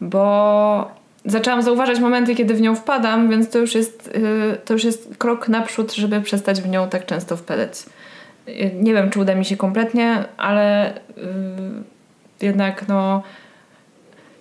bo 0.01 0.91
zaczęłam 1.25 1.63
zauważać 1.63 2.01
momenty, 2.01 2.35
kiedy 2.35 2.55
w 2.55 2.61
nią 2.61 2.75
wpadam, 2.75 3.31
więc 3.31 3.51
to 3.51 3.59
już 3.59 3.75
jest, 3.75 4.09
y, 4.09 4.57
to 4.65 4.73
już 4.73 4.85
jest 4.85 5.17
krok 5.19 5.49
naprzód, 5.49 5.95
żeby 5.95 6.21
przestać 6.21 6.61
w 6.61 6.69
nią 6.69 6.89
tak 6.89 7.07
często 7.07 7.37
wpadać. 7.37 7.83
Y, 8.49 8.71
nie 8.75 8.95
wiem, 8.95 9.11
czy 9.11 9.21
uda 9.21 9.35
mi 9.35 9.45
się 9.45 9.57
kompletnie, 9.57 10.25
ale 10.37 10.97
y, 10.97 11.01
jednak 12.41 12.89
no 12.89 13.23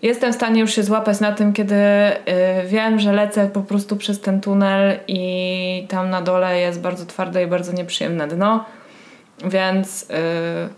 jestem 0.01 0.33
w 0.33 0.35
stanie 0.35 0.61
już 0.61 0.73
się 0.75 0.83
złapać 0.83 1.19
na 1.19 1.31
tym, 1.31 1.53
kiedy 1.53 1.75
wiem, 2.67 2.99
że 2.99 3.13
lecę 3.13 3.49
po 3.49 3.61
prostu 3.61 3.97
przez 3.97 4.21
ten 4.21 4.41
tunel 4.41 4.99
i 5.07 5.85
tam 5.89 6.09
na 6.09 6.21
dole 6.21 6.59
jest 6.59 6.81
bardzo 6.81 7.05
twarde 7.05 7.43
i 7.43 7.47
bardzo 7.47 7.73
nieprzyjemne 7.73 8.27
dno, 8.27 8.65
więc 9.45 10.07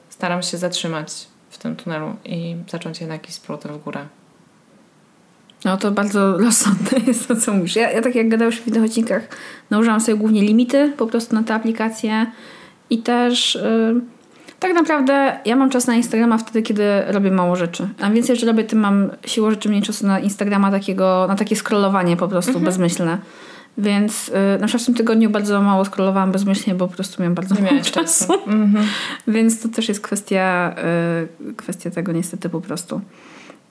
staram 0.10 0.44
się 0.44 0.58
zatrzymać 0.58 1.28
w 1.50 1.58
tym 1.58 1.76
tunelu 1.76 2.16
i 2.26 2.56
zacząć 2.70 3.02
jednak 3.02 3.30
iść 3.30 3.36
z 3.36 3.40
powrotem 3.40 3.74
w 3.74 3.84
górę. 3.84 4.06
No 5.66 5.78
to 5.78 5.92
bardzo 5.92 6.38
rozsądne 6.38 7.00
jest 7.08 7.28
to, 7.28 7.36
co 7.36 7.54
mówisz. 7.54 7.76
Ja, 7.76 7.92
ja 7.92 8.02
tak 8.02 8.16
jak 8.16 8.30
gadałeś 8.30 8.60
w 8.60 8.66
wideoodcinkach, 8.66 9.28
nałożyłam 9.70 10.00
sobie 10.00 10.18
głównie 10.18 10.42
limity 10.42 10.94
po 10.98 11.08
prostu 11.08 11.36
na 11.36 11.44
te 11.44 11.54
aplikacje 11.54 12.26
i 12.90 12.98
też 12.98 13.56
yy, 13.56 14.02
tak 14.60 14.74
naprawdę 14.74 15.40
ja 15.46 15.56
mam 15.56 15.70
czas 15.70 15.88
na 15.88 15.96
Instagrama 15.96 16.38
wtedy, 16.38 16.62
kiedy 16.62 16.84
robię 17.08 17.32
mało 17.32 17.56
rzeczy. 17.56 17.90
A 18.02 18.10
więcej 18.10 18.36
że 18.36 18.46
robię, 18.46 18.64
tym 18.64 18.80
mam 18.80 19.10
siłą 19.26 19.52
rzeczy 19.52 19.70
mniej 19.70 19.82
czasu 19.82 20.08
na 20.08 20.20
Instagrama 20.20 20.72
takiego, 20.72 21.26
na 21.28 21.36
takie 21.36 21.56
scrollowanie 21.56 22.18
po 22.18 22.28
prostu 22.28 22.50
mhm. 22.50 22.66
bezmyślne. 22.66 23.18
Więc 23.78 24.28
yy, 24.28 24.34
na 24.60 24.68
przykład 24.68 24.84
w 24.84 24.86
tym 24.86 24.96
tygodniu 24.96 25.30
bardzo 25.30 25.62
mało 25.62 25.86
scrollowałam 25.86 26.32
bezmyślnie, 26.32 26.76
bo 26.76 26.88
po 26.88 26.94
prostu 26.94 27.22
miałam 27.22 27.36
bardzo 27.36 27.56
mało 27.56 27.82
czasu. 27.82 28.34
Mhm. 28.34 28.86
Więc 29.28 29.62
to 29.62 29.70
też 29.70 29.90
jest 29.90 30.02
kwestia, 30.02 30.76
yy, 31.46 31.54
kwestia 31.54 31.92
tego 31.92 32.12
niestety 32.12 32.50
po 32.50 32.62
prostu. 32.62 33.02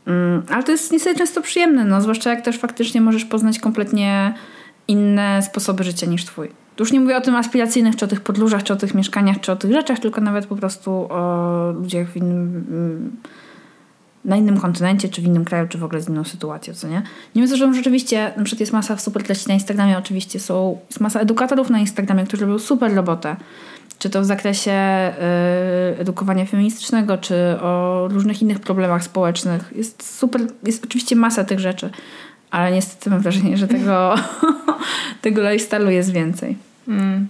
Mm, 0.07 0.43
ale 0.51 0.63
to 0.63 0.73
jest 0.73 0.93
niestety 0.93 1.19
często 1.19 1.43
przyjemne, 1.43 1.85
no, 1.85 2.01
zwłaszcza 2.01 2.31
jak 2.31 2.41
też 2.41 2.59
faktycznie 2.59 3.01
możesz 3.01 3.25
poznać 3.25 3.59
kompletnie 3.59 4.35
inne 4.89 5.43
sposoby 5.43 5.85
życia 5.85 6.07
niż 6.07 6.25
twój. 6.25 6.49
Już 6.81 6.93
nie 6.93 7.01
mówię 7.01 7.17
o 7.17 7.21
tym 7.21 7.37
aspiracyjnych, 7.37 7.97
czy 7.97 8.05
o 8.05 8.09
tych 8.09 8.21
podróżach, 8.21 8.63
czy 8.63 8.73
o 8.73 8.77
tych 8.77 8.95
mieszkaniach, 8.95 9.41
czy 9.41 9.53
o 9.53 9.57
tych 9.57 9.73
rzeczach, 9.73 9.99
tylko 9.99 10.21
nawet 10.21 10.47
po 10.47 10.57
prostu 10.57 10.91
o 10.91 11.73
ludziach 11.77 12.09
w 12.09 12.17
innym, 12.17 12.65
mm, 12.71 13.17
na 14.25 14.37
innym 14.37 14.61
kontynencie, 14.61 15.09
czy 15.09 15.23
w 15.23 15.25
innym 15.25 15.45
kraju, 15.45 15.69
czy 15.69 15.79
w 15.79 15.85
ogóle 15.85 16.01
z 16.01 16.09
inną 16.09 16.25
sytuacją, 16.25 16.75
co 16.75 16.89
nie? 16.89 17.03
Nie 17.35 17.47
wiem, 17.47 17.57
że 17.57 17.75
rzeczywiście, 17.75 18.33
na 18.37 18.45
przykład 18.45 18.61
jest 18.61 18.73
masa 18.73 18.97
super 18.97 19.23
treści 19.23 19.49
na 19.49 19.55
Instagramie, 19.55 19.99
oczywiście 19.99 20.41
są, 20.41 20.79
jest 20.87 21.01
masa 21.01 21.21
edukatorów 21.21 21.71
na 21.71 21.79
Instagramie, 21.79 22.25
którzy 22.25 22.47
robią 22.47 22.59
super 22.59 22.95
robotę 22.95 23.37
czy 23.99 24.11
to 24.11 24.21
w 24.21 24.25
zakresie 24.25 24.73
y, 25.93 26.01
edukowania 26.01 26.47
feministycznego, 26.47 27.19
czy 27.19 27.35
o 27.61 28.05
różnych 28.11 28.43
innych 28.43 28.61
problemach 28.61 29.05
społecznych. 29.05 29.73
Jest 29.77 30.19
super, 30.19 30.41
jest 30.63 30.85
oczywiście 30.85 31.17
masa 31.17 31.45
tych 31.45 31.61
rzeczy, 31.61 31.91
ale 32.51 32.73
niestety 32.73 33.11
mam 33.11 33.21
wrażenie, 33.21 33.57
że 33.57 33.69
tego, 33.69 34.15
tego 35.23 35.43
lifestyle'u 35.43 35.89
jest 35.89 36.13
więcej. 36.13 36.57
Mm. 36.89 37.29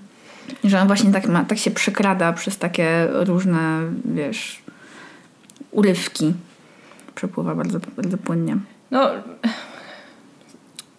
Że 0.65 0.81
on 0.81 0.87
właśnie 0.87 1.13
tak, 1.13 1.29
ma, 1.29 1.45
tak 1.45 1.59
się 1.59 1.71
przekrada 1.71 2.33
przez 2.33 2.59
takie 2.59 3.07
różne, 3.11 3.81
wiesz, 4.05 4.63
urywki. 5.71 6.35
Przepływa 7.15 7.55
bardzo, 7.55 7.79
bardzo 7.97 8.19
płynnie. 8.19 8.57
No, 8.91 9.11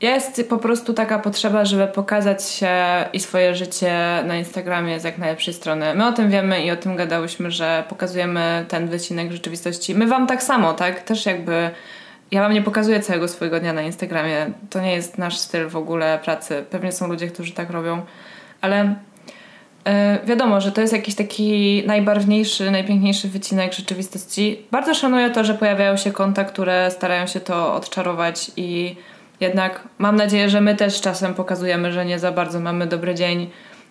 jest 0.02 0.50
po 0.50 0.58
prostu 0.58 0.94
taka 0.94 1.20
potrzeba, 1.20 1.66
żeby 1.66 1.88
pokazać 1.88 2.44
się 2.44 2.76
i 3.14 3.20
swoje 3.20 3.56
życie 3.56 4.24
na 4.26 4.38
Instagramie 4.38 5.00
z 5.00 5.04
jak 5.04 5.18
najlepszej 5.18 5.54
strony. 5.54 5.96
My 5.96 6.08
o 6.08 6.12
tym 6.12 6.30
wiemy 6.30 6.66
i 6.66 6.72
o 6.72 6.76
tym 6.76 6.96
gadałyśmy, 6.96 7.52
że 7.52 7.84
pokazujemy 7.90 8.66
ten 8.68 8.88
wycinek 8.88 9.32
rzeczywistości. 9.32 9.96
My 9.96 10.08
wam 10.08 10.28
tak 10.28 10.44
samo, 10.44 10.74
tak? 10.74 11.04
Też 11.04 11.26
jakby 11.26 11.70
ja 12.32 12.42
wam 12.42 12.54
nie 12.54 12.62
pokazuję 12.62 13.00
całego 13.00 13.28
swojego 13.28 13.60
dnia 13.60 13.74
na 13.74 13.82
Instagramie. 13.82 14.52
To 14.70 14.82
nie 14.82 14.92
jest 14.92 15.18
nasz 15.18 15.38
styl 15.38 15.70
w 15.70 15.76
ogóle 15.76 16.20
pracy. 16.24 16.66
Pewnie 16.70 16.92
są 16.92 17.08
ludzie, 17.08 17.28
którzy 17.28 17.54
tak 17.54 17.70
robią, 17.70 18.02
ale 18.62 18.96
yy, 19.86 19.92
wiadomo, 20.26 20.62
że 20.62 20.72
to 20.72 20.82
jest 20.82 20.94
jakiś 20.94 21.16
taki 21.16 21.84
najbarwniejszy, 21.88 22.72
najpiękniejszy 22.72 23.28
wycinek 23.28 23.74
rzeczywistości. 23.74 24.66
Bardzo 24.72 24.94
szanuję 24.94 25.30
to, 25.30 25.44
że 25.44 25.54
pojawiają 25.54 25.98
się 25.98 26.12
konta, 26.12 26.44
które 26.44 26.92
starają 26.92 27.28
się 27.28 27.40
to 27.40 27.74
odczarować 27.74 28.52
i 28.58 28.96
jednak 29.40 29.84
mam 29.98 30.16
nadzieję, 30.16 30.50
że 30.50 30.62
my 30.62 30.76
też 30.76 31.02
czasem 31.02 31.34
pokazujemy, 31.34 31.92
że 31.92 32.06
nie 32.06 32.20
za 32.20 32.32
bardzo 32.32 32.60
mamy 32.60 32.88
dobry 32.88 33.16
dzień, 33.16 33.50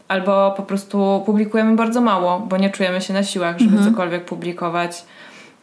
albo 0.08 0.54
po 0.56 0.62
prostu 0.62 1.22
publikujemy 1.26 1.76
bardzo 1.76 2.00
mało, 2.00 2.40
bo 2.40 2.56
nie 2.56 2.70
czujemy 2.70 3.00
się 3.00 3.14
na 3.14 3.22
siłach, 3.22 3.58
żeby 3.58 3.76
mhm. 3.76 3.90
cokolwiek 3.90 4.24
publikować, 4.24 5.04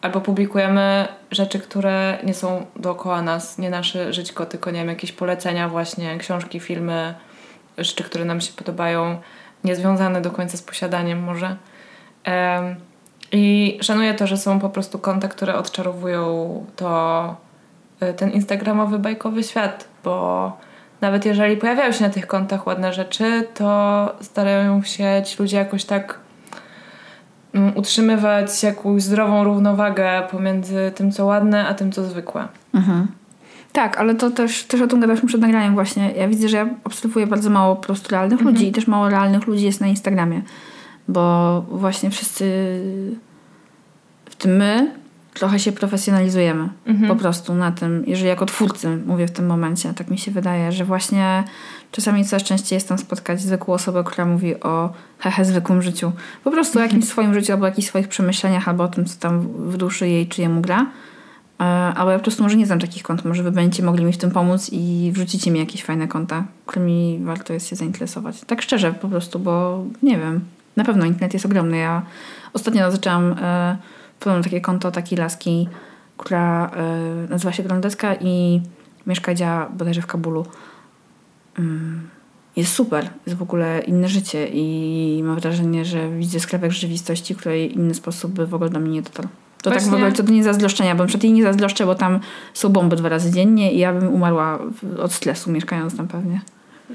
albo 0.02 0.22
publikujemy 0.22 1.08
rzeczy, 1.32 1.60
które 1.60 2.18
nie 2.24 2.34
są 2.34 2.66
dookoła 2.76 3.22
nas, 3.22 3.58
nie 3.58 3.70
nasze 3.70 4.14
żyćko, 4.14 4.46
tylko 4.46 4.72
nie 4.72 4.80
wiem, 4.80 4.90
jakieś 4.90 5.12
polecenia, 5.12 5.70
właśnie 5.70 6.18
książki, 6.18 6.60
filmy, 6.60 7.14
rzeczy, 7.78 8.04
które 8.04 8.26
nam 8.26 8.42
się 8.42 8.54
podobają, 8.54 9.22
niezwiązane 9.64 10.22
do 10.22 10.32
końca 10.32 10.58
z 10.58 10.62
posiadaniem, 10.62 11.24
może. 11.24 11.56
Um, 12.28 12.76
I 13.32 13.78
szanuję 13.82 14.14
to, 14.14 14.28
że 14.28 14.38
są 14.38 14.60
po 14.60 14.70
prostu 14.70 15.00
konta, 15.00 15.28
które 15.28 15.56
odczarowują 15.56 16.66
to 16.76 17.36
ten 18.18 18.32
instagramowy 18.32 19.00
bajkowy 19.00 19.44
świat, 19.44 19.88
bo 20.04 20.58
nawet 21.02 21.26
jeżeli 21.26 21.58
pojawiają 21.58 21.92
się 21.92 22.04
na 22.04 22.10
tych 22.10 22.28
kontach 22.28 22.68
ładne 22.68 22.94
rzeczy, 22.94 23.48
to 23.54 24.16
starają 24.22 24.84
się 24.84 25.22
ci 25.26 25.36
ludzie 25.40 25.58
jakoś 25.58 25.86
tak 25.86 26.20
um, 27.54 27.78
utrzymywać 27.78 28.64
jakąś 28.64 29.04
zdrową 29.04 29.44
równowagę 29.44 30.24
pomiędzy 30.32 30.92
tym, 30.96 31.12
co 31.12 31.26
ładne, 31.26 31.68
a 31.68 31.74
tym, 31.74 31.92
co 31.92 32.04
zwykłe. 32.04 32.48
Mhm. 32.74 33.08
Tak, 33.72 33.98
ale 33.98 34.16
to 34.16 34.32
też, 34.32 34.64
też 34.64 34.82
o 34.82 34.88
tym 34.88 35.00
gadaliśmy 35.00 35.28
przed 35.28 35.42
nagraniem 35.42 35.74
właśnie. 35.74 36.12
Ja 36.12 36.28
widzę, 36.28 36.50
że 36.50 36.58
ja 36.58 36.70
obserwuję 36.84 37.28
bardzo 37.28 37.50
mało 37.50 37.76
po 37.76 37.84
prostu 37.84 38.12
realnych 38.12 38.40
mhm. 38.40 38.56
ludzi 38.56 38.68
i 38.68 38.72
też 38.72 38.88
mało 38.88 39.10
realnych 39.10 39.48
ludzi 39.48 39.66
jest 39.66 39.82
na 39.82 39.88
Instagramie, 39.88 40.42
bo 41.08 41.62
właśnie 41.62 42.10
wszyscy 42.10 42.46
w 44.26 44.36
tym 44.36 44.56
my 44.56 45.01
trochę 45.34 45.60
się 45.60 45.72
profesjonalizujemy 45.72 46.70
mhm. 46.86 47.08
po 47.08 47.16
prostu 47.16 47.54
na 47.54 47.72
tym, 47.72 48.04
jeżeli 48.08 48.30
jako 48.30 48.46
twórcy 48.46 48.98
mówię 49.06 49.28
w 49.28 49.32
tym 49.32 49.46
momencie, 49.46 49.94
tak 49.94 50.10
mi 50.10 50.18
się 50.18 50.32
wydaje, 50.32 50.72
że 50.72 50.86
właśnie 50.86 51.44
czasami 51.92 52.26
coraz 52.26 52.44
częściej 52.44 52.76
jest 52.76 52.90
tam 52.90 52.98
spotkać 52.98 53.42
zwykłą 53.42 53.74
osobę, 53.74 54.04
która 54.04 54.26
mówi 54.26 54.60
o 54.60 54.94
hehe 55.20 55.46
zwykłym 55.46 55.82
życiu. 55.82 56.12
Po 56.44 56.52
prostu 56.52 56.80
o 56.80 56.82
jakimś 56.82 57.06
swoim 57.06 57.34
życiu, 57.34 57.54
albo 57.54 57.64
o 57.64 57.68
jakichś 57.68 57.88
swoich 57.88 58.08
przemyśleniach, 58.08 58.68
albo 58.68 58.84
o 58.84 58.88
tym, 58.88 59.06
co 59.06 59.20
tam 59.20 59.48
w 59.48 59.78
duszy 59.78 60.08
jej 60.08 60.28
czy 60.28 60.42
jemu 60.42 60.62
gra. 60.62 60.86
E, 61.60 61.64
albo 61.64 62.12
ja 62.12 62.18
po 62.18 62.24
prostu 62.24 62.44
może 62.44 62.56
nie 62.56 62.66
znam 62.66 62.80
takich 62.80 63.04
kont, 63.04 63.26
może 63.26 63.44
wy 63.44 63.52
będziecie 63.52 63.84
mogli 63.84 64.06
mi 64.06 64.14
w 64.14 64.18
tym 64.18 64.32
pomóc 64.32 64.70
i 64.72 65.12
wrzucicie 65.14 65.52
mi 65.52 65.60
jakieś 65.60 65.84
fajne 65.84 66.08
konta, 66.08 66.44
którymi 66.66 67.20
warto 67.24 67.54
jest 67.54 67.68
się 67.68 67.76
zainteresować. 67.76 68.42
Tak 68.42 68.62
szczerze 68.62 68.94
po 68.94 69.08
prostu, 69.08 69.40
bo 69.40 69.84
nie 70.04 70.18
wiem, 70.18 70.40
na 70.76 70.84
pewno 70.84 71.06
internet 71.06 71.34
jest 71.34 71.46
ogromny. 71.46 71.78
Ja 71.78 72.02
ostatnio 72.54 72.92
zaczęłam 72.92 73.36
Podobno 74.22 74.44
takie 74.44 74.62
konto 74.62 74.92
takiej 74.92 75.18
laski, 75.18 75.68
która 76.18 76.72
y, 77.26 77.30
nazywa 77.30 77.52
się 77.52 77.64
Grondeska 77.64 78.16
i 78.16 78.62
mieszka 79.08 79.34
działa 79.34 79.70
bodajże 79.70 80.02
w 80.02 80.08
Kabulu. 80.08 80.46
Mm, 81.60 82.10
jest 82.56 82.74
super, 82.74 83.10
jest 83.26 83.40
w 83.40 83.42
ogóle 83.42 83.82
inne 83.88 84.08
życie 84.08 84.48
i 84.54 85.22
mam 85.24 85.40
wrażenie, 85.40 85.86
że 85.86 86.10
widzę 86.10 86.40
skrawek 86.40 86.72
rzeczywistości, 86.72 87.36
której 87.36 87.76
inny 87.76 87.94
sposób 87.94 88.32
by 88.32 88.48
w 88.48 88.54
ogóle 88.54 88.70
do 88.70 88.80
mnie 88.80 88.92
nie 88.92 89.02
dotarł. 89.02 89.28
To 89.62 89.70
Właśnie. 89.70 89.92
tak 89.92 90.00
w 90.00 90.04
ogóle 90.04 90.12
to 90.12 90.24
nie 90.24 90.44
zazdroszczenia, 90.44 90.96
bo 90.96 91.06
przed 91.06 91.24
jej 91.24 91.34
nie 91.34 91.44
zazdroszczę, 91.44 91.86
bo 91.86 91.96
tam 91.96 92.20
są 92.54 92.70
bomby 92.70 92.96
dwa 92.96 93.10
razy 93.10 93.32
dziennie 93.32 93.74
i 93.74 93.80
ja 93.80 93.94
bym 93.94 94.14
umarła 94.14 94.60
od 95.00 95.14
stresu 95.14 95.52
mieszkając 95.52 95.98
tam 95.98 96.08
pewnie. 96.08 96.42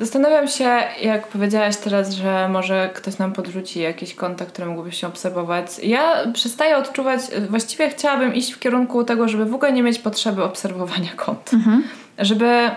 Zastanawiam 0.01 0.49
się, 0.49 0.83
jak 1.03 1.27
powiedziałaś 1.27 1.77
teraz, 1.77 2.15
że 2.15 2.49
może 2.49 2.91
ktoś 2.95 3.19
nam 3.19 3.33
podrzuci 3.33 3.81
jakieś 3.81 4.15
konta, 4.15 4.47
które 4.47 4.67
mogłyby 4.67 4.93
się 4.93 5.07
obserwować. 5.07 5.67
Ja 5.83 6.33
przestaję 6.33 6.77
odczuwać, 6.77 7.21
właściwie 7.51 7.91
chciałabym 7.91 8.35
iść 8.35 8.53
w 8.53 8.59
kierunku 8.59 9.05
tego, 9.05 9.29
żeby 9.29 9.47
w 9.47 9.55
ogóle 9.55 9.73
nie 9.73 9.83
mieć 9.83 9.99
potrzeby 9.99 10.45
obserwowania 10.45 11.11
kont. 11.17 11.55
Mhm. 11.55 11.83
Żeby, 12.19 12.71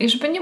żeby 0.00 0.28
nie, 0.28 0.40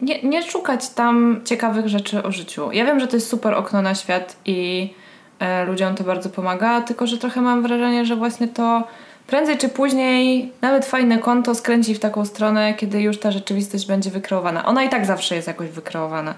nie, 0.00 0.22
nie 0.22 0.42
szukać 0.42 0.88
tam 0.88 1.40
ciekawych 1.44 1.88
rzeczy 1.88 2.22
o 2.22 2.32
życiu. 2.32 2.72
Ja 2.72 2.84
wiem, 2.84 3.00
że 3.00 3.06
to 3.06 3.16
jest 3.16 3.28
super 3.28 3.54
okno 3.54 3.82
na 3.82 3.94
świat 3.94 4.36
i 4.44 4.90
e, 5.38 5.64
ludziom 5.64 5.94
to 5.94 6.04
bardzo 6.04 6.30
pomaga, 6.30 6.80
tylko 6.80 7.06
że 7.06 7.18
trochę 7.18 7.40
mam 7.40 7.62
wrażenie, 7.62 8.04
że 8.04 8.16
właśnie 8.16 8.48
to 8.48 8.84
prędzej 9.26 9.58
czy 9.58 9.68
później 9.68 10.52
nawet 10.60 10.84
fajne 10.86 11.18
konto 11.18 11.54
skręci 11.54 11.94
w 11.94 11.98
taką 11.98 12.24
stronę, 12.24 12.74
kiedy 12.74 13.00
już 13.00 13.20
ta 13.20 13.30
rzeczywistość 13.30 13.86
będzie 13.86 14.10
wykreowana. 14.10 14.64
Ona 14.64 14.84
i 14.84 14.88
tak 14.88 15.06
zawsze 15.06 15.34
jest 15.34 15.48
jakoś 15.48 15.68
wykreowana. 15.68 16.34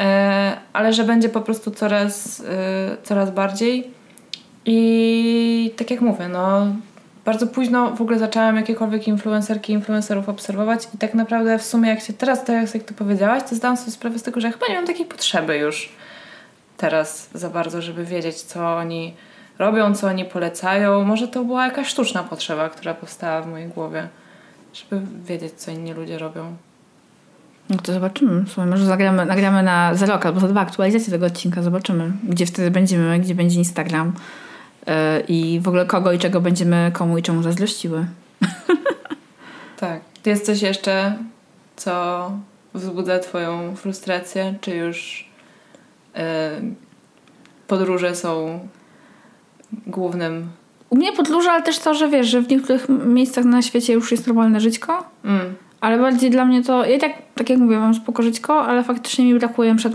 E, 0.00 0.56
ale 0.72 0.92
że 0.92 1.04
będzie 1.04 1.28
po 1.28 1.40
prostu 1.40 1.70
coraz, 1.70 2.40
e, 2.40 2.96
coraz 3.02 3.30
bardziej. 3.30 3.90
I 4.66 5.74
tak 5.76 5.90
jak 5.90 6.00
mówię, 6.00 6.28
no 6.28 6.66
bardzo 7.24 7.46
późno 7.46 7.90
w 7.90 8.00
ogóle 8.00 8.18
zaczęłam 8.18 8.56
jakiekolwiek 8.56 9.08
influencerki, 9.08 9.72
influencerów 9.72 10.28
obserwować 10.28 10.88
i 10.94 10.98
tak 10.98 11.14
naprawdę 11.14 11.58
w 11.58 11.64
sumie 11.64 11.88
jak 11.88 12.00
się 12.00 12.12
teraz, 12.12 12.44
teraz 12.44 12.74
jak 12.74 12.82
to 12.82 12.94
powiedziałaś, 12.94 13.42
to 13.50 13.56
zdałam 13.56 13.76
sobie 13.76 13.92
sprawę 13.92 14.18
z 14.18 14.22
tego, 14.22 14.40
że 14.40 14.52
chyba 14.52 14.66
nie 14.68 14.74
mam 14.74 14.86
takiej 14.86 15.06
potrzeby 15.06 15.56
już 15.56 15.92
teraz 16.76 17.30
za 17.34 17.50
bardzo, 17.50 17.82
żeby 17.82 18.04
wiedzieć, 18.04 18.36
co 18.36 18.76
oni 18.76 19.14
robią, 19.58 19.94
co 19.94 20.06
oni 20.06 20.24
polecają. 20.24 21.04
Może 21.04 21.28
to 21.28 21.44
była 21.44 21.64
jakaś 21.64 21.88
sztuczna 21.88 22.22
potrzeba, 22.24 22.68
która 22.68 22.94
powstała 22.94 23.42
w 23.42 23.46
mojej 23.46 23.68
głowie, 23.68 24.08
żeby 24.72 25.06
wiedzieć, 25.24 25.52
co 25.52 25.70
inni 25.70 25.92
ludzie 25.92 26.18
robią. 26.18 26.56
No 27.70 27.76
to 27.76 27.92
zobaczymy. 27.92 28.44
Może 28.66 28.84
zagramy, 28.84 29.26
nagramy 29.26 29.62
na 29.62 29.94
za 29.94 30.06
rok 30.06 30.26
albo 30.26 30.40
za 30.40 30.48
dwa 30.48 30.60
aktualizacje 30.60 31.10
tego 31.12 31.26
odcinka. 31.26 31.62
Zobaczymy, 31.62 32.12
gdzie 32.24 32.46
wtedy 32.46 32.70
będziemy, 32.70 33.18
gdzie 33.18 33.34
będzie 33.34 33.58
Instagram 33.58 34.12
yy, 34.86 34.92
i 35.28 35.60
w 35.60 35.68
ogóle 35.68 35.86
kogo 35.86 36.12
i 36.12 36.18
czego 36.18 36.40
będziemy 36.40 36.90
komu 36.94 37.18
i 37.18 37.22
czemu 37.22 37.42
zazdrościły. 37.42 38.06
tak. 39.80 40.00
Jest 40.26 40.46
coś 40.46 40.62
jeszcze, 40.62 41.16
co 41.76 42.30
wzbudza 42.74 43.18
twoją 43.18 43.76
frustrację? 43.76 44.54
Czy 44.60 44.76
już 44.76 45.28
yy, 46.14 46.22
podróże 47.66 48.14
są 48.14 48.60
głównym. 49.86 50.46
U 50.90 50.96
mnie 50.96 51.12
podróże, 51.12 51.50
ale 51.50 51.62
też 51.62 51.78
to, 51.78 51.94
że 51.94 52.08
wiesz, 52.08 52.26
że 52.26 52.40
w 52.40 52.48
niektórych 52.48 52.86
miejscach 52.88 53.44
na 53.44 53.62
świecie 53.62 53.92
już 53.92 54.10
jest 54.10 54.26
normalne 54.26 54.60
żyćko. 54.60 55.04
Mm. 55.24 55.54
Ale 55.80 55.98
bardziej 55.98 56.30
dla 56.30 56.44
mnie 56.44 56.62
to. 56.62 56.84
Ja 56.84 56.98
tak, 56.98 57.12
tak 57.34 57.50
jak 57.50 57.58
mówię, 57.58 57.78
mam 57.78 57.94
spoko 57.94 58.22
żyćko, 58.22 58.66
ale 58.66 58.84
faktycznie 58.84 59.24
mi 59.24 59.38
brakuje 59.38 59.76
przed 59.76 59.92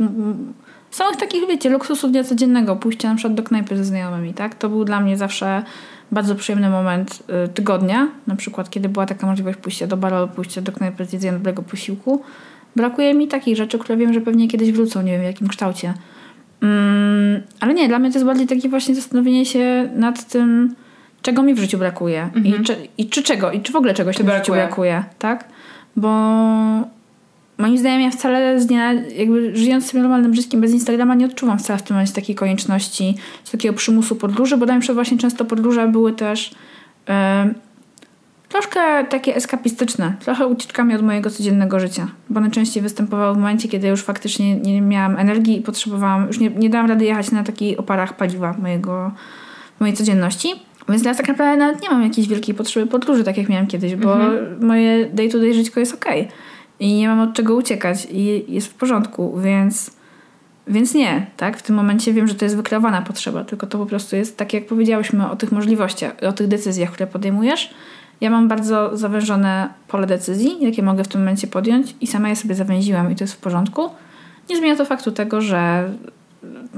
samych 0.91 1.17
takich, 1.17 1.47
wiecie, 1.47 1.69
luksusów 1.69 2.11
dnia 2.11 2.23
codziennego. 2.23 2.75
Pójście 2.75 3.07
na 3.07 3.15
przykład 3.15 3.33
do 3.33 3.43
knajpy 3.43 3.77
ze 3.77 3.85
znajomymi, 3.85 4.33
tak? 4.33 4.55
To 4.55 4.69
był 4.69 4.85
dla 4.85 4.99
mnie 4.99 5.17
zawsze 5.17 5.63
bardzo 6.11 6.35
przyjemny 6.35 6.69
moment 6.69 7.23
y, 7.45 7.47
tygodnia. 7.47 8.07
Na 8.27 8.35
przykład, 8.35 8.69
kiedy 8.69 8.89
była 8.89 9.05
taka 9.05 9.27
możliwość 9.27 9.57
pójścia 9.57 9.87
do 9.87 9.97
baru, 9.97 10.27
pójścia 10.27 10.61
do 10.61 10.71
knajpy 10.71 11.05
z 11.05 11.13
jedzeniem 11.13 11.35
dobrego 11.35 11.63
posiłku. 11.63 12.21
Brakuje 12.75 13.13
mi 13.13 13.27
takich 13.27 13.57
rzeczy, 13.57 13.79
które 13.79 13.97
wiem, 13.97 14.13
że 14.13 14.21
pewnie 14.21 14.47
kiedyś 14.47 14.71
wrócą, 14.71 15.01
nie 15.01 15.11
wiem 15.11 15.21
w 15.21 15.25
jakim 15.25 15.47
kształcie. 15.47 15.93
Mm, 16.63 17.41
ale 17.59 17.73
nie, 17.73 17.87
dla 17.87 17.99
mnie 17.99 18.09
to 18.09 18.15
jest 18.15 18.25
bardziej 18.25 18.47
takie 18.47 18.69
właśnie 18.69 18.95
zastanowienie 18.95 19.45
się 19.45 19.89
nad 19.95 20.27
tym, 20.27 20.75
czego 21.21 21.43
mi 21.43 21.53
w 21.53 21.59
życiu 21.59 21.77
brakuje. 21.77 22.23
Mhm. 22.23 22.45
I, 22.45 22.65
czy, 22.65 22.75
I 22.97 23.09
czy 23.09 23.23
czego, 23.23 23.51
i 23.51 23.61
czy 23.61 23.71
w 23.71 23.75
ogóle 23.75 23.93
czegoś 23.93 24.19
mi 24.19 24.25
w 24.25 24.33
życiu 24.33 24.51
brakuje, 24.51 25.03
tak? 25.19 25.47
Bo 25.95 26.09
moim 27.57 27.77
zdaniem 27.77 28.01
ja 28.01 28.11
wcale 28.11 28.61
z 28.61 28.65
dnia, 28.65 28.93
jakby 28.93 29.55
żyjąc 29.55 29.85
sobie 29.85 30.01
normalnym 30.01 30.35
życiem 30.35 30.61
bez 30.61 30.71
Instagrama 30.71 31.15
nie 31.15 31.25
odczuwam 31.25 31.59
wcale 31.59 31.79
w 31.79 31.83
tym 31.83 31.95
momencie 31.95 32.13
takiej 32.13 32.35
konieczności, 32.35 33.15
takiego 33.51 33.73
przymusu 33.73 34.15
podróży, 34.15 34.57
bo 34.57 34.65
dla 34.65 34.77
mnie 34.77 34.93
właśnie 34.93 35.17
często 35.17 35.45
podróże 35.45 35.87
były 35.87 36.13
też 36.13 36.51
yy, 37.07 37.13
troszkę 38.53 39.05
takie 39.05 39.35
eskapistyczne, 39.35 40.13
trochę 40.19 40.47
ucieczkami 40.47 40.95
od 40.95 41.01
mojego 41.01 41.29
codziennego 41.29 41.79
życia, 41.79 42.07
bo 42.29 42.39
najczęściej 42.39 42.83
występowały 42.83 43.33
w 43.33 43.37
momencie, 43.37 43.69
kiedy 43.69 43.87
już 43.87 44.03
faktycznie 44.03 44.55
nie 44.55 44.81
miałam 44.81 45.17
energii 45.17 45.57
i 45.57 45.61
potrzebowałam, 45.61 46.27
już 46.27 46.39
nie, 46.39 46.49
nie 46.49 46.69
dałam 46.69 46.87
rady 46.87 47.05
jechać 47.05 47.31
na 47.31 47.43
takich 47.43 47.79
oparach 47.79 48.17
paliwa 48.17 48.55
mojego, 48.61 49.11
mojej 49.79 49.95
codzienności. 49.95 50.47
Więc 50.89 51.03
teraz 51.03 51.17
tak 51.17 51.27
naprawdę 51.27 51.57
nawet 51.57 51.81
nie 51.81 51.89
mam 51.89 52.03
jakiejś 52.03 52.27
wielkiej 52.27 52.55
potrzeby 52.55 52.87
podróży, 52.87 53.23
tak 53.23 53.37
jak 53.37 53.49
miałam 53.49 53.67
kiedyś, 53.67 53.95
bo 53.95 54.13
mhm. 54.13 54.65
moje 54.65 55.05
day-to-day 55.05 55.51
-day 55.51 55.53
żyćko 55.53 55.79
jest 55.79 55.93
ok 55.93 56.05
i 56.79 56.93
nie 56.93 57.07
mam 57.07 57.19
od 57.19 57.33
czego 57.33 57.55
uciekać 57.55 58.07
i 58.11 58.45
jest 58.53 58.67
w 58.67 58.73
porządku, 58.73 59.39
więc, 59.39 59.91
więc 60.67 60.93
nie, 60.93 61.27
tak? 61.37 61.57
W 61.57 61.61
tym 61.61 61.75
momencie 61.75 62.13
wiem, 62.13 62.27
że 62.27 62.35
to 62.35 62.45
jest 62.45 62.55
wykreowana 62.55 63.01
potrzeba, 63.01 63.43
tylko 63.43 63.67
to 63.67 63.77
po 63.77 63.85
prostu 63.85 64.15
jest 64.15 64.37
tak, 64.37 64.53
jak 64.53 64.65
powiedziałyśmy 64.65 65.29
o 65.29 65.35
tych 65.35 65.51
możliwościach, 65.51 66.13
o 66.29 66.31
tych 66.31 66.47
decyzjach, 66.47 66.91
które 66.91 67.07
podejmujesz, 67.07 67.73
Ja 68.21 68.29
mam 68.29 68.47
bardzo 68.47 68.97
zawężone 68.97 69.69
pole 69.87 70.07
decyzji, 70.07 70.57
jakie 70.59 70.83
mogę 70.83 71.03
w 71.03 71.07
tym 71.07 71.21
momencie 71.21 71.47
podjąć 71.47 71.95
i 72.01 72.07
sama 72.07 72.29
je 72.29 72.35
sobie 72.35 72.55
zawęziłam 72.55 73.11
i 73.11 73.15
to 73.15 73.23
jest 73.23 73.33
w 73.33 73.37
porządku. 73.37 73.89
Nie 74.49 74.57
zmienia 74.57 74.75
to 74.75 74.85
faktu 74.85 75.11
tego, 75.11 75.41
że 75.41 75.89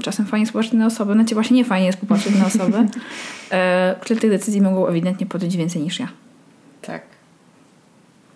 czasem 0.02 0.26
fajnie 0.26 0.46
jest 0.54 0.72
na 0.72 0.86
osoby, 0.86 1.12
znaczy 1.12 1.34
właśnie 1.34 1.56
nie 1.56 1.64
fajnie 1.64 1.86
jest 1.86 1.98
popatrzeć 1.98 2.38
na 2.38 2.46
osoby, 2.46 2.78
e, 3.50 3.94
które 4.00 4.20
tych 4.20 4.30
decyzji 4.30 4.60
mogą 4.60 4.86
ewidentnie 4.86 5.26
podjąć 5.26 5.56
więcej 5.56 5.82
niż 5.82 6.00
ja. 6.00 6.08
Tak. 6.82 7.02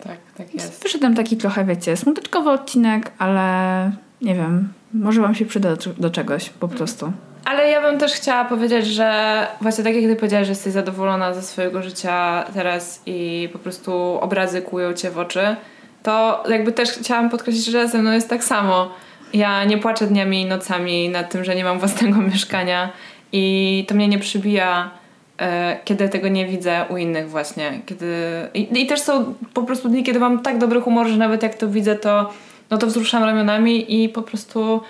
Tak, 0.04 0.18
tak 0.36 0.54
jest. 0.54 0.82
Wyszedłem 0.82 1.14
taki 1.14 1.36
trochę, 1.36 1.64
wiecie, 1.64 1.96
smuteczkowy 1.96 2.50
odcinek, 2.50 3.12
ale 3.18 3.92
nie 4.22 4.34
wiem, 4.34 4.72
może 4.94 5.20
wam 5.20 5.34
się 5.34 5.46
przyda 5.46 5.76
do, 5.76 5.92
do 5.98 6.10
czegoś 6.10 6.50
po 6.50 6.68
prostu. 6.68 7.12
Ale 7.44 7.70
ja 7.70 7.82
bym 7.82 7.98
też 7.98 8.12
chciała 8.12 8.44
powiedzieć, 8.44 8.86
że 8.86 9.46
właśnie 9.60 9.84
tak 9.84 9.94
jak 9.94 10.04
ty 10.04 10.16
powiedziałaś, 10.16 10.46
że 10.46 10.52
jesteś 10.52 10.72
zadowolona 10.72 11.34
ze 11.34 11.42
swojego 11.42 11.82
życia 11.82 12.44
teraz 12.54 13.02
i 13.06 13.48
po 13.52 13.58
prostu 13.58 13.92
obrazy 14.20 14.62
kują 14.62 14.92
cię 14.92 15.10
w 15.10 15.18
oczy, 15.18 15.56
to 16.02 16.44
jakby 16.48 16.72
też 16.72 16.90
chciałam 16.90 17.30
podkreślić, 17.30 17.66
że 17.66 17.88
ze 17.88 17.98
mną 17.98 18.12
jest 18.12 18.28
tak 18.28 18.44
samo. 18.44 18.90
Ja 19.32 19.64
nie 19.64 19.78
płaczę 19.78 20.06
dniami 20.06 20.42
i 20.42 20.46
nocami 20.46 21.08
nad 21.08 21.30
tym, 21.30 21.44
że 21.44 21.54
nie 21.54 21.64
mam 21.64 21.78
własnego 21.78 22.20
mieszkania 22.32 22.92
i 23.32 23.84
to 23.88 23.94
mnie 23.94 24.08
nie 24.08 24.18
przybija, 24.18 24.90
e, 25.38 25.78
kiedy 25.84 26.08
tego 26.08 26.28
nie 26.28 26.46
widzę 26.46 26.84
u 26.90 26.96
innych 26.96 27.30
właśnie. 27.30 27.80
Kiedy... 27.86 28.16
I, 28.54 28.82
I, 28.82 28.86
też 28.86 29.00
są 29.00 29.34
po 29.54 29.62
prostu 29.62 29.88
dni, 29.88 30.04
kiedy 30.04 30.20
mam 30.20 30.42
tak 30.42 30.58
dobry 30.58 30.80
humor, 30.80 31.06
że 31.06 31.16
nawet 31.16 31.42
jak 31.42 31.54
to 31.54 31.68
widzę, 31.68 31.96
to, 31.96 32.30
no 32.70 32.78
to 32.78 32.86
wzruszam 32.86 33.24
ramionami 33.24 34.02
i 34.04 34.08
po 34.08 34.22
prostu 34.22 34.80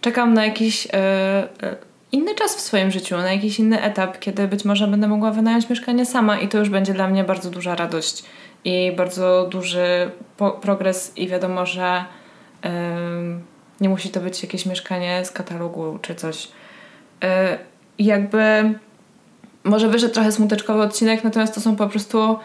czekam 0.00 0.34
na 0.34 0.46
jakiś 0.46 0.86
e, 0.86 0.92
e, 0.92 1.76
inny 2.12 2.34
czas 2.34 2.56
w 2.56 2.60
swoim 2.60 2.90
życiu, 2.90 3.16
na 3.16 3.32
jakiś 3.32 3.58
inny 3.58 3.82
etap, 3.82 4.18
kiedy 4.18 4.48
być 4.48 4.64
może 4.64 4.86
będę 4.86 5.08
mogła 5.08 5.30
wynająć 5.30 5.68
mieszkanie 5.70 6.06
sama 6.06 6.38
i 6.38 6.48
to 6.48 6.58
już 6.58 6.68
będzie 6.68 6.94
dla 6.94 7.08
mnie 7.08 7.24
bardzo 7.24 7.50
duża 7.50 7.74
radość 7.74 8.24
i 8.64 8.92
bardzo 8.96 9.48
duży 9.50 10.10
po- 10.36 10.50
progres 10.50 11.12
i 11.16 11.28
wiadomo, 11.28 11.66
że 11.66 12.04
nie 13.80 13.88
musi 13.88 14.08
to 14.08 14.20
być 14.20 14.42
jakieś 14.42 14.66
mieszkanie 14.66 15.24
z 15.24 15.30
katalogu 15.30 15.98
czy 16.02 16.14
coś. 16.14 16.48
Yy, 17.22 17.28
jakby 17.98 18.74
może 19.64 19.88
wyszedł 19.88 20.14
trochę 20.14 20.32
smuteczkowy 20.32 20.82
odcinek, 20.82 21.24
natomiast 21.24 21.54
to 21.54 21.60
są 21.60 21.76
po 21.76 21.88
prostu 21.88 22.38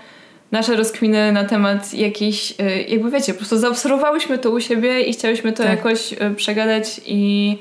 nasze 0.51 0.75
rozkminy 0.75 1.31
na 1.31 1.43
temat 1.43 1.93
jakiejś, 1.93 2.59
yy, 2.59 2.81
jakby 2.81 3.11
wiecie, 3.11 3.33
po 3.33 3.37
prostu 3.37 3.57
zaobserwowałyśmy 3.57 4.37
to 4.37 4.49
u 4.51 4.59
siebie 4.59 5.01
i 5.01 5.13
chciałyśmy 5.13 5.51
to 5.51 5.63
tak. 5.63 5.77
jakoś 5.77 6.11
yy, 6.11 6.35
przegadać 6.35 7.01
i, 7.05 7.57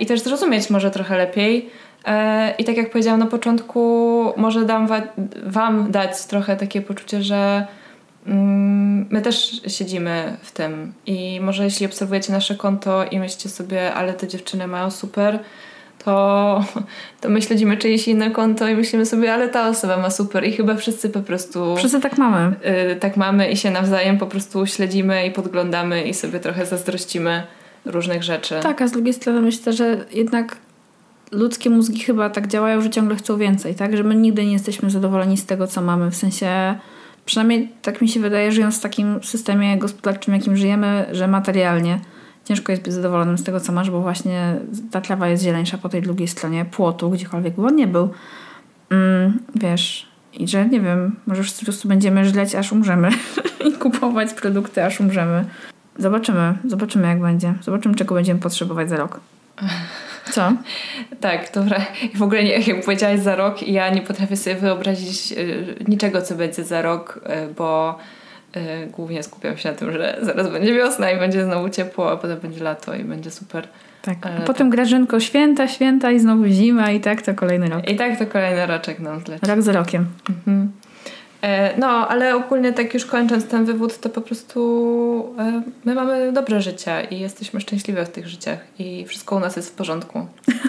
i 0.00 0.06
też 0.06 0.20
zrozumieć 0.20 0.70
może 0.70 0.90
trochę 0.90 1.18
lepiej. 1.18 1.70
Yy, 2.06 2.12
I 2.58 2.64
tak 2.64 2.76
jak 2.76 2.90
powiedziałam 2.90 3.20
na 3.20 3.26
początku, 3.26 4.24
może 4.36 4.64
dam 4.64 4.86
wa- 4.86 5.02
Wam 5.46 5.90
dać 5.90 6.26
trochę 6.26 6.56
takie 6.56 6.82
poczucie, 6.82 7.22
że 7.22 7.66
Mm, 8.26 9.06
my 9.10 9.22
też 9.22 9.60
siedzimy 9.66 10.36
w 10.42 10.52
tym 10.52 10.92
i 11.06 11.40
może 11.40 11.64
jeśli 11.64 11.86
obserwujecie 11.86 12.32
nasze 12.32 12.54
konto 12.54 13.04
i 13.04 13.18
myślicie 13.18 13.48
sobie, 13.48 13.94
ale 13.94 14.12
te 14.12 14.28
dziewczyny 14.28 14.66
mają 14.66 14.90
super, 14.90 15.38
to, 16.04 16.64
to 17.20 17.28
my 17.28 17.42
śledzimy 17.42 17.76
czyjeś 17.76 18.08
inne 18.08 18.30
konto 18.30 18.68
i 18.68 18.74
myślimy 18.74 19.06
sobie, 19.06 19.34
ale 19.34 19.48
ta 19.48 19.68
osoba 19.68 19.96
ma 19.96 20.10
super 20.10 20.44
i 20.44 20.52
chyba 20.52 20.74
wszyscy 20.74 21.10
po 21.10 21.20
prostu... 21.20 21.76
Wszyscy 21.76 22.00
tak 22.00 22.18
mamy. 22.18 22.54
Y, 22.92 22.96
tak 22.96 23.16
mamy 23.16 23.50
i 23.50 23.56
się 23.56 23.70
nawzajem 23.70 24.18
po 24.18 24.26
prostu 24.26 24.66
śledzimy 24.66 25.26
i 25.26 25.30
podglądamy 25.30 26.02
i 26.02 26.14
sobie 26.14 26.40
trochę 26.40 26.66
zazdrościmy 26.66 27.42
różnych 27.84 28.22
rzeczy. 28.22 28.54
Tak, 28.62 28.82
a 28.82 28.88
z 28.88 28.92
drugiej 28.92 29.14
strony 29.14 29.40
myślę, 29.40 29.72
że 29.72 30.04
jednak 30.12 30.56
ludzkie 31.32 31.70
mózgi 31.70 32.00
chyba 32.00 32.30
tak 32.30 32.46
działają, 32.46 32.80
że 32.80 32.90
ciągle 32.90 33.16
chcą 33.16 33.36
więcej, 33.36 33.74
tak? 33.74 33.96
Że 33.96 34.04
my 34.04 34.14
nigdy 34.14 34.44
nie 34.44 34.52
jesteśmy 34.52 34.90
zadowoleni 34.90 35.36
z 35.36 35.46
tego, 35.46 35.66
co 35.66 35.80
mamy, 35.80 36.10
w 36.10 36.16
sensie 36.16 36.74
przynajmniej 37.24 37.72
tak 37.82 38.02
mi 38.02 38.08
się 38.08 38.20
wydaje, 38.20 38.52
żyjąc 38.52 38.78
w 38.78 38.82
takim 38.82 39.22
systemie 39.22 39.78
gospodarczym, 39.78 40.34
jakim 40.34 40.56
żyjemy, 40.56 41.06
że 41.12 41.28
materialnie 41.28 42.00
ciężko 42.44 42.72
jest 42.72 42.84
być 42.84 42.92
zadowolonym 42.92 43.38
z 43.38 43.44
tego, 43.44 43.60
co 43.60 43.72
masz, 43.72 43.90
bo 43.90 44.00
właśnie 44.00 44.56
ta 44.90 45.00
trawa 45.00 45.28
jest 45.28 45.42
zieleńsza 45.42 45.78
po 45.78 45.88
tej 45.88 46.02
drugiej 46.02 46.28
stronie 46.28 46.64
płotu, 46.64 47.10
gdziekolwiek 47.10 47.54
by 47.54 47.66
on 47.66 47.76
nie 47.76 47.86
był. 47.86 48.08
Mm, 48.90 49.38
wiesz, 49.54 50.08
i 50.32 50.48
że 50.48 50.66
nie 50.66 50.80
wiem, 50.80 51.16
może 51.26 51.42
po 51.58 51.64
prostu 51.64 51.88
będziemy 51.88 52.24
żleć, 52.24 52.54
aż 52.54 52.72
umrzemy 52.72 53.08
i 53.68 53.72
kupować 53.72 54.34
produkty, 54.34 54.84
aż 54.84 55.00
umrzemy. 55.00 55.44
Zobaczymy, 56.00 56.54
zobaczymy 56.64 57.08
jak 57.08 57.20
będzie. 57.20 57.54
Zobaczymy, 57.62 57.94
czego 57.94 58.14
będziemy 58.14 58.40
potrzebować 58.40 58.88
za 58.88 58.96
rok. 58.96 59.20
Co? 60.32 60.52
tak, 61.20 61.52
dobra. 61.54 61.80
W 62.14 62.22
ogóle 62.22 62.44
nie, 62.44 62.58
jak 62.58 62.84
powiedziałaś 62.84 63.20
za 63.20 63.36
rok, 63.36 63.62
ja 63.62 63.90
nie 63.90 64.02
potrafię 64.02 64.36
sobie 64.36 64.56
wyobrazić 64.56 65.32
y, 65.32 65.76
niczego, 65.88 66.22
co 66.22 66.34
będzie 66.34 66.64
za 66.64 66.82
rok, 66.82 67.20
y, 67.50 67.54
bo 67.54 67.98
y, 68.56 68.86
głównie 68.86 69.22
skupiam 69.22 69.56
się 69.56 69.70
na 69.70 69.74
tym, 69.74 69.92
że 69.92 70.18
zaraz 70.22 70.50
będzie 70.50 70.74
wiosna 70.74 71.10
i 71.10 71.18
będzie 71.18 71.44
znowu 71.44 71.68
ciepło, 71.68 72.12
a 72.12 72.16
potem 72.16 72.38
będzie 72.40 72.64
lato 72.64 72.94
i 72.94 73.04
będzie 73.04 73.30
super. 73.30 73.68
Tak. 74.02 74.16
A 74.22 74.28
potem 74.40 74.66
tak. 74.66 74.76
Grażynko, 74.76 75.20
święta, 75.20 75.68
święta 75.68 76.10
i 76.10 76.20
znowu 76.20 76.46
zima 76.46 76.90
i 76.90 77.00
tak 77.00 77.22
to 77.22 77.34
kolejny 77.34 77.68
rok. 77.68 77.88
I 77.88 77.96
tak 77.96 78.18
to 78.18 78.26
kolejny 78.26 78.66
roczek 78.66 79.00
nam 79.00 79.20
zleci. 79.20 79.46
Rok 79.46 79.62
za 79.62 79.72
rokiem. 79.72 80.06
Mhm. 80.30 80.72
E, 81.42 81.78
no, 81.78 82.08
ale 82.08 82.36
ogólnie 82.36 82.72
tak 82.72 82.94
już 82.94 83.06
kończąc 83.06 83.46
ten 83.46 83.64
wywód, 83.64 84.00
to 84.00 84.08
po 84.08 84.20
prostu 84.20 85.34
e, 85.38 85.62
my 85.84 85.94
mamy 85.94 86.32
dobre 86.32 86.60
życie 86.60 87.06
i 87.10 87.20
jesteśmy 87.20 87.60
szczęśliwe 87.60 88.06
w 88.06 88.10
tych 88.10 88.28
życiach 88.28 88.58
i 88.78 89.06
wszystko 89.06 89.36
u 89.36 89.40
nas 89.40 89.56
jest 89.56 89.70
w 89.70 89.72
porządku. 89.72 90.26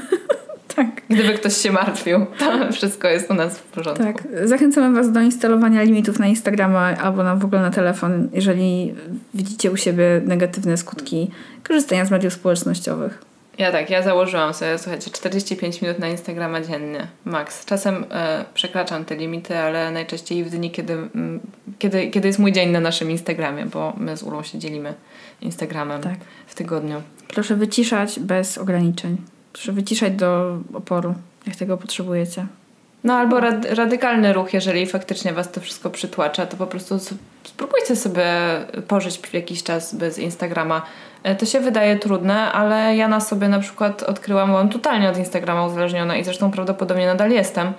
tak. 0.76 0.88
Gdyby 1.10 1.34
ktoś 1.34 1.58
się 1.58 1.72
martwił, 1.72 2.26
to 2.40 2.72
wszystko 2.72 3.08
jest 3.08 3.32
u 3.32 3.34
nas 3.34 3.58
w 3.58 3.64
porządku. 3.64 4.04
Tak. 4.04 4.24
Zachęcamy 4.44 4.96
Was 4.96 5.12
do 5.12 5.22
instalowania 5.22 5.84
limitów 5.84 6.20
na 6.20 6.28
Instagrama 6.28 6.98
albo 6.98 7.24
na, 7.24 7.36
w 7.36 7.46
ogóle 7.46 7.62
na 7.62 7.72
telefon, 7.72 8.30
jeżeli 8.34 8.96
widzicie 9.34 9.72
u 9.72 9.78
siebie 9.78 10.22
negatywne 10.26 10.78
skutki 10.78 11.32
korzystania 11.68 12.06
z 12.06 12.12
mediów 12.12 12.34
społecznościowych. 12.34 13.31
Ja 13.58 13.72
tak, 13.72 13.90
ja 13.90 14.02
założyłam 14.02 14.54
sobie, 14.54 14.78
słuchajcie, 14.78 15.12
45 15.12 15.82
minut 15.82 16.00
na 16.00 16.08
Instagrama 16.08 16.62
dziennie, 16.62 17.08
max. 17.26 17.66
Czasem 17.66 18.06
e, 18.12 18.46
przekraczam 18.54 19.06
te 19.06 19.16
limity, 19.16 19.58
ale 19.58 19.92
najczęściej 19.92 20.44
w 20.44 20.50
dni, 20.50 20.72
kiedy, 20.72 20.94
mm, 20.94 21.40
kiedy, 21.80 22.08
kiedy 22.08 22.28
jest 22.28 22.40
mój 22.40 22.52
dzień 22.52 22.70
na 22.70 22.80
naszym 22.80 23.12
Instagramie, 23.12 23.66
bo 23.66 23.94
my 23.98 24.18
z 24.18 24.24
Ulą 24.24 24.44
się 24.44 24.60
dzielimy 24.60 24.94
Instagramem 25.42 26.02
tak. 26.02 26.18
w 26.48 26.56
tygodniu. 26.56 27.02
Proszę 27.28 27.56
wyciszać 27.56 28.20
bez 28.20 28.58
ograniczeń. 28.58 29.18
Proszę 29.54 29.72
wyciszać 29.72 30.14
do 30.14 30.58
oporu, 30.74 31.16
jak 31.48 31.56
tego 31.56 31.78
potrzebujecie. 31.78 32.46
No 33.04 33.14
albo 33.14 33.40
rad, 33.40 33.66
radykalny 33.66 34.34
ruch, 34.34 34.54
jeżeli 34.54 34.86
faktycznie 34.86 35.34
was 35.34 35.52
to 35.52 35.62
wszystko 35.62 35.90
przytłacza, 35.90 36.46
to 36.46 36.58
po 36.58 36.68
prostu 36.68 37.00
spróbujcie 37.44 37.96
sobie 37.96 38.26
pożyć 38.88 39.20
jakiś 39.34 39.64
czas 39.64 39.96
bez 39.96 40.20
Instagrama. 40.20 40.82
E, 41.24 41.36
to 41.36 41.46
się 41.46 41.60
wydaje 41.60 42.00
trudne, 42.00 42.52
ale 42.52 42.96
ja 42.96 43.08
na 43.08 43.20
sobie 43.20 43.48
na 43.48 43.60
przykład 43.60 44.04
odkryłam, 44.04 44.50
byłam 44.50 44.70
totalnie 44.70 45.10
od 45.10 45.18
Instagrama 45.18 45.66
uzależniona 45.66 46.18
i 46.18 46.24
zresztą 46.24 46.52
prawdopodobnie 46.52 47.06
nadal 47.06 47.32
jestem. 47.32 47.74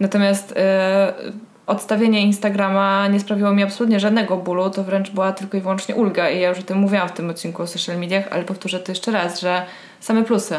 Natomiast 0.00 0.54
yy, 0.56 1.32
odstawienie 1.66 2.22
Instagrama 2.22 3.08
nie 3.08 3.20
sprawiło 3.20 3.52
mi 3.52 3.62
absolutnie 3.62 4.00
żadnego 4.00 4.36
bólu, 4.36 4.70
to 4.70 4.84
wręcz 4.84 5.10
była 5.10 5.32
tylko 5.32 5.56
i 5.56 5.60
wyłącznie 5.60 5.94
ulga 5.94 6.30
i 6.30 6.40
ja 6.40 6.48
już 6.48 6.58
o 6.58 6.62
tym 6.62 6.78
mówiłam 6.78 7.08
w 7.08 7.12
tym 7.12 7.30
odcinku 7.30 7.62
o 7.62 7.66
social 7.66 7.98
mediach, 7.98 8.24
ale 8.30 8.44
powtórzę 8.44 8.80
to 8.80 8.92
jeszcze 8.92 9.12
raz, 9.12 9.40
że 9.40 9.62
same 10.00 10.24
plusy. 10.24 10.54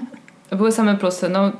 Były 0.58 0.72
same 0.72 0.96
plusy. 0.96 1.28
No, 1.28 1.52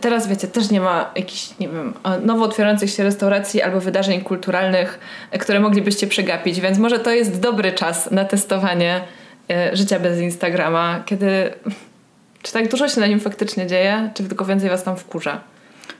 Teraz 0.00 0.28
wiecie, 0.28 0.48
też 0.48 0.70
nie 0.70 0.80
ma 0.80 1.10
jakichś, 1.16 1.58
nie 1.58 1.68
wiem, 1.68 1.94
nowo 2.22 2.44
otwierających 2.44 2.90
się 2.90 3.04
restauracji 3.04 3.62
albo 3.62 3.80
wydarzeń 3.80 4.20
kulturalnych, 4.20 4.98
które 5.40 5.60
moglibyście 5.60 6.06
przegapić, 6.06 6.60
więc 6.60 6.78
może 6.78 6.98
to 6.98 7.10
jest 7.10 7.40
dobry 7.40 7.72
czas 7.72 8.10
na 8.10 8.24
testowanie 8.24 9.00
e, 9.50 9.76
życia 9.76 10.00
bez 10.00 10.20
Instagrama, 10.20 11.02
kiedy 11.06 11.52
czy 12.42 12.52
tak 12.52 12.68
dużo 12.68 12.88
się 12.88 13.00
na 13.00 13.06
nim 13.06 13.20
faktycznie 13.20 13.66
dzieje, 13.66 14.10
czy 14.14 14.24
tylko 14.24 14.44
więcej 14.44 14.70
was 14.70 14.84
tam 14.84 14.96
wkurza? 14.96 15.40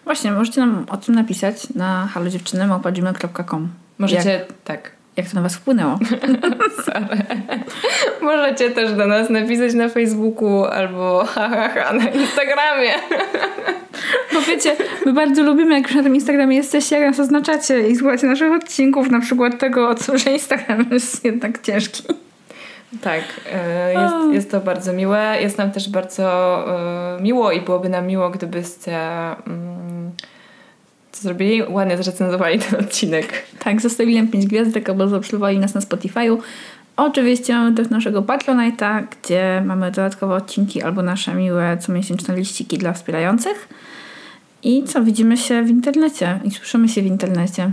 Właśnie, 0.05 0.33
możecie 0.33 0.61
nam 0.61 0.87
o 0.89 0.97
tym 0.97 1.15
napisać 1.15 1.75
na 1.75 2.07
halodziewczyny.com. 2.07 3.69
Możecie, 3.99 4.31
Jak? 4.31 4.47
tak 4.65 5.00
jak 5.21 5.31
to 5.31 5.35
na 5.35 5.43
was 5.43 5.57
wpłynęło. 5.57 5.99
Możecie 8.23 8.71
też 8.71 8.93
do 8.93 9.07
nas 9.07 9.31
napisać 9.31 9.75
na 9.75 9.89
Facebooku 9.89 10.65
albo 10.65 11.25
hahaha 11.25 11.93
na 11.93 12.09
Instagramie. 12.09 12.91
Bo 14.35 14.41
wiecie, 14.41 14.77
my 15.07 15.13
bardzo 15.13 15.43
lubimy, 15.43 15.75
jak 15.75 15.87
już 15.87 15.95
na 15.95 16.03
tym 16.03 16.15
Instagramie 16.15 16.57
jesteście, 16.57 16.97
jak 16.99 17.11
nas 17.11 17.21
oznaczacie 17.21 17.89
i 17.89 17.97
słuchacie 17.97 18.27
naszych 18.27 18.53
odcinków, 18.53 19.11
na 19.11 19.21
przykład 19.21 19.59
tego, 19.59 19.95
że 20.15 20.31
Instagram 20.33 20.87
jest 20.91 21.25
jednak 21.25 21.63
ciężki. 21.63 22.03
Tak, 23.01 23.23
e, 23.53 23.93
jest, 23.93 24.15
jest 24.33 24.51
to 24.51 24.61
bardzo 24.61 24.93
miłe. 24.93 25.37
Jest 25.41 25.59
nam 25.59 25.71
też 25.71 25.89
bardzo 25.89 26.25
e, 27.19 27.23
miło 27.23 27.53
i 27.53 27.61
byłoby 27.61 27.89
nam 27.89 28.07
miło, 28.07 28.31
gdybyście 28.31 28.97
mm, 29.47 29.90
co 31.13 31.23
zrobili? 31.23 31.63
Ładnie 31.69 31.97
zrecenzowali 31.97 32.59
ten 32.59 32.81
odcinek. 32.81 33.43
Tak, 33.59 33.81
zostawili 33.81 34.17
nam 34.17 34.29
5 34.29 34.47
gwiazdek 34.47 34.89
albo 34.89 35.09
zaobserwowali 35.09 35.59
nas 35.59 35.75
na 35.75 35.81
Spotify'u. 35.81 36.39
Oczywiście 36.97 37.55
mamy 37.55 37.77
też 37.77 37.91
naszego 37.91 38.23
Patronite'a, 38.23 39.05
gdzie 39.23 39.63
mamy 39.67 39.91
dodatkowe 39.91 40.35
odcinki 40.35 40.83
albo 40.83 41.03
nasze 41.03 41.35
miłe 41.35 41.77
comiesięczne 41.81 42.37
liściki 42.37 42.79
dla 42.79 42.93
wspierających. 42.93 43.69
I 44.63 44.85
co, 44.85 45.03
widzimy 45.05 45.37
się 45.37 45.63
w 45.63 45.71
internecie 45.71 46.41
i 46.45 46.51
słyszymy 46.51 46.89
się 46.89 47.03
w 47.03 47.07
internecie. 47.07 47.71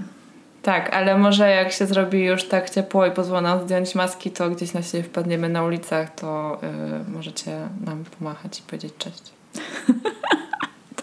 Tak, 0.61 0.93
ale 0.93 1.17
może 1.17 1.49
jak 1.49 1.71
się 1.71 1.85
zrobi 1.85 2.23
już 2.23 2.43
tak 2.43 2.69
ciepło 2.69 3.05
i 3.05 3.11
pozwolą 3.11 3.41
nam 3.41 3.61
zdjąć 3.61 3.95
maski, 3.95 4.31
to 4.31 4.49
gdzieś 4.49 4.73
na 4.73 4.81
siebie 4.81 5.03
wpadniemy 5.03 5.49
na 5.49 5.63
ulicach, 5.63 6.15
to 6.15 6.59
yy, 6.61 7.13
możecie 7.13 7.51
nam 7.85 8.03
pomachać 8.19 8.59
i 8.59 8.63
powiedzieć 8.63 8.93
cześć. 8.97 9.23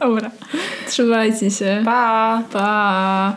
Dobra. 0.00 0.30
Trzymajcie 0.88 1.50
się. 1.50 1.82
Pa. 1.84 2.42
Pa. 2.52 3.36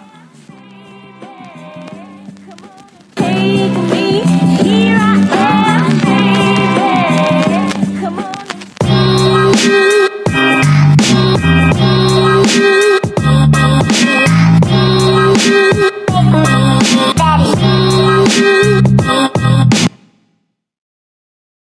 Come 8.02 8.20
on. 8.20 8.47